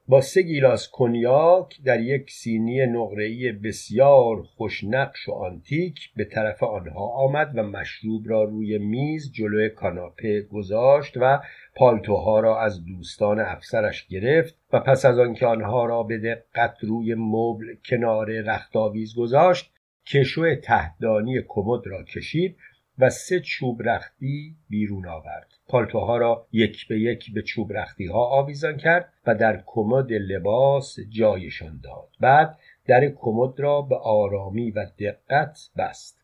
با 0.09 0.21
سه 0.21 0.41
گیلاس 0.41 0.89
کنیاک 0.89 1.81
در 1.85 2.01
یک 2.01 2.31
سینی 2.31 2.85
نقره‌ای 2.85 3.51
بسیار 3.51 4.41
خوشنقش 4.41 5.29
و 5.29 5.31
آنتیک 5.31 6.13
به 6.15 6.25
طرف 6.25 6.63
آنها 6.63 7.07
آمد 7.07 7.51
و 7.55 7.63
مشروب 7.63 8.29
را 8.29 8.43
روی 8.43 8.77
میز 8.77 9.31
جلوی 9.31 9.69
کاناپه 9.69 10.41
گذاشت 10.41 11.17
و 11.17 11.39
پالتوها 11.75 12.39
را 12.39 12.61
از 12.61 12.85
دوستان 12.85 13.39
افسرش 13.39 14.07
گرفت 14.07 14.55
و 14.73 14.79
پس 14.79 15.05
از 15.05 15.19
آنکه 15.19 15.45
آنها 15.45 15.85
را 15.85 16.03
به 16.03 16.17
دقت 16.17 16.77
روی 16.81 17.15
مبل 17.17 17.65
کنار 17.89 18.41
رختاویز 18.41 19.15
گذاشت 19.15 19.71
کشو 20.07 20.55
تهدانی 20.55 21.41
کمد 21.47 21.87
را 21.87 22.03
کشید 22.03 22.57
و 22.99 23.09
سه 23.09 23.39
چوب 23.39 23.83
رختی 23.83 24.55
بیرون 24.69 25.07
آورد. 25.07 25.58
پالتوها 25.69 26.17
را 26.17 26.47
یک 26.51 26.87
به 26.87 26.99
یک 26.99 27.33
به 27.33 27.41
چوب 27.41 27.73
رختی 27.73 28.05
ها 28.05 28.25
آویزان 28.25 28.77
کرد 28.77 29.13
و 29.27 29.35
در 29.35 29.63
کمد 29.65 30.13
لباس 30.13 30.99
جایشان 31.09 31.79
داد. 31.83 32.09
بعد 32.19 32.57
در 32.87 33.09
کمد 33.09 33.59
را 33.59 33.81
به 33.81 33.95
آرامی 33.95 34.71
و 34.71 34.85
دقت 34.99 35.69
بست. 35.77 36.19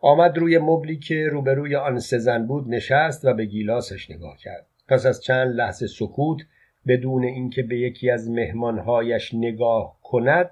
آمد 0.00 0.38
روی 0.38 0.58
مبلی 0.58 0.96
که 0.96 1.28
روبروی 1.28 1.76
آن 1.76 1.98
سزن 1.98 2.46
بود 2.46 2.68
نشست 2.68 3.24
و 3.24 3.34
به 3.34 3.44
گیلاسش 3.44 4.10
نگاه 4.10 4.36
کرد. 4.38 4.66
پس 4.88 5.06
از 5.06 5.22
چند 5.22 5.54
لحظه 5.54 5.86
سکوت 5.86 6.38
بدون 6.86 7.24
اینکه 7.24 7.62
به 7.62 7.78
یکی 7.78 8.10
از 8.10 8.30
مهمانهایش 8.30 9.34
نگاه 9.34 9.96
کند 10.02 10.50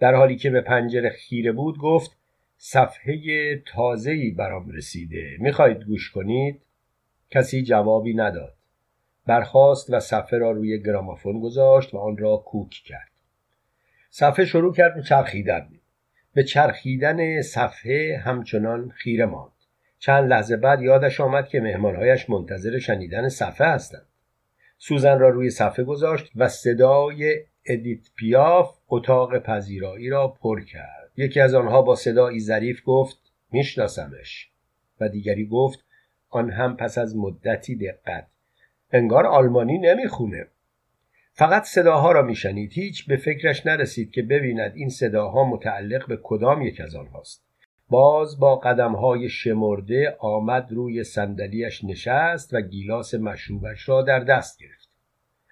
در 0.00 0.14
حالی 0.14 0.36
که 0.36 0.50
به 0.50 0.60
پنجره 0.60 1.10
خیره 1.10 1.52
بود 1.52 1.78
گفت 1.78 2.16
صفحه 2.56 3.56
تازه‌ای 3.66 4.30
برام 4.30 4.70
رسیده. 4.70 5.36
می‌خواهید 5.38 5.82
گوش 5.82 6.10
کنید؟ 6.10 6.60
کسی 7.32 7.62
جوابی 7.62 8.14
نداد. 8.14 8.54
برخاست 9.26 9.90
و 9.90 10.00
صفحه 10.00 10.38
را 10.38 10.50
روی 10.50 10.82
گرامافون 10.82 11.40
گذاشت 11.40 11.94
و 11.94 11.98
آن 11.98 12.16
را 12.16 12.36
کوک 12.36 12.70
کرد. 12.70 13.10
صفحه 14.10 14.44
شروع 14.44 14.74
کرد 14.74 14.94
به 14.94 15.02
چرخیدن. 15.02 15.68
به 16.34 16.44
چرخیدن 16.44 17.42
صفحه 17.42 18.22
همچنان 18.24 18.90
خیره 18.90 19.26
ماند. 19.26 19.52
چند 19.98 20.30
لحظه 20.30 20.56
بعد 20.56 20.82
یادش 20.82 21.20
آمد 21.20 21.48
که 21.48 21.60
مهمانهایش 21.60 22.30
منتظر 22.30 22.78
شنیدن 22.78 23.28
صفحه 23.28 23.66
هستند. 23.66 24.06
سوزن 24.78 25.18
را 25.18 25.28
روی 25.28 25.50
صفحه 25.50 25.84
گذاشت 25.84 26.32
و 26.36 26.48
صدای 26.48 27.40
ادیت 27.66 28.00
پیاف 28.16 28.78
اتاق 28.88 29.38
پذیرایی 29.38 30.08
را 30.08 30.28
پر 30.28 30.64
کرد. 30.64 31.10
یکی 31.16 31.40
از 31.40 31.54
آنها 31.54 31.82
با 31.82 31.94
صدایی 31.94 32.40
ظریف 32.40 32.82
گفت 32.84 33.18
میشناسمش. 33.52 34.48
و 35.00 35.08
دیگری 35.08 35.46
گفت 35.46 35.84
آن 36.32 36.50
هم 36.50 36.76
پس 36.76 36.98
از 36.98 37.16
مدتی 37.16 37.76
دقت. 37.76 38.26
انگار 38.92 39.26
آلمانی 39.26 39.78
نمی‌خونه. 39.78 40.46
فقط 41.32 41.64
صداها 41.64 42.12
را 42.12 42.22
میشنید. 42.22 42.72
هیچ 42.72 43.06
به 43.06 43.16
فکرش 43.16 43.66
نرسید 43.66 44.10
که 44.10 44.22
ببیند 44.22 44.72
این 44.74 44.88
صداها 44.88 45.44
متعلق 45.44 46.08
به 46.08 46.18
کدام 46.22 46.62
یک 46.62 46.80
از 46.80 46.94
آنهاست. 46.94 47.44
باز 47.88 48.38
با 48.38 48.56
قدمهای 48.56 49.28
شمرده 49.28 50.16
آمد 50.18 50.72
روی 50.72 51.04
صندلیاش 51.04 51.84
نشست 51.84 52.54
و 52.54 52.60
گیلاس 52.60 53.14
مشروبش 53.14 53.88
را 53.88 54.02
در 54.02 54.20
دست 54.20 54.58
گرفت. 54.58 54.81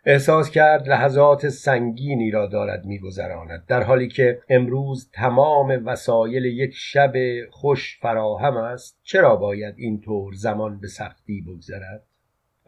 احساس 0.04 0.50
کرد 0.50 0.88
لحظات 0.88 1.48
سنگینی 1.48 2.30
را 2.30 2.46
دارد 2.46 2.84
میگذراند 2.84 3.64
در 3.68 3.82
حالی 3.82 4.08
که 4.08 4.42
امروز 4.48 5.10
تمام 5.12 5.86
وسایل 5.86 6.44
یک 6.44 6.70
شب 6.74 7.12
خوش 7.50 7.98
فراهم 8.00 8.56
است. 8.56 9.00
چرا 9.02 9.36
باید 9.36 9.74
اینطور 9.78 10.34
زمان 10.34 10.80
به 10.80 10.88
سختی 10.88 11.42
بگذرد؟ 11.42 12.02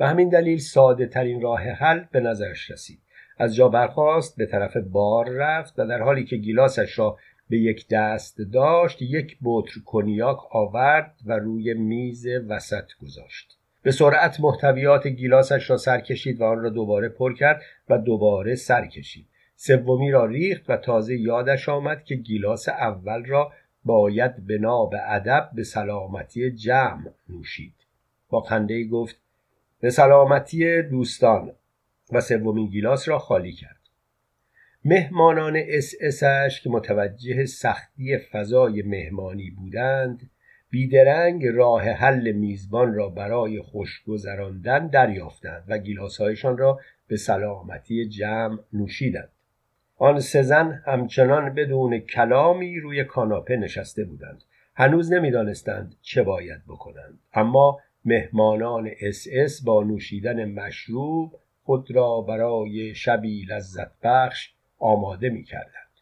و 0.00 0.08
همین 0.08 0.28
دلیل 0.28 0.58
ساده 0.58 1.06
ترین 1.06 1.40
راه 1.40 1.62
حل 1.62 2.04
به 2.12 2.20
نظرش 2.20 2.70
رسید. 2.70 3.00
از 3.38 3.54
جا 3.54 3.68
برخاست 3.68 4.36
به 4.36 4.46
طرف 4.46 4.76
بار 4.76 5.28
رفت 5.28 5.78
و 5.78 5.86
در 5.86 6.02
حالی 6.02 6.24
که 6.24 6.36
گیلاسش 6.36 6.98
را 6.98 7.18
به 7.48 7.58
یک 7.58 7.88
دست 7.90 8.36
داشت 8.52 9.02
یک 9.02 9.38
بطر 9.44 9.80
کنیاک 9.86 10.38
آورد 10.50 11.14
و 11.26 11.32
روی 11.32 11.74
میز 11.74 12.26
وسط 12.48 12.86
گذاشت. 13.02 13.61
به 13.82 13.90
سرعت 13.90 14.40
محتویات 14.40 15.06
گیلاسش 15.06 15.70
را 15.70 15.76
سر 15.76 16.00
کشید 16.00 16.40
و 16.40 16.44
آن 16.44 16.62
را 16.62 16.70
دوباره 16.70 17.08
پر 17.08 17.34
کرد 17.34 17.62
و 17.88 17.98
دوباره 17.98 18.54
سر 18.54 18.86
کشید. 18.86 19.26
سومی 19.56 20.10
را 20.10 20.26
ریخت 20.26 20.70
و 20.70 20.76
تازه 20.76 21.16
یادش 21.16 21.68
آمد 21.68 22.04
که 22.04 22.14
گیلاس 22.14 22.68
اول 22.68 23.24
را 23.24 23.52
باید 23.84 24.46
به 24.46 24.60
ادب 25.08 25.50
به 25.54 25.64
سلامتی 25.64 26.50
جمع 26.50 27.10
نوشید. 27.28 27.74
با 28.28 28.40
خنده 28.40 28.84
گفت 28.84 29.16
به 29.80 29.90
سلامتی 29.90 30.82
دوستان. 30.82 31.52
و 32.12 32.20
سومین 32.20 32.66
گیلاس 32.66 33.08
را 33.08 33.18
خالی 33.18 33.52
کرد. 33.52 33.80
مهمانان 34.84 35.56
اس 35.66 35.94
اسش 36.00 36.60
که 36.64 36.70
متوجه 36.70 37.46
سختی 37.46 38.18
فضای 38.18 38.82
مهمانی 38.82 39.50
بودند 39.50 40.30
بیدرنگ 40.72 41.46
راه 41.46 41.82
حل 41.82 42.32
میزبان 42.32 42.94
را 42.94 43.08
برای 43.08 43.60
خوش 43.60 44.02
گذراندن 44.02 44.86
دریافتند 44.86 45.64
و 45.68 45.78
گیلاسهایشان 45.78 46.58
را 46.58 46.80
به 47.08 47.16
سلامتی 47.16 48.08
جمع 48.08 48.58
نوشیدند. 48.72 49.28
آن 49.96 50.20
سه 50.20 50.42
زن 50.42 50.82
همچنان 50.86 51.54
بدون 51.54 51.98
کلامی 51.98 52.80
روی 52.80 53.04
کاناپه 53.04 53.56
نشسته 53.56 54.04
بودند. 54.04 54.42
هنوز 54.74 55.12
نمی‌دانستند 55.12 55.96
چه 56.02 56.22
باید 56.22 56.64
بکنند. 56.68 57.18
اما 57.34 57.80
مهمانان 58.04 58.90
اس 59.00 59.26
اس 59.32 59.64
با 59.64 59.82
نوشیدن 59.82 60.44
مشروب 60.44 61.40
خود 61.64 61.90
را 61.90 62.20
برای 62.20 62.94
شبی 62.94 63.44
لذت 63.44 63.90
بخش 64.02 64.52
آماده 64.78 65.28
می 65.28 65.44
کردند. 65.44 65.92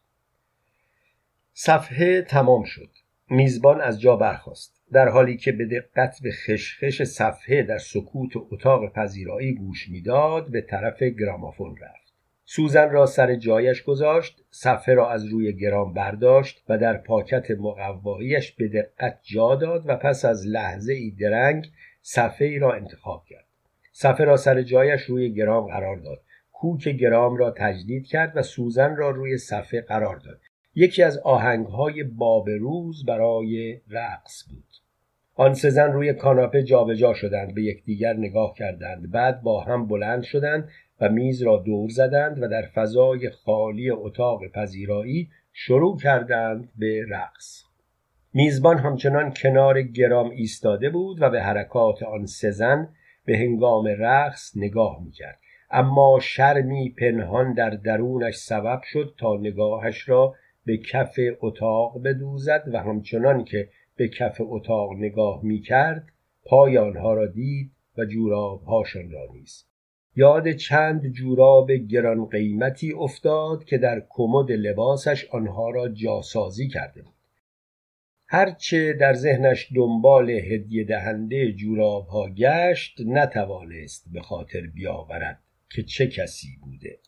صفحه 1.53 2.23
تمام 2.23 2.65
شد. 2.65 3.00
میزبان 3.33 3.81
از 3.81 4.01
جا 4.01 4.17
برخاست 4.17 4.81
در 4.93 5.09
حالی 5.09 5.37
که 5.37 5.53
به 5.53 5.65
دقت 5.65 6.23
به 6.23 6.31
خشخش 6.31 7.03
صفحه 7.03 7.63
در 7.63 7.79
سکوت 7.79 8.31
اتاق 8.37 8.93
پذیرایی 8.93 9.55
گوش 9.55 9.89
می‌داد 9.89 10.51
به 10.51 10.61
طرف 10.61 11.03
گرامافون 11.03 11.77
رفت. 11.77 12.15
سوزن 12.45 12.91
را 12.91 13.07
سر 13.07 13.35
جایش 13.35 13.83
گذاشت 13.83 14.45
صفحه 14.51 14.95
را 14.95 15.11
از 15.11 15.25
روی 15.25 15.53
گرام 15.53 15.95
برداشت 15.95 16.65
و 16.69 16.79
در 16.79 16.97
پاکت 16.97 17.51
مقواییش 17.51 18.53
به 18.53 18.69
دقت 18.69 19.21
جا 19.23 19.55
داد 19.55 19.83
و 19.87 19.97
پس 19.97 20.25
از 20.25 20.47
لحظه 20.47 20.93
ای 20.93 21.11
درنگ 21.11 21.67
صفحه 22.03 22.47
ای 22.47 22.59
را 22.59 22.75
انتخاب 22.75 23.25
کرد. 23.29 23.47
صفحه 23.93 24.25
را 24.25 24.37
سر 24.37 24.63
جایش 24.63 25.03
روی 25.03 25.35
گرام 25.35 25.67
قرار 25.67 25.97
داد. 25.97 26.23
کوک 26.53 26.89
گرام 26.89 27.37
را 27.37 27.55
تجدید 27.57 28.07
کرد 28.07 28.37
و 28.37 28.43
سوزن 28.43 28.97
را 28.97 29.11
روی 29.11 29.39
صفحه 29.39 29.81
قرار 29.81 30.17
داد. 30.17 30.41
یکی 30.75 31.03
از 31.03 31.19
آهنگهای 31.19 32.05
باب 32.05 32.51
روز 32.51 33.05
برای 33.05 33.81
رقص 33.91 34.45
بود. 34.51 34.65
آن 35.35 35.55
سه 35.55 35.71
زن 35.71 35.93
روی 35.93 36.13
کاناپه 36.13 36.63
جابجا 36.63 37.15
شدند 37.15 37.55
به 37.55 37.63
یکدیگر 37.63 38.13
نگاه 38.13 38.55
کردند. 38.55 39.11
بعد 39.11 39.43
با 39.43 39.61
هم 39.61 39.87
بلند 39.87 40.23
شدند 40.23 40.69
و 41.01 41.09
میز 41.09 41.43
را 41.43 41.57
دور 41.57 41.91
زدند 41.91 42.43
و 42.43 42.49
در 42.49 42.63
فضای 42.63 43.31
خالی 43.31 43.91
اتاق 43.91 44.41
پذیرایی 44.55 45.29
شروع 45.53 45.99
کردند 45.99 46.69
به 46.77 47.05
رقص. 47.11 47.65
میزبان 48.35 48.79
همچنان 48.79 49.33
کنار 49.43 49.83
گرام 49.83 50.31
ایستاده 50.31 50.91
بود 50.91 51.23
و 51.23 51.31
به 51.31 51.43
حرکات 51.43 52.03
آن 52.03 52.27
سه 52.27 52.51
زن 52.51 52.89
به 53.25 53.39
هنگام 53.39 53.87
رقص 53.99 54.57
نگاه 54.57 55.03
می‌کرد. 55.05 55.39
اما 55.71 56.19
شرمی 56.23 56.95
پنهان 56.99 57.55
در 57.55 57.71
درونش 57.71 58.37
سبب 58.37 58.81
شد 58.83 59.15
تا 59.19 59.37
نگاهش 59.37 60.09
را 60.09 60.35
به 60.65 60.77
کف 60.77 61.19
اتاق 61.41 62.03
بدوزد 62.03 62.65
و 62.73 62.79
همچنان 62.79 63.45
که 63.45 63.69
به 63.97 64.09
کف 64.09 64.37
اتاق 64.41 64.93
نگاه 64.93 65.45
می 65.45 65.61
کرد 65.61 66.09
پای 66.45 66.79
آنها 66.79 67.15
را 67.15 67.27
دید 67.27 67.73
و 67.99 68.05
جورابهاشان 68.05 69.11
را 69.11 69.27
نیز. 69.33 69.65
یاد 70.17 70.53
چند 70.53 71.13
جوراب 71.13 71.73
گران 71.73 72.25
قیمتی 72.25 72.93
افتاد 72.93 73.65
که 73.65 73.79
در 73.79 74.03
کمد 74.09 74.53
لباسش 74.53 75.27
آنها 75.31 75.71
را 75.71 75.89
جاسازی 75.89 76.69
کرده 76.69 77.03
بود. 77.03 77.15
هرچه 78.27 78.93
در 78.93 79.15
ذهنش 79.15 79.69
دنبال 79.77 80.31
هدیه 80.31 80.85
دهنده 80.85 81.53
جورابها 81.53 82.29
گشت 82.29 83.01
نتوانست 83.07 84.07
به 84.13 84.21
خاطر 84.21 84.61
بیاورد 84.61 85.43
که 85.71 85.83
چه 85.83 86.07
کسی 86.07 86.49
بوده. 86.63 86.99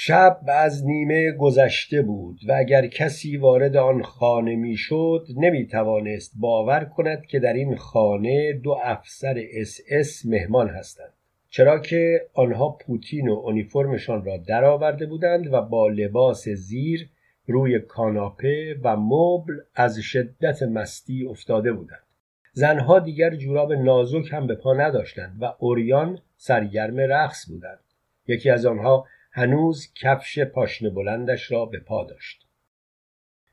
شب 0.00 0.40
از 0.48 0.86
نیمه 0.86 1.32
گذشته 1.32 2.02
بود 2.02 2.40
و 2.48 2.52
اگر 2.52 2.86
کسی 2.86 3.36
وارد 3.36 3.76
آن 3.76 4.02
خانه 4.02 4.56
می‌شد 4.56 5.26
نمی 5.36 5.66
توانست 5.66 6.32
باور 6.36 6.84
کند 6.84 7.26
که 7.26 7.38
در 7.38 7.52
این 7.52 7.76
خانه 7.76 8.52
دو 8.52 8.76
افسر 8.84 9.42
اس 9.52 9.80
اس 9.90 10.26
مهمان 10.26 10.68
هستند. 10.68 11.12
چرا 11.50 11.78
که 11.78 12.26
آنها 12.34 12.68
پوتین 12.68 13.28
و 13.28 13.32
اونیفرمشان 13.32 14.24
را 14.24 14.36
درآورده 14.36 15.06
بودند 15.06 15.52
و 15.52 15.62
با 15.62 15.88
لباس 15.88 16.48
زیر 16.48 17.08
روی 17.46 17.78
کاناپه 17.78 18.76
و 18.82 18.96
مبل 18.96 19.54
از 19.74 19.98
شدت 19.98 20.62
مستی 20.62 21.26
افتاده 21.26 21.72
بودند. 21.72 22.06
زنها 22.52 22.98
دیگر 22.98 23.36
جوراب 23.36 23.72
نازک 23.72 24.32
هم 24.32 24.46
به 24.46 24.54
پا 24.54 24.74
نداشتند 24.74 25.36
و 25.40 25.54
اوریان 25.58 26.18
سرگرم 26.36 26.96
رقص 26.98 27.48
بودند. 27.48 27.80
یکی 28.26 28.50
از 28.50 28.66
آنها 28.66 29.06
هنوز 29.30 29.92
کفش 30.02 30.38
پاشنه 30.38 30.90
بلندش 30.90 31.52
را 31.52 31.66
به 31.66 31.80
پا 31.80 32.04
داشت. 32.04 32.48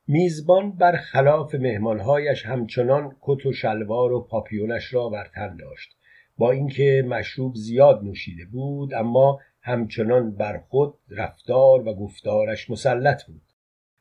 میزبان 0.07 0.71
بر 0.71 0.95
خلاف 0.95 1.55
مهمانهایش 1.55 2.45
همچنان 2.45 3.15
کت 3.21 3.45
و 3.45 3.53
شلوار 3.53 4.11
و 4.11 4.21
پاپیونش 4.21 4.93
را 4.93 5.09
بر 5.09 5.27
تن 5.35 5.57
داشت. 5.57 5.95
با 6.37 6.51
اینکه 6.51 7.05
مشروب 7.07 7.55
زیاد 7.55 8.03
نوشیده 8.03 8.45
بود 8.45 8.93
اما 8.93 9.39
همچنان 9.61 10.35
بر 10.35 10.57
خود 10.57 10.93
رفتار 11.09 11.87
و 11.87 11.93
گفتارش 11.93 12.69
مسلط 12.69 13.25
بود. 13.25 13.41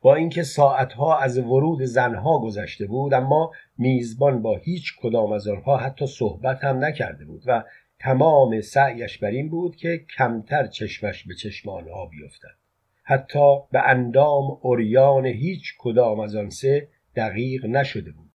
با 0.00 0.14
اینکه 0.14 0.42
ساعتها 0.42 1.18
از 1.18 1.38
ورود 1.38 1.84
زنها 1.84 2.38
گذشته 2.38 2.86
بود 2.86 3.14
اما 3.14 3.52
میزبان 3.78 4.42
با 4.42 4.56
هیچ 4.56 4.92
کدام 5.02 5.32
از 5.32 5.48
آنها 5.48 5.76
حتی 5.76 6.06
صحبت 6.06 6.64
هم 6.64 6.84
نکرده 6.84 7.24
بود 7.24 7.42
و 7.46 7.64
تمام 8.04 8.60
سعیش 8.60 9.18
بر 9.18 9.30
این 9.30 9.48
بود 9.48 9.76
که 9.76 10.04
کمتر 10.18 10.66
چشمش 10.66 11.26
به 11.26 11.34
چشم 11.34 11.70
آنها 11.70 12.06
بیفتد. 12.06 12.56
حتی 13.02 13.56
به 13.72 13.88
اندام 13.88 14.58
اوریان 14.62 15.26
هیچ 15.26 15.74
کدام 15.78 16.20
از 16.20 16.36
آن 16.36 16.50
سه 16.50 16.88
دقیق 17.16 17.66
نشده 17.66 18.10
بود. 18.10 18.30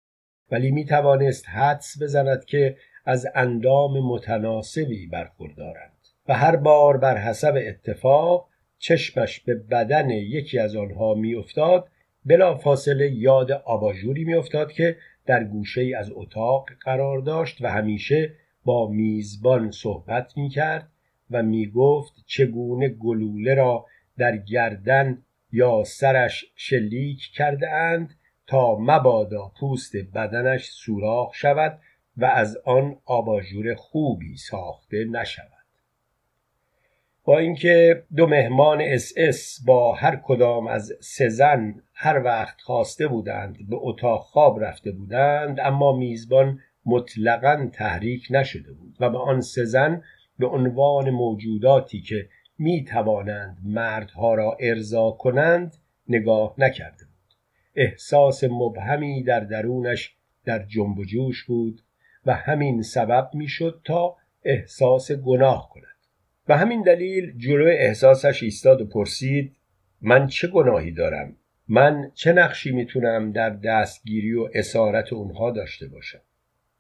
ولی 0.52 0.72
می 0.72 0.86
توانست 0.86 1.50
حدس 1.50 2.02
بزند 2.02 2.46
که 2.46 2.78
از 3.06 3.28
اندام 3.36 4.00
متناسبی 4.00 5.08
برخوردارند. 5.08 5.98
و 6.28 6.34
هر 6.34 6.56
بار 6.56 6.98
بر 6.98 7.18
حسب 7.18 7.54
اتفاق 7.68 8.50
چشمش 8.80 9.40
به 9.40 9.56
بدن 9.56 10.10
یکی 10.10 10.60
از 10.60 10.76
آنها 10.76 11.14
میافتاد 11.14 11.90
بلا 12.26 12.56
فاصله 12.56 13.12
یاد 13.12 13.52
آباژوری 13.52 14.24
میافتاد 14.24 14.72
که 14.72 14.98
در 15.26 15.44
گوشه 15.44 15.92
از 15.98 16.12
اتاق 16.14 16.70
قرار 16.86 17.20
داشت 17.20 17.62
و 17.62 17.72
همیشه 17.72 18.34
با 18.68 18.88
میزبان 18.88 19.72
صحبت 19.72 20.38
می 20.38 20.50
کرد 20.50 20.92
و 21.32 21.44
می 21.44 21.68
گفت 21.68 22.14
چگونه 22.26 22.90
گلوله 22.90 23.56
را 23.56 23.86
در 24.18 24.38
گردن 24.38 25.24
یا 25.52 25.84
سرش 25.84 26.46
شلیک 26.56 27.20
کرده 27.34 27.72
اند 27.72 28.16
تا 28.48 28.76
مبادا 28.76 29.52
پوست 29.60 29.96
بدنش 30.14 30.70
سوراخ 30.70 31.34
شود 31.36 31.80
و 32.18 32.26
از 32.26 32.58
آن 32.66 32.98
آباژور 33.06 33.76
خوبی 33.76 34.38
ساخته 34.38 35.06
نشود. 35.06 35.66
با 37.24 37.38
اینکه 37.38 38.04
دو 38.16 38.28
مهمان 38.28 38.82
اس 38.82 39.14
اس 39.18 39.60
با 39.66 39.94
هر 39.94 40.16
کدام 40.16 40.68
از 40.68 40.94
سه 41.00 41.30
زن 41.30 41.82
هر 41.94 42.24
وقت 42.24 42.62
خواسته 42.62 43.08
بودند 43.08 43.70
به 43.70 43.76
اتاق 43.80 44.22
خواب 44.22 44.64
رفته 44.64 44.92
بودند 44.92 45.60
اما 45.60 45.92
میزبان 45.92 46.60
مطلقا 46.88 47.70
تحریک 47.74 48.28
نشده 48.30 48.74
بود 48.74 48.96
و 49.00 49.10
به 49.10 49.18
آن 49.18 49.42
سه 49.42 49.66
زن 49.66 50.04
به 50.40 50.48
عنوان 50.48 51.10
موجوداتی 51.10 52.02
که 52.02 52.30
می 52.60 52.84
توانند 52.84 53.58
مردها 53.64 54.36
را 54.36 54.58
ارضا 54.60 55.12
کنند 55.12 55.76
نگاه 56.10 56.54
نکرده 56.58 57.06
بود. 57.06 57.36
احساس 57.76 58.44
مبهمی 58.44 59.24
در 59.24 59.40
درونش 59.40 60.16
در 60.46 60.64
جنب 60.64 61.00
و 61.00 61.06
جوش 61.06 61.44
بود 61.44 61.82
و 62.26 62.34
همین 62.34 62.82
سبب 62.82 63.30
می‌شد 63.34 63.82
تا 63.84 64.16
احساس 64.44 65.12
گناه 65.12 65.70
کند. 65.74 65.84
و 66.48 66.58
همین 66.58 66.82
دلیل 66.82 67.38
جلوی 67.38 67.72
احساسش 67.72 68.44
ایستاد 68.44 68.82
و 68.82 68.86
پرسید 68.86 69.56
من 70.02 70.28
چه 70.28 70.48
گناهی 70.48 70.92
دارم؟ 70.92 71.36
من 71.68 72.12
چه 72.14 72.34
نقشی 72.34 72.72
می‌تونم 72.72 73.32
در 73.32 73.50
دستگیری 73.50 74.34
و 74.34 74.50
اسارت 74.54 75.14
اونها 75.14 75.52
داشته 75.52 75.88
باشم؟ 75.88 76.20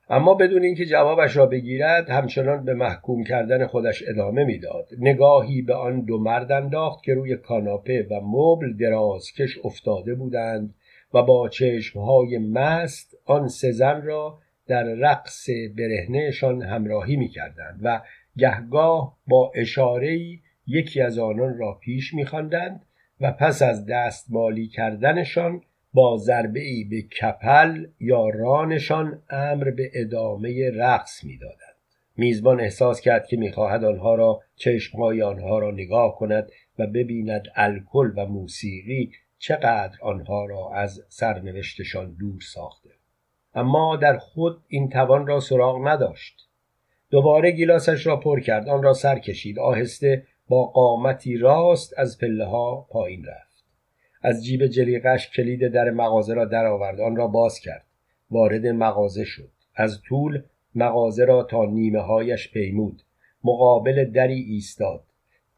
اما 0.10 0.34
بدون 0.34 0.64
اینکه 0.64 0.86
جوابش 0.86 1.38
را 1.38 1.45
بگیرد 1.45 2.10
همچنان 2.10 2.66
به 2.66 2.74
محکوم 2.74 3.24
کردن 3.24 3.68
خودش 3.68 4.03
ادامه 4.08 4.43
می‌داد. 4.43 4.88
نگاهی 4.99 5.62
به 5.62 5.74
آن 5.74 6.01
دو 6.01 6.18
مرد 6.18 6.51
انداخت 6.51 7.03
که 7.03 7.14
روی 7.14 7.36
کاناپه 7.36 8.08
و 8.12 8.22
مبل 8.24 8.74
درازکش 8.74 9.60
افتاده 9.64 10.16
بودند 10.16 10.74
و 11.14 11.22
با 11.22 11.49
چشمهای 11.49 12.38
مست 12.38 13.18
آن 13.26 13.47
سه 13.47 13.93
را 14.03 14.38
در 14.68 14.84
رقص 14.84 15.49
برهنهشان 15.78 16.62
همراهی 16.62 17.16
می‌کردند 17.16 17.80
و 17.84 18.01
گهگاه 18.38 19.18
با 19.28 19.51
اشارهای 19.55 20.39
یکی 20.68 21.01
از 21.01 21.20
آنان 21.20 21.58
را 21.58 21.74
پیش 21.74 22.14
میخواندند 22.14 22.82
و 23.22 23.32
پس 23.32 23.62
از 23.62 23.86
دستمالی 23.86 24.68
کردنشان 24.68 25.62
با 25.93 26.17
ضربه 26.17 26.59
ای 26.59 26.83
به 26.83 27.01
کپل 27.01 27.88
یا 27.99 28.29
رانشان 28.29 29.21
امر 29.29 29.71
به 29.71 29.91
ادامه 29.93 30.71
رقص 30.73 31.23
می‌دادند. 31.23 31.77
میزبان 32.17 32.59
احساس 32.59 33.01
کرد 33.01 33.27
که 33.27 33.38
می‌خواهد 33.38 33.83
آنها 33.83 34.15
را 34.15 34.41
چشمهای 34.55 35.21
آنها 35.21 35.59
را 35.59 35.71
نگاه 35.71 36.15
کند 36.15 36.51
و 36.79 36.88
ببیند 36.88 37.47
الکل 37.55 38.11
و 38.17 38.25
موسیقی 38.25 39.11
چقدر 39.39 39.97
آنها 40.01 40.45
را 40.45 40.71
از 40.73 41.05
سرنوشتشان 41.09 42.15
دور 42.19 42.41
ساخته. 42.41 42.89
اما 43.53 43.95
در 43.95 44.17
خود 44.17 44.63
این 44.67 44.89
توان 44.89 45.27
را 45.27 45.39
سراغ 45.39 45.88
نداشت. 45.88 46.49
دوباره 47.09 47.51
گیلاسش 47.51 48.07
را 48.07 48.17
پر 48.17 48.39
کرد. 48.39 48.69
آن 48.69 48.83
را 48.83 48.93
سر 48.93 49.19
کشید. 49.19 49.59
آهسته 49.59 50.23
با 50.47 50.65
قامتی 50.65 51.38
راست 51.38 51.93
از 51.97 52.17
پله 52.17 52.45
ها 52.45 52.88
پایین 52.89 53.25
رفت. 53.25 53.46
از 54.22 54.45
جیب 54.45 54.68
جلیقش 54.68 55.30
کلید 55.30 55.68
در 55.68 55.89
مغازه 55.89 56.34
را 56.34 56.45
درآورد. 56.45 57.01
آن 57.01 57.15
را 57.15 57.28
باز 57.28 57.59
کرد. 57.59 57.86
وارد 58.32 58.68
مغازه 58.68 59.24
شد. 59.26 59.49
از 59.76 60.01
طول 60.01 60.41
مغازه 60.76 61.26
را 61.26 61.43
تا 61.43 61.65
نیمه 61.65 61.99
هایش 61.99 62.51
پیمود. 62.51 63.01
مقابل 63.43 64.05
دری 64.05 64.39
ایستاد. 64.39 65.03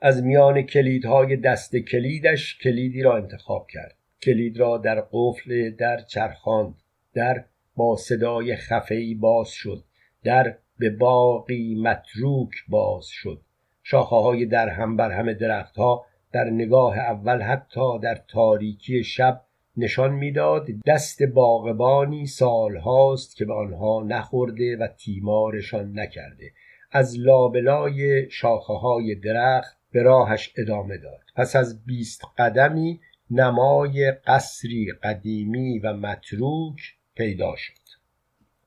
از 0.02 0.24
میان 0.24 0.62
کلیدهای 0.62 1.36
دست 1.36 1.76
کلیدش 1.76 2.58
کلیدی 2.58 3.02
را 3.02 3.18
انتخاب 3.18 3.68
کرد. 3.68 3.96
کلید 4.22 4.58
را 4.58 4.78
در 4.78 5.04
قفل 5.12 5.70
در 5.70 5.98
چرخاند. 6.08 6.76
در 7.14 7.44
با 7.76 7.96
صدای 7.96 8.56
خفهی 8.56 9.16
باز 9.16 9.50
شد. 9.50 9.84
در 10.24 10.56
به 10.80 10.90
باقی 10.90 11.76
متروک 11.76 12.52
باز 12.70 13.08
شد. 13.08 13.42
شاخه 13.84 14.16
های 14.16 14.46
در 14.46 14.70
هم 14.70 14.98
بر 14.98 15.12
همه 15.12 15.34
درختها 15.34 16.06
در 16.32 16.44
نگاه 16.44 16.98
اول 16.98 17.42
حتی 17.42 18.00
در 18.04 18.22
تاریکی 18.28 19.04
شب 19.04 19.42
نشان 19.78 20.14
می‌داد 20.14 20.68
دست 20.88 21.24
باغبانی 21.24 22.26
سالهاست 22.26 23.36
که 23.36 23.46
به 23.46 23.54
آنها 23.54 24.04
نخورده 24.08 24.78
و 24.78 24.88
تیمارشان 24.88 26.00
نکرده. 26.00 26.52
از 26.92 27.20
لابلای 27.20 28.30
شاخه 28.30 28.74
های 28.74 29.16
درخت 29.16 29.78
به 29.92 30.04
راهش 30.04 30.54
ادامه 30.58 30.98
داد. 30.98 31.22
پس 31.36 31.56
از 31.56 31.86
بیست 31.86 32.22
قدمی 32.38 33.00
نمای 33.32 34.12
قصری 34.12 34.92
قدیمی 35.04 35.80
و 35.80 35.94
متروک 35.94 36.96
پیدا 37.16 37.56
شد. 37.56 37.79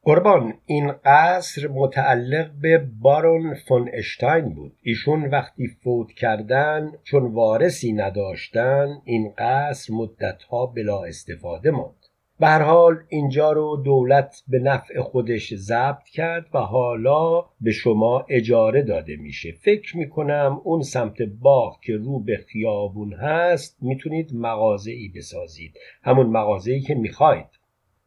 قربان 0.05 0.55
این 0.67 0.93
قصر 1.05 1.69
متعلق 1.69 2.51
به 2.63 2.87
بارون 3.01 3.55
فون 3.55 3.91
اشتاین 3.93 4.55
بود. 4.55 4.73
ایشون 4.83 5.31
وقتی 5.31 5.69
فوت 5.69 6.13
کردن 6.13 6.93
چون 7.05 7.33
وارثی 7.33 7.93
نداشتن 7.93 8.89
این 9.05 9.33
قصر 9.39 9.95
مدتها 9.95 10.67
بلا 10.67 11.05
استفاده 11.05 11.71
ماند. 11.71 12.07
به 12.41 12.47
هر 12.47 12.63
حال 12.63 12.95
اینجا 13.09 13.53
رو 13.53 13.83
دولت 13.85 14.43
به 14.49 14.59
نفع 14.59 15.01
خودش 15.01 15.55
ضبط 15.55 16.05
کرد 16.13 16.47
و 16.55 16.59
حالا 16.59 17.45
به 17.61 17.71
شما 17.71 18.25
اجاره 18.29 18.83
داده 18.83 19.17
میشه. 19.17 19.53
فکر 19.53 19.97
می‌کنم 19.97 20.61
اون 20.65 20.83
سمت 20.83 21.23
باغ 21.23 21.81
که 21.81 21.97
رو 21.97 22.21
به 22.21 22.37
خیابون 22.37 23.13
هست 23.13 23.77
می‌تونید 23.81 24.31
مغازه 24.35 24.91
ای 24.91 25.09
بسازید. 25.17 25.75
همون 26.03 26.27
مغازه 26.27 26.73
ای 26.73 26.81
که 26.81 26.95
می‌خواید. 26.95 27.62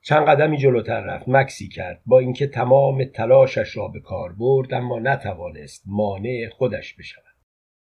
چند 0.08 0.28
قدمی 0.28 0.58
جلوتر 0.58 1.01
رفت 1.01 1.30
مکسی 1.30 1.68
کرد. 1.68 2.01
با 2.06 2.20
اینکه 2.20 2.47
تمام 2.47 3.03
تلاشش 3.03 3.78
را 3.78 3.88
به 3.88 3.99
کار 3.99 4.34
برد 4.34 4.74
اما 4.74 4.99
نتوانست 4.99 5.84
مانع 5.86 6.49
خودش 6.51 6.93
بشود. 6.93 7.24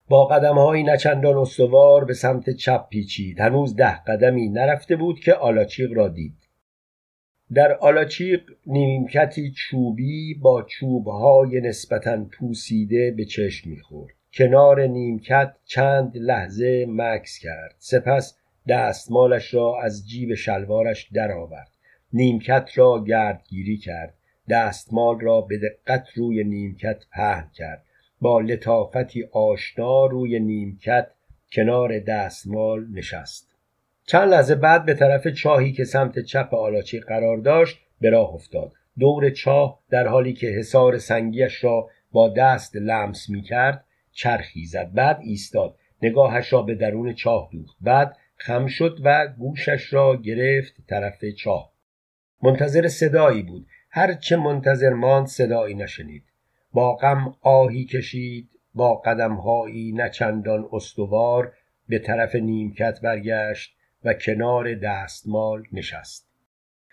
با 0.08 0.26
قدمهایی 0.26 0.82
نچندان 0.82 1.36
استوار 1.36 2.04
به 2.04 2.14
سمت 2.14 2.50
چپ 2.50 2.88
پیچید. 2.88 3.40
هنوز 3.40 3.76
ده 3.76 4.04
قدمی 4.04 4.48
نرفته 4.48 4.96
بود 4.96 5.20
که 5.20 5.34
آلاچیق 5.34 5.92
را 5.92 6.08
دید. 6.08 6.48
در 7.54 7.72
آلاچیق 7.72 8.40
نیمکتی 8.66 9.50
چوبی 9.50 10.34
با 10.34 10.62
چوبهای 10.62 11.60
نسبتا 11.60 12.24
پوسیده 12.38 13.14
به 13.16 13.24
چشم 13.24 13.70
می‌خورد. 13.70 14.14
کنار 14.34 14.86
نیمکت 14.86 15.54
چند 15.64 16.12
لحظه 16.16 16.86
مکس 16.88 17.38
کرد. 17.38 17.74
سپس 17.78 18.38
دستمالش 18.68 19.54
را 19.54 19.82
از 19.82 20.08
جیب 20.08 20.34
شلوارش 20.34 21.08
درآورد. 21.14 21.77
نیمکت 22.12 22.70
را 22.74 23.04
گردگیری 23.04 23.76
کرد. 23.76 24.14
دستمال 24.50 25.20
را 25.20 25.40
به 25.40 25.58
دقت 25.58 26.08
روی 26.14 26.44
نیمکت 26.44 27.04
پهن 27.12 27.50
کرد. 27.54 27.84
با 28.20 28.40
لطافتی 28.40 29.28
آشنا 29.32 30.06
روی 30.06 30.40
نیمکت 30.40 31.10
کنار 31.52 31.98
دستمال 31.98 32.86
نشست. 32.92 33.48
چند 34.06 34.28
لحظه 34.28 34.54
بعد 34.54 34.84
به 34.84 34.94
طرف 34.94 35.28
چاهی 35.28 35.72
که 35.72 35.84
سمت 35.84 36.18
چپ 36.18 36.54
آلاچی 36.54 37.00
قرار 37.00 37.38
داشت 37.38 37.78
به 38.00 38.10
راه 38.10 38.34
افتاد. 38.34 38.72
دور 38.98 39.30
چاه 39.30 39.80
در 39.90 40.06
حالی 40.06 40.32
که 40.32 40.46
حصار 40.46 40.98
سنگیش 40.98 41.64
را 41.64 41.90
با 42.12 42.28
دست 42.28 42.76
لمس 42.76 43.30
می 43.30 43.42
کرد 43.42 43.84
چرخی 44.12 44.64
زد. 44.64 44.90
بعد 44.94 45.18
ایستاد. 45.22 45.74
نگاهش 46.02 46.52
را 46.52 46.62
به 46.62 46.74
درون 46.74 47.14
چاه 47.14 47.48
دوخت. 47.52 47.76
بعد 47.80 48.16
خم 48.36 48.66
شد 48.66 48.98
و 49.04 49.26
گوشش 49.38 49.92
را 49.92 50.16
گرفت 50.16 50.74
طرف 50.88 51.24
چاه. 51.24 51.72
منتظر 52.42 52.88
صدایی 52.88 53.42
بود. 53.42 53.66
هرچه 53.90 54.36
منتظر 54.36 54.90
ماند 54.90 55.26
صدایی 55.26 55.74
نشنید. 55.74 56.24
با 56.72 56.96
غم 56.96 57.34
آهی 57.40 57.84
کشید 57.84 58.48
با 58.74 58.94
قدمهایی 58.94 59.92
نچندان 59.92 60.68
استوار 60.72 61.52
به 61.88 61.98
طرف 61.98 62.34
نیمکت 62.34 63.00
برگشت 63.00 63.76
و 64.04 64.14
کنار 64.14 64.74
دستمال 64.74 65.62
نشست. 65.72 66.28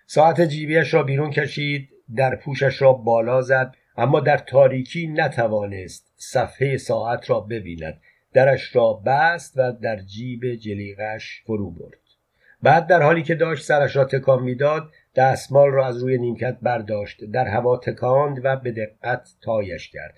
ساعت 0.05 0.41
جیبیش 0.41 0.93
را 0.93 1.03
بیرون 1.03 1.29
کشید 1.29 1.89
در 2.15 2.35
پوشش 2.35 2.81
را 2.81 2.93
بالا 2.93 3.41
زد 3.41 3.75
اما 3.97 4.19
در 4.19 4.37
تاریکی 4.37 5.07
نتوانست 5.07 6.13
صفحه 6.15 6.77
ساعت 6.77 7.29
را 7.29 7.39
ببیند. 7.39 8.01
درش 8.33 8.75
را 8.75 8.93
بست 8.93 9.53
و 9.57 9.71
در 9.71 9.99
جیب 9.99 10.55
جلیقش 10.55 11.41
فرو 11.45 11.71
برد. 11.71 11.99
بعد 12.61 12.87
در 12.87 13.01
حالی 13.01 13.23
که 13.23 13.35
داشت 13.35 13.65
سرش 13.65 13.95
را 13.95 14.05
تکان 14.05 14.43
می‌داد 14.43 14.91
دستمال 15.15 15.71
را 15.71 15.87
از 15.87 16.03
روی 16.03 16.17
نیمکت 16.17 16.57
برداشت 16.61 17.23
در 17.23 17.47
هوا 17.47 17.77
تکاند 17.77 18.39
و 18.43 18.55
به 18.55 18.71
دقت 18.71 19.29
تایش 19.41 19.89
کرد. 19.89 20.15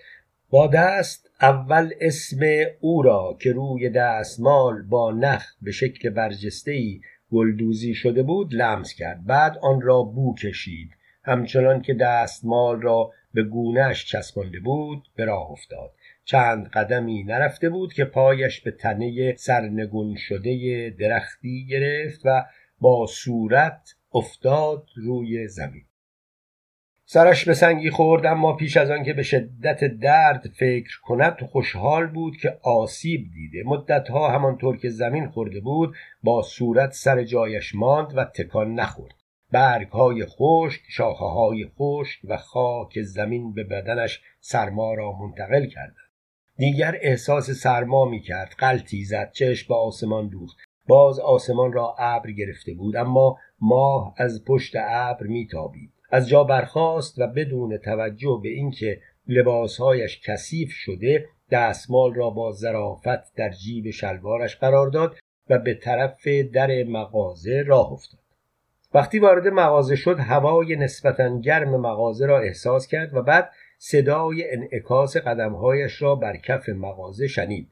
با 0.49 0.67
دست 0.67 1.29
اول 1.41 1.93
اسم 2.01 2.39
او 2.81 3.01
را 3.01 3.37
که 3.41 3.51
روی 3.51 3.89
دستمال 3.89 4.81
با 4.81 5.11
نخ 5.11 5.45
به 5.61 5.71
شکل 5.71 6.09
برجسته 6.09 6.99
گلدوزی 7.31 7.93
شده 7.93 8.23
بود 8.23 8.53
لمس 8.53 8.93
کرد. 8.93 9.25
بعد 9.25 9.57
آن 9.61 9.81
را 9.81 10.03
بو 10.03 10.35
کشید. 10.35 10.89
همچنان 11.23 11.81
که 11.81 11.93
دستمال 11.93 12.81
را 12.81 13.11
به 13.33 13.43
گونهش 13.43 14.05
چسبانده 14.05 14.59
بود 14.59 15.03
به 15.15 15.25
راه 15.25 15.51
افتاد. 15.51 15.91
چند 16.25 16.67
قدمی 16.67 17.23
نرفته 17.23 17.69
بود 17.69 17.93
که 17.93 18.05
پایش 18.05 18.61
به 18.61 18.71
تنه 18.71 19.35
سرنگون 19.35 20.15
شده 20.15 20.89
درختی 20.99 21.67
گرفت 21.69 22.21
و 22.25 22.45
با 22.79 23.05
صورت 23.09 23.95
افتاد 24.13 24.87
روی 24.95 25.47
زمین. 25.47 25.85
سرش 27.09 27.45
به 27.45 27.53
سنگی 27.53 27.89
خورد 27.89 28.25
اما 28.25 28.53
پیش 28.53 28.77
از 28.77 28.91
آن 28.91 29.03
که 29.03 29.13
به 29.13 29.23
شدت 29.23 29.83
درد 29.83 30.49
فکر 30.59 31.01
کند 31.01 31.41
خوشحال 31.51 32.07
بود 32.07 32.37
که 32.37 32.57
آسیب 32.63 33.31
دیده. 33.33 33.63
مدتها 33.65 34.29
همانطور 34.29 34.77
که 34.77 34.89
زمین 34.89 35.27
خورده 35.27 35.59
بود 35.59 35.95
با 36.23 36.41
صورت 36.41 36.91
سر 36.91 37.23
جایش 37.23 37.75
ماند 37.75 38.17
و 38.17 38.23
تکان 38.23 38.73
نخورد. 38.73 39.15
برگ 39.51 39.87
های 39.87 40.25
خشک 40.25 40.81
شاخه 40.89 41.25
های 41.25 41.67
خشک 41.79 42.19
و 42.23 42.37
خاک 42.37 43.01
زمین 43.01 43.53
به 43.53 43.63
بدنش 43.63 44.21
سرما 44.39 44.93
را 44.93 45.11
منتقل 45.11 45.65
کردند. 45.65 46.07
دیگر 46.57 46.97
احساس 47.01 47.51
سرما 47.51 48.05
می 48.05 48.21
کرد 48.21 48.55
قلتی 48.57 49.03
زد 49.03 49.31
چشم 49.31 49.67
به 49.67 49.75
آسمان 49.75 50.27
دوخت. 50.27 50.57
باز 50.87 51.19
آسمان 51.19 51.73
را 51.73 51.95
ابر 51.99 52.31
گرفته 52.31 52.73
بود 52.73 52.95
اما 52.95 53.37
ماه 53.61 54.13
از 54.17 54.45
پشت 54.45 54.73
ابر 54.79 55.23
میتابید. 55.23 55.91
از 56.11 56.29
جا 56.29 56.43
برخاست 56.43 57.19
و 57.19 57.27
بدون 57.27 57.77
توجه 57.77 58.39
به 58.43 58.49
اینکه 58.49 59.01
لباسهایش 59.27 60.21
کثیف 60.25 60.71
شده 60.71 61.25
دستمال 61.51 62.13
را 62.13 62.29
با 62.29 62.51
ظرافت 62.51 63.35
در 63.35 63.49
جیب 63.49 63.89
شلوارش 63.89 64.55
قرار 64.55 64.89
داد 64.89 65.17
و 65.49 65.59
به 65.59 65.73
طرف 65.73 66.27
در 66.27 66.83
مغازه 66.83 67.63
راه 67.67 67.91
افتاد. 67.91 68.19
وقتی 68.93 69.19
وارد 69.19 69.47
مغازه 69.47 69.95
شد 69.95 70.19
هوای 70.19 70.75
نسبتا 70.75 71.39
گرم 71.39 71.69
مغازه 71.69 72.25
را 72.25 72.39
احساس 72.39 72.87
کرد 72.87 73.13
و 73.13 73.21
بعد 73.21 73.49
صدای 73.77 74.51
انعکاس 74.53 75.17
قدمهایش 75.17 76.01
را 76.01 76.15
بر 76.15 76.37
کف 76.37 76.69
مغازه 76.69 77.27
شنید. 77.27 77.69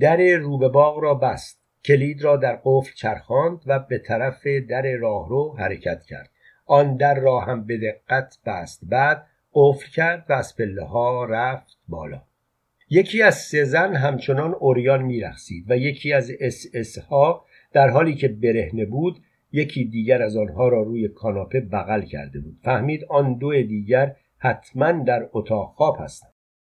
در 0.00 0.36
رو 0.36 0.52
به 0.52 0.68
باغ 0.68 0.98
را 0.98 1.14
بست. 1.14 1.59
کلید 1.84 2.22
را 2.22 2.36
در 2.36 2.60
قفل 2.64 2.94
چرخاند 2.94 3.62
و 3.66 3.78
به 3.78 3.98
طرف 3.98 4.46
در 4.46 4.96
راهرو 4.96 5.56
حرکت 5.58 6.04
کرد. 6.04 6.30
آن 6.66 6.96
در 6.96 7.20
را 7.20 7.40
هم 7.40 7.66
به 7.66 7.78
دقت 7.78 8.38
بست. 8.46 8.80
بعد 8.82 9.26
قفل 9.54 9.90
کرد 9.90 10.26
و 10.28 10.32
از 10.32 10.56
پله 10.56 10.84
ها 10.84 11.24
رفت 11.24 11.78
بالا. 11.88 12.22
یکی 12.90 13.22
از 13.22 13.34
سه 13.34 13.64
زن 13.64 13.94
همچنان 13.94 14.54
عریان 14.54 15.02
می‌رقصید 15.02 15.70
و 15.70 15.76
یکی 15.76 16.12
از 16.12 16.30
اس 16.40 16.66
اس 16.74 16.98
ها 16.98 17.44
در 17.72 17.88
حالی 17.88 18.14
که 18.14 18.28
برهنه 18.28 18.84
بود 18.84 19.22
یکی 19.52 19.84
دیگر 19.84 20.22
از 20.22 20.36
آنها 20.36 20.68
را 20.68 20.82
روی 20.82 21.08
کاناپه 21.08 21.60
بغل 21.60 22.02
کرده 22.02 22.40
بود. 22.40 22.58
فهمید 22.62 23.04
آن 23.08 23.34
دو 23.34 23.62
دیگر 23.62 24.16
حتما 24.38 24.92
در 24.92 25.28
اتاق 25.32 25.74
خواب 25.76 25.96
هستند. 26.00 26.32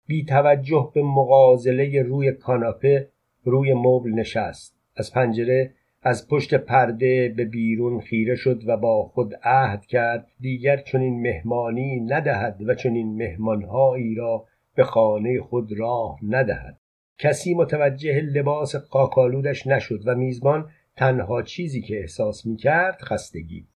بی 0.06 0.24
توجه 0.24 0.90
به 0.94 1.02
مغازله 1.02 2.02
روی 2.02 2.32
کاناپه 2.32 3.08
روی 3.44 3.74
مبل 3.74 4.10
نشست. 4.10 4.73
از 4.96 5.12
پنجره 5.12 5.74
از 6.02 6.28
پشت 6.28 6.54
پرده 6.54 7.34
به 7.36 7.44
بیرون 7.44 8.00
خیره 8.00 8.34
شد 8.34 8.62
و 8.66 8.76
با 8.76 9.02
خود 9.02 9.34
عهد 9.42 9.86
کرد 9.86 10.26
دیگر 10.40 10.76
چنین 10.76 11.22
مهمانی 11.22 12.00
ندهد 12.00 12.60
و 12.66 12.74
چنین 12.74 13.16
مهمانهایی 13.16 14.14
را 14.14 14.46
به 14.74 14.84
خانه 14.84 15.40
خود 15.40 15.78
راه 15.78 16.18
ندهد. 16.22 16.78
کسی 17.18 17.54
متوجه 17.54 18.20
لباس 18.20 18.76
قاکالودش 18.76 19.66
نشد 19.66 20.00
و 20.06 20.14
میزبان 20.14 20.70
تنها 20.96 21.42
چیزی 21.42 21.82
که 21.82 22.00
احساس 22.00 22.46
می 22.46 22.56
کرد 22.56 23.02
خستگی 23.02 23.66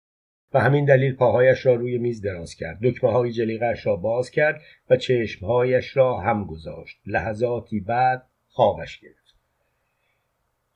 و 0.55 0.61
همین 0.61 0.85
دلیل 0.85 1.15
پاهایش 1.15 1.67
را 1.67 1.75
روی 1.75 1.99
میز 1.99 2.23
دراز 2.23 2.55
کرد. 2.55 2.79
دکمه 2.83 3.11
های 3.11 3.33
جلیقش 3.33 3.87
را 3.87 3.97
باز 3.97 4.31
کرد 4.31 4.61
و 4.91 4.97
چشمهایش 4.97 5.97
را 5.97 6.21
هم 6.21 6.45
گذاشت. 6.45 7.01
لحظاتی 7.07 7.81
بعد 7.81 8.27
خوابش 8.49 9.01
گرفت. 9.01 9.18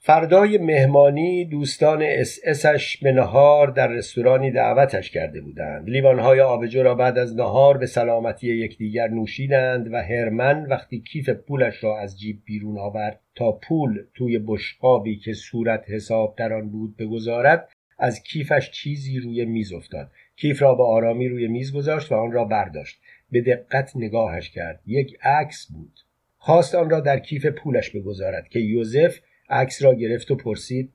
فردای 0.05 0.59
مهمانی 0.59 1.44
دوستان 1.44 2.03
اس 2.03 2.38
اسش 2.44 2.96
به 2.96 3.12
نهار 3.12 3.70
در 3.70 3.88
رستورانی 3.88 4.50
دعوتش 4.50 5.11
کرده 5.11 5.40
بودند. 5.40 5.88
لیوانهای 5.88 6.40
آبجو 6.40 6.82
را 6.82 6.94
بعد 6.94 7.18
از 7.18 7.36
نهار 7.36 7.78
به 7.78 7.86
سلامتی 7.86 8.46
یکدیگر 8.46 9.09
نوشیدند 9.09 9.92
و 9.92 9.96
هرمن 9.96 10.66
وقتی 10.66 11.00
کیف 11.00 11.28
پولش 11.28 11.84
را 11.84 11.98
از 11.98 12.20
جیب 12.20 12.42
بیرون 12.44 12.78
آورد 12.78 13.20
تا 13.34 13.53
پول 13.53 14.05
توی 14.14 14.38
بشقابی 14.38 15.16
که 15.16 15.32
صورت 15.32 15.84
حساب 15.88 16.34
در 16.38 16.53
آن 16.53 16.70
بود 16.70 16.96
بگذارد 16.96 17.68
از 17.98 18.22
کیفش 18.22 18.70
چیزی 18.70 19.18
روی 19.18 19.44
میز 19.44 19.72
افتاد. 19.72 20.11
کیف 20.36 20.62
را 20.62 20.74
به 20.74 20.84
آرامی 20.84 21.28
روی 21.28 21.48
میز 21.48 21.72
گذاشت 21.72 22.12
و 22.12 22.14
آن 22.14 22.32
را 22.32 22.44
برداشت. 22.44 23.00
به 23.30 23.40
دقت 23.40 23.92
نگاهش 23.96 24.50
کرد. 24.50 24.80
یک 24.86 25.18
عکس 25.22 25.66
بود. 25.72 26.00
خواست 26.36 26.74
آن 26.74 26.90
را 26.90 27.00
در 27.00 27.18
کیف 27.18 27.46
پولش 27.46 27.90
بگذارد 27.90 28.48
که 28.48 28.59
یوزف 28.59 29.18
عکس 29.53 29.82
را 29.82 29.94
گرفت 29.94 30.30
و 30.30 30.36
پرسید 30.36 30.92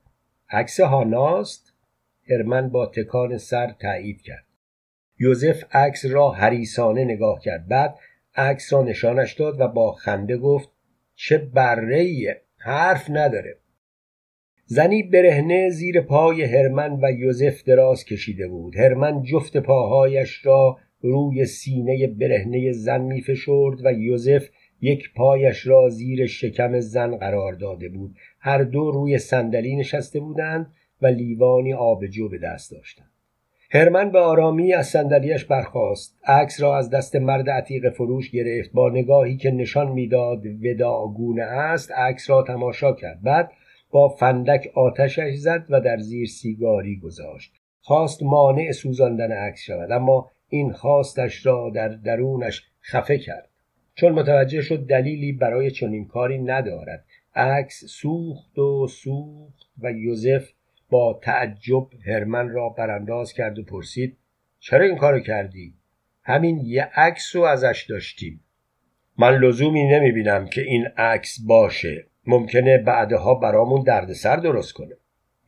عکس 0.50 0.80
هاناست 0.80 1.72
هرمن 2.30 2.68
با 2.68 2.86
تکان 2.86 3.38
سر 3.38 3.74
تایید 3.80 4.22
کرد. 4.22 4.44
یوزف 5.18 5.64
عکس 5.72 6.04
را 6.06 6.30
حریسانه 6.30 7.04
نگاه 7.04 7.40
کرد. 7.40 7.68
بعد 7.68 7.94
عکس 8.36 8.72
را 8.72 8.82
نشانش 8.82 9.34
داد 9.34 9.60
و 9.60 9.68
با 9.68 9.92
خنده 9.92 10.36
گفت 10.36 10.68
چه 11.14 11.38
بره 11.38 12.42
حرف 12.56 13.10
نداره. 13.10 13.58
زنی 14.64 15.02
برهنه 15.02 15.70
زیر 15.70 16.00
پای 16.00 16.42
هرمن 16.42 16.98
و 17.02 17.12
یوزف 17.12 17.62
دراز 17.62 18.04
کشیده 18.04 18.48
بود. 18.48 18.76
هرمن 18.76 19.22
جفت 19.22 19.56
پاهایش 19.56 20.46
را 20.46 20.78
روی 21.00 21.44
سینه 21.44 22.06
برهنه 22.06 22.72
زن 22.72 23.00
می 23.00 23.22
فشرد 23.22 23.86
و 23.86 23.92
یوزف 23.92 24.48
یک 24.80 25.14
پایش 25.14 25.66
را 25.66 25.88
زیر 25.88 26.26
شکم 26.26 26.80
زن 26.80 27.16
قرار 27.16 27.52
داده 27.52 27.88
بود. 27.88 28.16
هر 28.40 28.62
دو 28.62 28.90
روی 28.90 29.18
صندلی 29.18 29.76
نشسته 29.76 30.20
بودند 30.20 30.72
و 31.02 31.06
لیوانی 31.06 31.74
آبجو 31.74 32.28
به 32.28 32.38
دست 32.38 32.70
داشتند. 32.70 33.10
هرمن 33.70 34.10
به 34.10 34.18
آرامی 34.18 34.72
از 34.74 34.86
صندلیاش 34.86 35.44
برخاست. 35.44 36.18
عکس 36.24 36.60
را 36.62 36.76
از 36.76 36.90
دست 36.90 37.16
مرد 37.16 37.50
عتیق 37.50 37.90
فروش 37.90 38.30
گرفت. 38.30 38.72
با 38.72 38.90
نگاهی 38.90 39.36
که 39.36 39.50
نشان 39.50 39.92
می‌داد 39.92 40.46
وداگونه 40.62 41.42
است 41.42 41.92
عکس 41.92 42.30
را 42.30 42.42
تماشا 42.42 42.92
کرد. 42.92 43.22
بعد 43.22 43.52
با 43.90 44.08
فندک 44.08 44.70
آتشش 44.74 45.34
زد 45.34 45.66
و 45.70 45.80
در 45.80 45.98
زیر 45.98 46.26
سیگاری 46.26 46.98
گذاشت. 46.98 47.52
خواست 47.80 48.22
مانع 48.22 48.72
سوزاندن 48.72 49.32
عکس 49.32 49.60
شود 49.60 49.92
اما 49.92 50.30
این 50.48 50.72
خواستش 50.72 51.46
را 51.46 51.70
در 51.74 51.88
درونش 51.88 52.62
خفه 52.82 53.18
کرد. 53.18 53.48
چون 53.94 54.12
متوجه 54.12 54.60
شد 54.60 54.86
دلیلی 54.86 55.32
برای 55.32 55.70
چنین 55.70 56.06
کاری 56.06 56.38
ندارد. 56.38 57.04
عکس 57.34 57.84
سوخت 57.84 58.58
و 58.58 58.86
سوخت 58.86 59.66
و 59.82 59.92
یوزف 59.92 60.48
با 60.90 61.20
تعجب 61.22 61.86
هرمن 62.06 62.48
را 62.48 62.68
برانداز 62.68 63.32
کرد 63.32 63.58
و 63.58 63.62
پرسید 63.62 64.16
چرا 64.60 64.84
این 64.84 64.96
کارو 64.96 65.20
کردی؟ 65.20 65.74
همین 66.22 66.58
یه 66.58 66.90
عکس 66.94 67.36
رو 67.36 67.42
ازش 67.42 67.86
داشتیم. 67.88 68.40
من 69.18 69.38
لزومی 69.38 69.88
نمی‌بینم 69.88 70.46
که 70.46 70.60
این 70.60 70.86
عکس 70.96 71.40
باشه. 71.46 72.06
ممکنه 72.26 72.78
بعدها 72.78 73.34
برامون 73.34 73.82
دردسر 73.82 74.36
درست 74.36 74.72
کنه. 74.72 74.94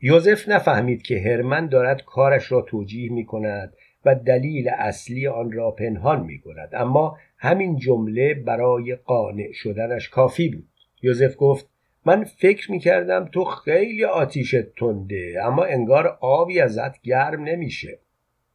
یوزف 0.01 0.49
نفهمید 0.49 1.01
که 1.01 1.19
هرمن 1.19 1.67
دارد 1.67 2.01
کارش 2.01 2.51
را 2.51 2.61
توجیه 2.61 3.11
می 3.11 3.25
کند 3.25 3.73
و 4.05 4.15
دلیل 4.15 4.69
اصلی 4.69 5.27
آن 5.27 5.51
را 5.51 5.71
پنهان 5.71 6.23
می 6.23 6.39
کند 6.39 6.69
اما 6.73 7.17
همین 7.37 7.77
جمله 7.77 8.33
برای 8.33 8.95
قانع 8.95 9.51
شدنش 9.53 10.09
کافی 10.09 10.49
بود. 10.49 10.67
یوزف 11.01 11.35
گفت 11.37 11.70
من 12.05 12.23
فکر 12.23 12.71
می 12.71 12.79
کردم 12.79 13.25
تو 13.25 13.43
خیلی 13.43 14.05
آتیشت 14.05 14.75
تنده 14.75 15.35
اما 15.43 15.63
انگار 15.63 16.07
آبی 16.21 16.61
ازت 16.61 17.01
گرم 17.01 17.43
نمیشه. 17.43 17.99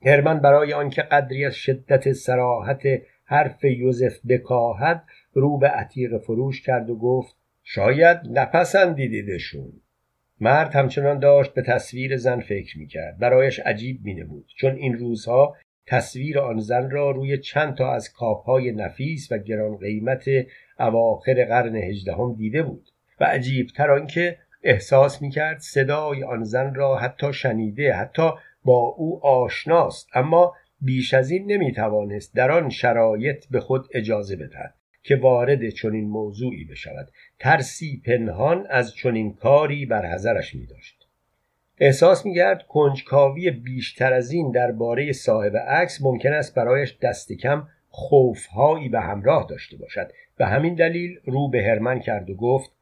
هرمن 0.03 0.40
برای 0.40 0.72
آنکه 0.72 1.03
قدری 1.03 1.44
از 1.44 1.55
شدت 1.55 2.12
سراحت 2.12 2.82
حرف 3.24 3.64
یوزف 3.64 4.18
بکاهد 4.28 5.05
رو 5.32 5.59
به 5.59 5.68
عتیق 5.68 6.18
فروش 6.18 6.62
کرد 6.62 6.90
و 6.90 6.97
گفت 6.97 7.36
شاید 7.62 8.20
نپسندیدیدشون. 8.30 9.72
مرد 10.40 10.74
همچنان 10.74 11.18
داشت 11.18 11.55
به 11.55 11.62
تصویر 11.62 12.16
زن 12.16 12.40
فکر 12.40 12.78
می‌کرد. 12.78 13.18
برایش 13.18 13.61
عجیب 13.61 14.01
مینمود 14.05 14.53
چون 14.57 14.74
این 14.74 14.99
روزها 14.99 15.57
تصویر 15.86 16.38
آن 16.38 16.59
زن 16.59 16.90
را 16.90 17.11
روی 17.11 17.38
چند 17.38 17.74
تا 17.74 17.92
از 17.92 18.12
کاپهای 18.12 18.72
نفیس 18.72 19.32
و 19.32 19.38
گران 19.38 19.76
قیمت 19.76 20.24
اواخر 20.78 21.44
قرن 21.44 21.76
هجدهم 21.76 22.34
دیده 22.34 22.62
بود. 22.62 22.88
و 23.20 23.24
عجیبتر 23.24 23.90
آنکه 23.90 24.38
احساس 24.62 25.22
می‌کرد 25.22 25.58
صدای 25.58 26.24
آن 26.24 26.44
زن 26.44 26.74
را 26.74 26.96
حتی 26.96 27.32
شنیده 27.32 27.92
حتی 27.92 28.30
با 28.64 28.78
او 28.78 29.26
آشناست 29.26 30.08
اما 30.14 30.54
بیش 30.80 31.14
از 31.14 31.30
این 31.30 31.52
نمی‌توانست 31.52 32.34
در 32.34 32.50
آن 32.50 32.70
شرایط 32.70 33.46
به 33.50 33.60
خود 33.60 33.88
اجازه 33.94 34.36
بدهد 34.36 34.74
که 35.02 35.16
وارد 35.16 35.68
چنین 35.68 36.08
موضوعی 36.08 36.64
بشود 36.64 37.08
ترسی 37.38 38.02
پنهان 38.06 38.66
از 38.70 38.94
چنین 38.94 39.34
کاری 39.34 39.86
بر 39.86 40.06
حذرش 40.06 40.54
می 40.54 40.66
داشت. 40.66 41.08
احساس 41.78 42.26
می‌کرد 42.26 42.66
کنجکاوی 42.66 43.50
بیشتر 43.50 44.12
از 44.12 44.30
این 44.30 44.50
درباره 44.50 45.12
صاحب 45.12 45.56
عکس 45.56 46.02
ممکن 46.02 46.32
است 46.32 46.54
برایش 46.54 46.98
دست 47.02 47.32
کم 47.32 47.68
خوفهایی 47.88 48.88
به 48.88 49.00
همراه 49.00 49.46
داشته 49.50 49.76
باشد 49.76 50.12
به 50.36 50.46
همین 50.46 50.74
دلیل 50.74 51.20
رو 51.24 51.48
به 51.48 51.62
هرمن 51.62 52.00
کرد 52.00 52.30
و 52.30 52.34
گفت 52.34 52.75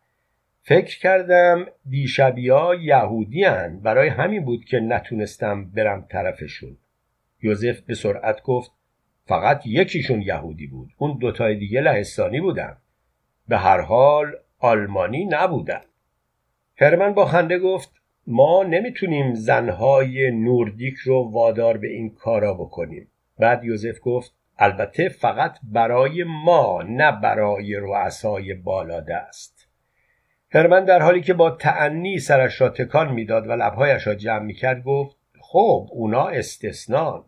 فکر 0.66 0.98
کردم 0.98 1.66
دیشبیا 1.88 2.74
یهودی 2.74 3.44
هن. 3.44 3.80
برای 3.80 4.08
همین 4.08 4.44
بود 4.44 4.64
که 4.64 4.80
نتونستم 4.80 5.64
برم 5.64 6.06
طرفشون. 6.10 6.76
یوزف 7.42 7.80
به 7.80 7.94
سرعت 7.94 8.42
گفت 8.42 8.70
فقط 9.26 9.66
یکیشون 9.66 10.22
یهودی 10.22 10.66
بود. 10.66 10.90
اون 10.98 11.18
دوتای 11.18 11.56
دیگه 11.56 11.80
لهستانی 11.80 12.40
بودن. 12.40 12.76
به 13.48 13.58
هر 13.58 13.80
حال 13.80 14.32
آلمانی 14.58 15.24
نبودن. 15.24 15.80
هرمن 16.76 17.14
با 17.14 17.26
خنده 17.26 17.58
گفت 17.58 17.92
ما 18.26 18.62
نمی‌تونیم 18.62 19.34
زنهای 19.34 20.30
نوردیک 20.30 20.94
رو 20.94 21.30
وادار 21.32 21.76
به 21.76 21.88
این 21.88 22.14
کارا 22.14 22.54
بکنیم. 22.54 23.08
بعد 23.38 23.64
یوزف 23.64 23.98
گفت 24.02 24.34
البته 24.58 25.08
فقط 25.08 25.58
برای 25.62 26.24
ما 26.24 26.82
نه 26.82 27.12
برای 27.12 27.74
رؤسای 27.74 28.54
بالاده 28.54 29.16
است 29.16 29.53
هرمن 30.54 30.84
در 30.84 31.02
حالی 31.02 31.20
که 31.20 31.34
با 31.34 31.50
تعنی 31.50 32.18
سرش 32.18 32.60
را 32.60 32.68
تکان 32.68 33.12
می‌داد 33.12 33.46
و 33.46 33.52
لبهایش 33.52 34.06
را 34.06 34.14
جمع 34.14 34.44
می‌کرد 34.44 34.82
گفت 34.82 35.16
خب 35.40 35.88
اونا 35.92 36.28
استثنان. 36.28 37.24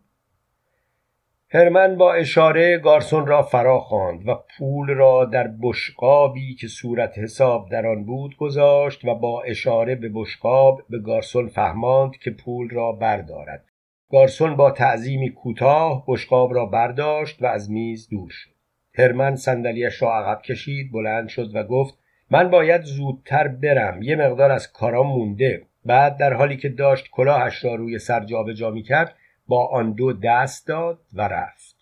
هرمن 1.49 1.95
با 1.95 2.13
اشاره 2.13 2.77
گارسون 2.77 3.27
را 3.27 3.41
فرا 3.41 3.79
خواند 3.79 4.27
و 4.27 4.39
پول 4.57 4.87
را 4.87 5.25
در 5.25 5.51
بشقابی 5.61 6.55
که 6.55 6.67
صورت 6.67 7.17
حساب 7.17 7.69
در 7.69 7.87
آن 7.87 8.05
بود 8.05 8.37
گذاشت 8.37 9.05
و 9.05 9.15
با 9.15 9.43
اشاره 9.43 9.95
به 9.95 10.09
بشقاب 10.13 10.81
به 10.89 10.99
گارسون 10.99 11.47
فهماند 11.47 12.11
که 12.17 12.31
پول 12.31 12.69
را 12.69 12.91
بردارد. 12.91 13.65
گارسون 14.11 14.55
با 14.55 14.71
تعظیمی 14.71 15.29
کوتاه 15.29 16.03
بشقاب 16.07 16.53
را 16.53 16.65
برداشت 16.65 17.41
و 17.41 17.45
از 17.45 17.71
میز 17.71 18.09
دور 18.09 18.29
شد. 18.29 18.51
هرمن 18.93 19.35
صندلیاش 19.35 20.01
را 20.01 20.15
عقب 20.15 20.41
کشید 20.41 20.91
بلند 20.91 21.27
شد 21.27 21.55
و 21.55 21.63
گفت 21.63 21.97
من 22.31 22.49
باید 22.49 22.81
زودتر 22.81 23.47
برم. 23.47 24.01
یه 24.01 24.15
مقدار 24.15 24.51
از 24.51 24.71
کارام 24.71 25.07
مونده. 25.07 25.61
بعد 25.85 26.17
در 26.17 26.33
حالی 26.33 26.57
که 26.57 26.69
داشت 26.69 27.09
کلاهش 27.11 27.65
را 27.65 27.75
روی 27.75 27.99
سر 27.99 28.25
جابجا 28.25 28.71
می‌کرد 28.71 29.15
با 29.47 29.67
آن 29.67 29.93
دو 29.93 30.13
دست 30.13 30.67
داد 30.67 30.99
و 31.13 31.21
رفت. 31.21 31.75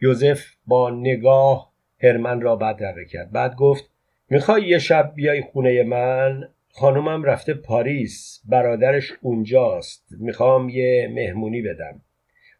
یوزف 0.00 0.44
با 0.66 0.90
نگاه 0.90 1.72
هرمن 2.02 2.40
را 2.40 2.56
بدرقه 2.56 3.04
کرد. 3.04 3.30
بعد 3.30 3.54
گفت 3.54 3.90
می‌خوای 4.30 4.62
یه 4.62 4.78
شب 4.78 5.12
بیای 5.14 5.42
خونه 5.42 5.82
من؟ 5.82 6.48
خانومم 6.72 7.24
رفته 7.24 7.54
پاریس. 7.54 8.42
برادرش 8.48 9.12
اونجاست. 9.22 10.06
می‌خوام 10.20 10.68
یه 10.68 11.10
مهمونی 11.14 11.62
بدم. 11.62 12.00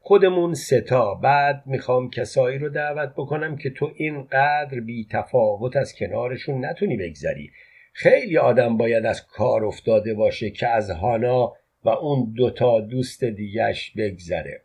خودمون 0.08 0.54
ستا 0.54 1.14
بعد 1.14 1.62
می‌خوام 1.66 2.10
کسایی 2.10 2.58
رو 2.58 2.68
دعوت 2.68 3.12
بکنم 3.16 3.56
که 3.56 3.70
تو 3.70 3.92
اینقدر 3.96 4.80
بی 4.80 5.06
تفاوت 5.10 5.76
از 5.76 5.94
کنارشون 5.94 6.64
نتونی 6.64 6.96
بگذری. 6.96 7.50
خیلی 7.92 8.38
آدم 8.38 8.76
باید 8.76 9.06
از 9.06 9.26
کار 9.26 9.64
افتاده 9.64 10.14
باشه 10.14 10.50
که 10.50 10.68
از 10.68 10.90
هانا 10.90 11.52
و 11.84 11.88
اون 11.88 12.32
دوتا 12.36 12.80
دوست 12.80 13.24
دیگش 13.24 13.92
بگذره. 13.96 14.62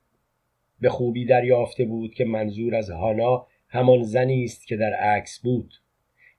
به 0.81 0.89
خوبی 0.89 1.25
دریافته 1.25 1.85
بود 1.85 2.13
که 2.13 2.25
منظور 2.25 2.75
از 2.75 2.89
هانا 2.89 3.47
همان 3.69 4.03
زنی 4.03 4.43
است 4.43 4.67
که 4.67 4.77
در 4.77 4.93
عکس 4.93 5.39
بود. 5.39 5.73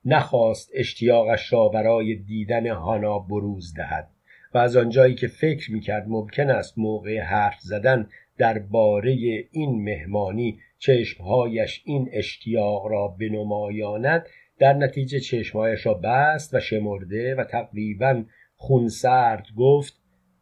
نخواست 0.04 0.70
اشتیاقش 0.74 1.52
را 1.52 1.68
برای 1.68 2.14
دیدن 2.14 2.66
هانا 2.66 3.18
بروز 3.18 3.74
دهد 3.74 4.08
و 4.54 4.58
از 4.58 4.76
آنجایی 4.76 5.14
که 5.14 5.28
فکر 5.28 5.72
می‌کرد 5.72 6.08
ممکن 6.08 6.50
است 6.50 6.78
موقع 6.78 7.20
حرف 7.20 7.60
زدن 7.60 8.08
درباره 8.38 9.10
این 9.50 9.84
مهمانی 9.84 10.60
چشمهایش 10.78 11.82
این 11.84 12.08
اشتیاق 12.12 12.86
را 12.86 13.08
بنمایاند 13.08 14.26
در 14.58 14.72
نتیجه 14.72 15.20
چشمهایش 15.20 15.86
را 15.86 15.94
بست 15.94 16.54
و 16.54 16.60
شمرده 16.60 17.34
و 17.34 17.44
تقریبا 17.44 18.24
خونسرد 18.56 19.46
گفت 19.56 19.94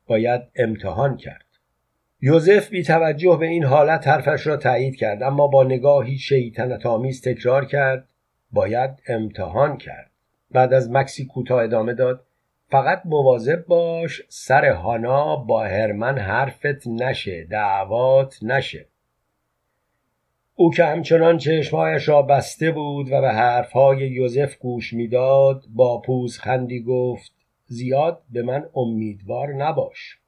باید 0.06 0.42
امتحان 0.56 1.16
کرد. 1.16 1.46
یوزف 2.20 2.70
بی 2.70 2.82
توجه 2.82 3.36
به 3.40 3.46
این 3.46 3.64
حالت 3.64 4.08
حرفش 4.08 4.46
را 4.46 4.56
تایید 4.56 4.96
کرد 4.96 5.22
اما 5.22 5.46
با 5.46 5.64
نگاهی 5.64 6.18
شیطنت 6.18 6.86
آمیز 6.86 7.22
تکرار 7.22 7.64
کرد 7.64 8.08
باید 8.52 8.90
امتحان 9.08 9.76
کرد. 9.76 10.10
بعد 10.50 10.72
از 10.72 10.90
مکسی 10.90 11.26
کوتاه 11.26 11.62
ادامه 11.62 11.94
داد 11.94 12.26
فقط 12.72 13.02
مواظب 13.04 13.64
باش 13.66 14.22
سر 14.28 14.70
هانا 14.70 15.36
با 15.36 15.64
هرمن 15.64 16.18
حرفت 16.18 16.86
نشه 16.86 17.44
دعوات 17.44 18.38
نشه. 18.42 18.86
او 20.54 20.70
که 20.70 20.84
همچنان 20.84 21.38
چشمهایش 21.38 22.08
را 22.08 22.22
بسته 22.22 22.70
بود 22.70 23.12
و 23.12 23.20
به 23.20 23.32
حرفهای 23.32 23.98
یوزف 23.98 24.56
گوش 24.56 24.92
می‌داد 24.92 25.64
با 25.68 26.00
پوزخندی 26.00 26.82
گفت 26.82 27.32
زیاد 27.66 28.22
به 28.30 28.42
من 28.42 28.64
امیدوار 28.74 29.52
نباش. 29.52 30.18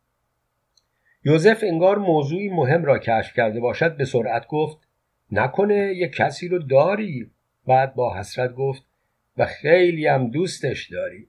یوزف 1.25 1.65
انگار 1.67 1.99
موضوعی 1.99 2.49
مهم 2.49 2.85
را 2.85 2.99
کشف 2.99 3.35
کرده 3.37 3.61
باشد 3.61 3.97
به 3.97 4.05
سرعت 4.05 4.47
گفت 4.47 4.79
نکنه 5.33 5.95
یه 5.97 6.09
کسی 6.09 6.49
رو 6.49 6.59
داری. 6.59 7.31
بعد 7.67 7.95
با 7.95 8.19
حسرت 8.19 8.55
گفت 8.55 8.83
و 9.37 9.47
خیلی 9.47 10.07
هم 10.07 10.31
دوستش 10.31 10.91
داری. 10.91 11.29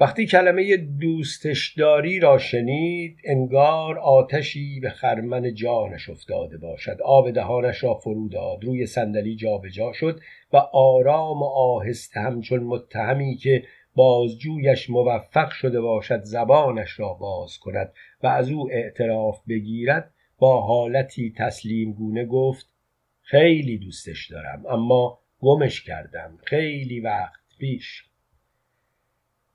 وقتی 0.00 0.26
کلمه 0.26 0.76
دوستش 0.76 1.74
داری 1.78 2.20
را 2.20 2.38
شنید 2.38 3.18
انگار 3.24 3.98
آتشی 3.98 4.80
به 4.80 4.90
خرمن 4.90 5.54
جانش 5.54 6.08
افتاده 6.10 6.58
باشد. 6.58 6.98
آب 7.04 7.30
دهانش 7.30 7.84
را 7.84 7.94
فرو 7.94 8.28
داد 8.28 8.64
روی 8.64 8.86
صندلی 8.86 9.36
جابجا 9.36 9.92
شد 9.92 10.20
و 10.52 10.56
آرام 10.72 11.42
و 11.42 11.44
آهسته 11.44 12.20
همچون 12.20 12.62
متهمی 12.62 13.36
که 13.36 13.64
بازجویش 13.94 14.90
موفق 14.90 15.50
شده 15.50 15.80
باشد 15.80 16.22
زبانش 16.22 17.00
را 17.00 17.12
باز 17.12 17.58
کند 17.58 17.92
و 18.22 18.26
از 18.26 18.50
او 18.50 18.70
اعتراف 18.72 19.40
بگیرد. 19.48 20.10
با 20.38 20.60
حالتی 20.60 21.34
تسلیم 21.36 21.92
گونه 21.92 22.24
گفت 22.24 22.66
خیلی 23.22 23.78
دوستش 23.78 24.30
دارم 24.30 24.66
اما 24.66 25.18
گمش 25.40 25.84
کردم. 25.84 26.38
خیلی 26.44 27.00
وقت 27.00 27.40
پیش. 27.58 28.04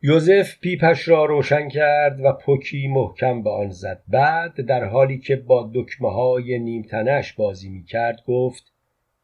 یوزف 0.02 0.60
پیپش 0.60 1.08
را 1.08 1.26
روشن 1.26 1.70
کرد 1.70 2.20
و 2.22 2.34
پوکی 2.34 2.88
محکم 2.88 3.44
به 3.44 3.50
آن 3.50 3.70
زد. 3.70 4.04
بعد 4.08 4.62
در 4.62 4.84
حالی 4.84 5.18
که 5.18 5.36
با 5.36 5.72
دکمه 5.76 6.12
های 6.12 6.60
نیمتنش 6.60 7.34
بازی 7.34 7.70
می 7.70 7.84
کرد 7.84 8.24
گفت 8.28 8.72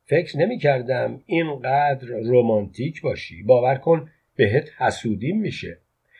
فکر 0.05 0.37
نمی 0.37 0.57
کردم 0.57 1.21
اینقدر 1.25 2.07
رومانتیک 2.07 3.01
باشی. 3.01 3.43
باور 3.43 3.75
کن 3.75 4.09
بهت 4.35 4.69
حسودیم 4.77 5.41
میشه. 5.41 5.77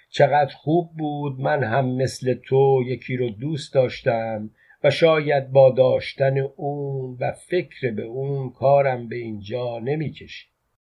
چقدر 0.10 0.54
خوب 0.56 0.90
بود. 0.98 1.40
من 1.40 1.64
هم 1.64 1.96
مثل 1.96 2.34
تو 2.34 2.84
یکی 2.88 3.18
رو 3.18 3.30
دوست 3.30 3.74
داشتم 3.74 4.50
و 4.84 4.92
شاید 4.92 5.52
با 5.52 5.72
داشتن 5.72 6.38
اون 6.38 7.18
و 7.20 7.32
فکر 7.32 7.92
به 7.92 8.04
اون 8.04 8.50
کارم 8.50 9.08
به 9.08 9.16
اینجا 9.16 9.80
نمی‌کشید 9.80 10.55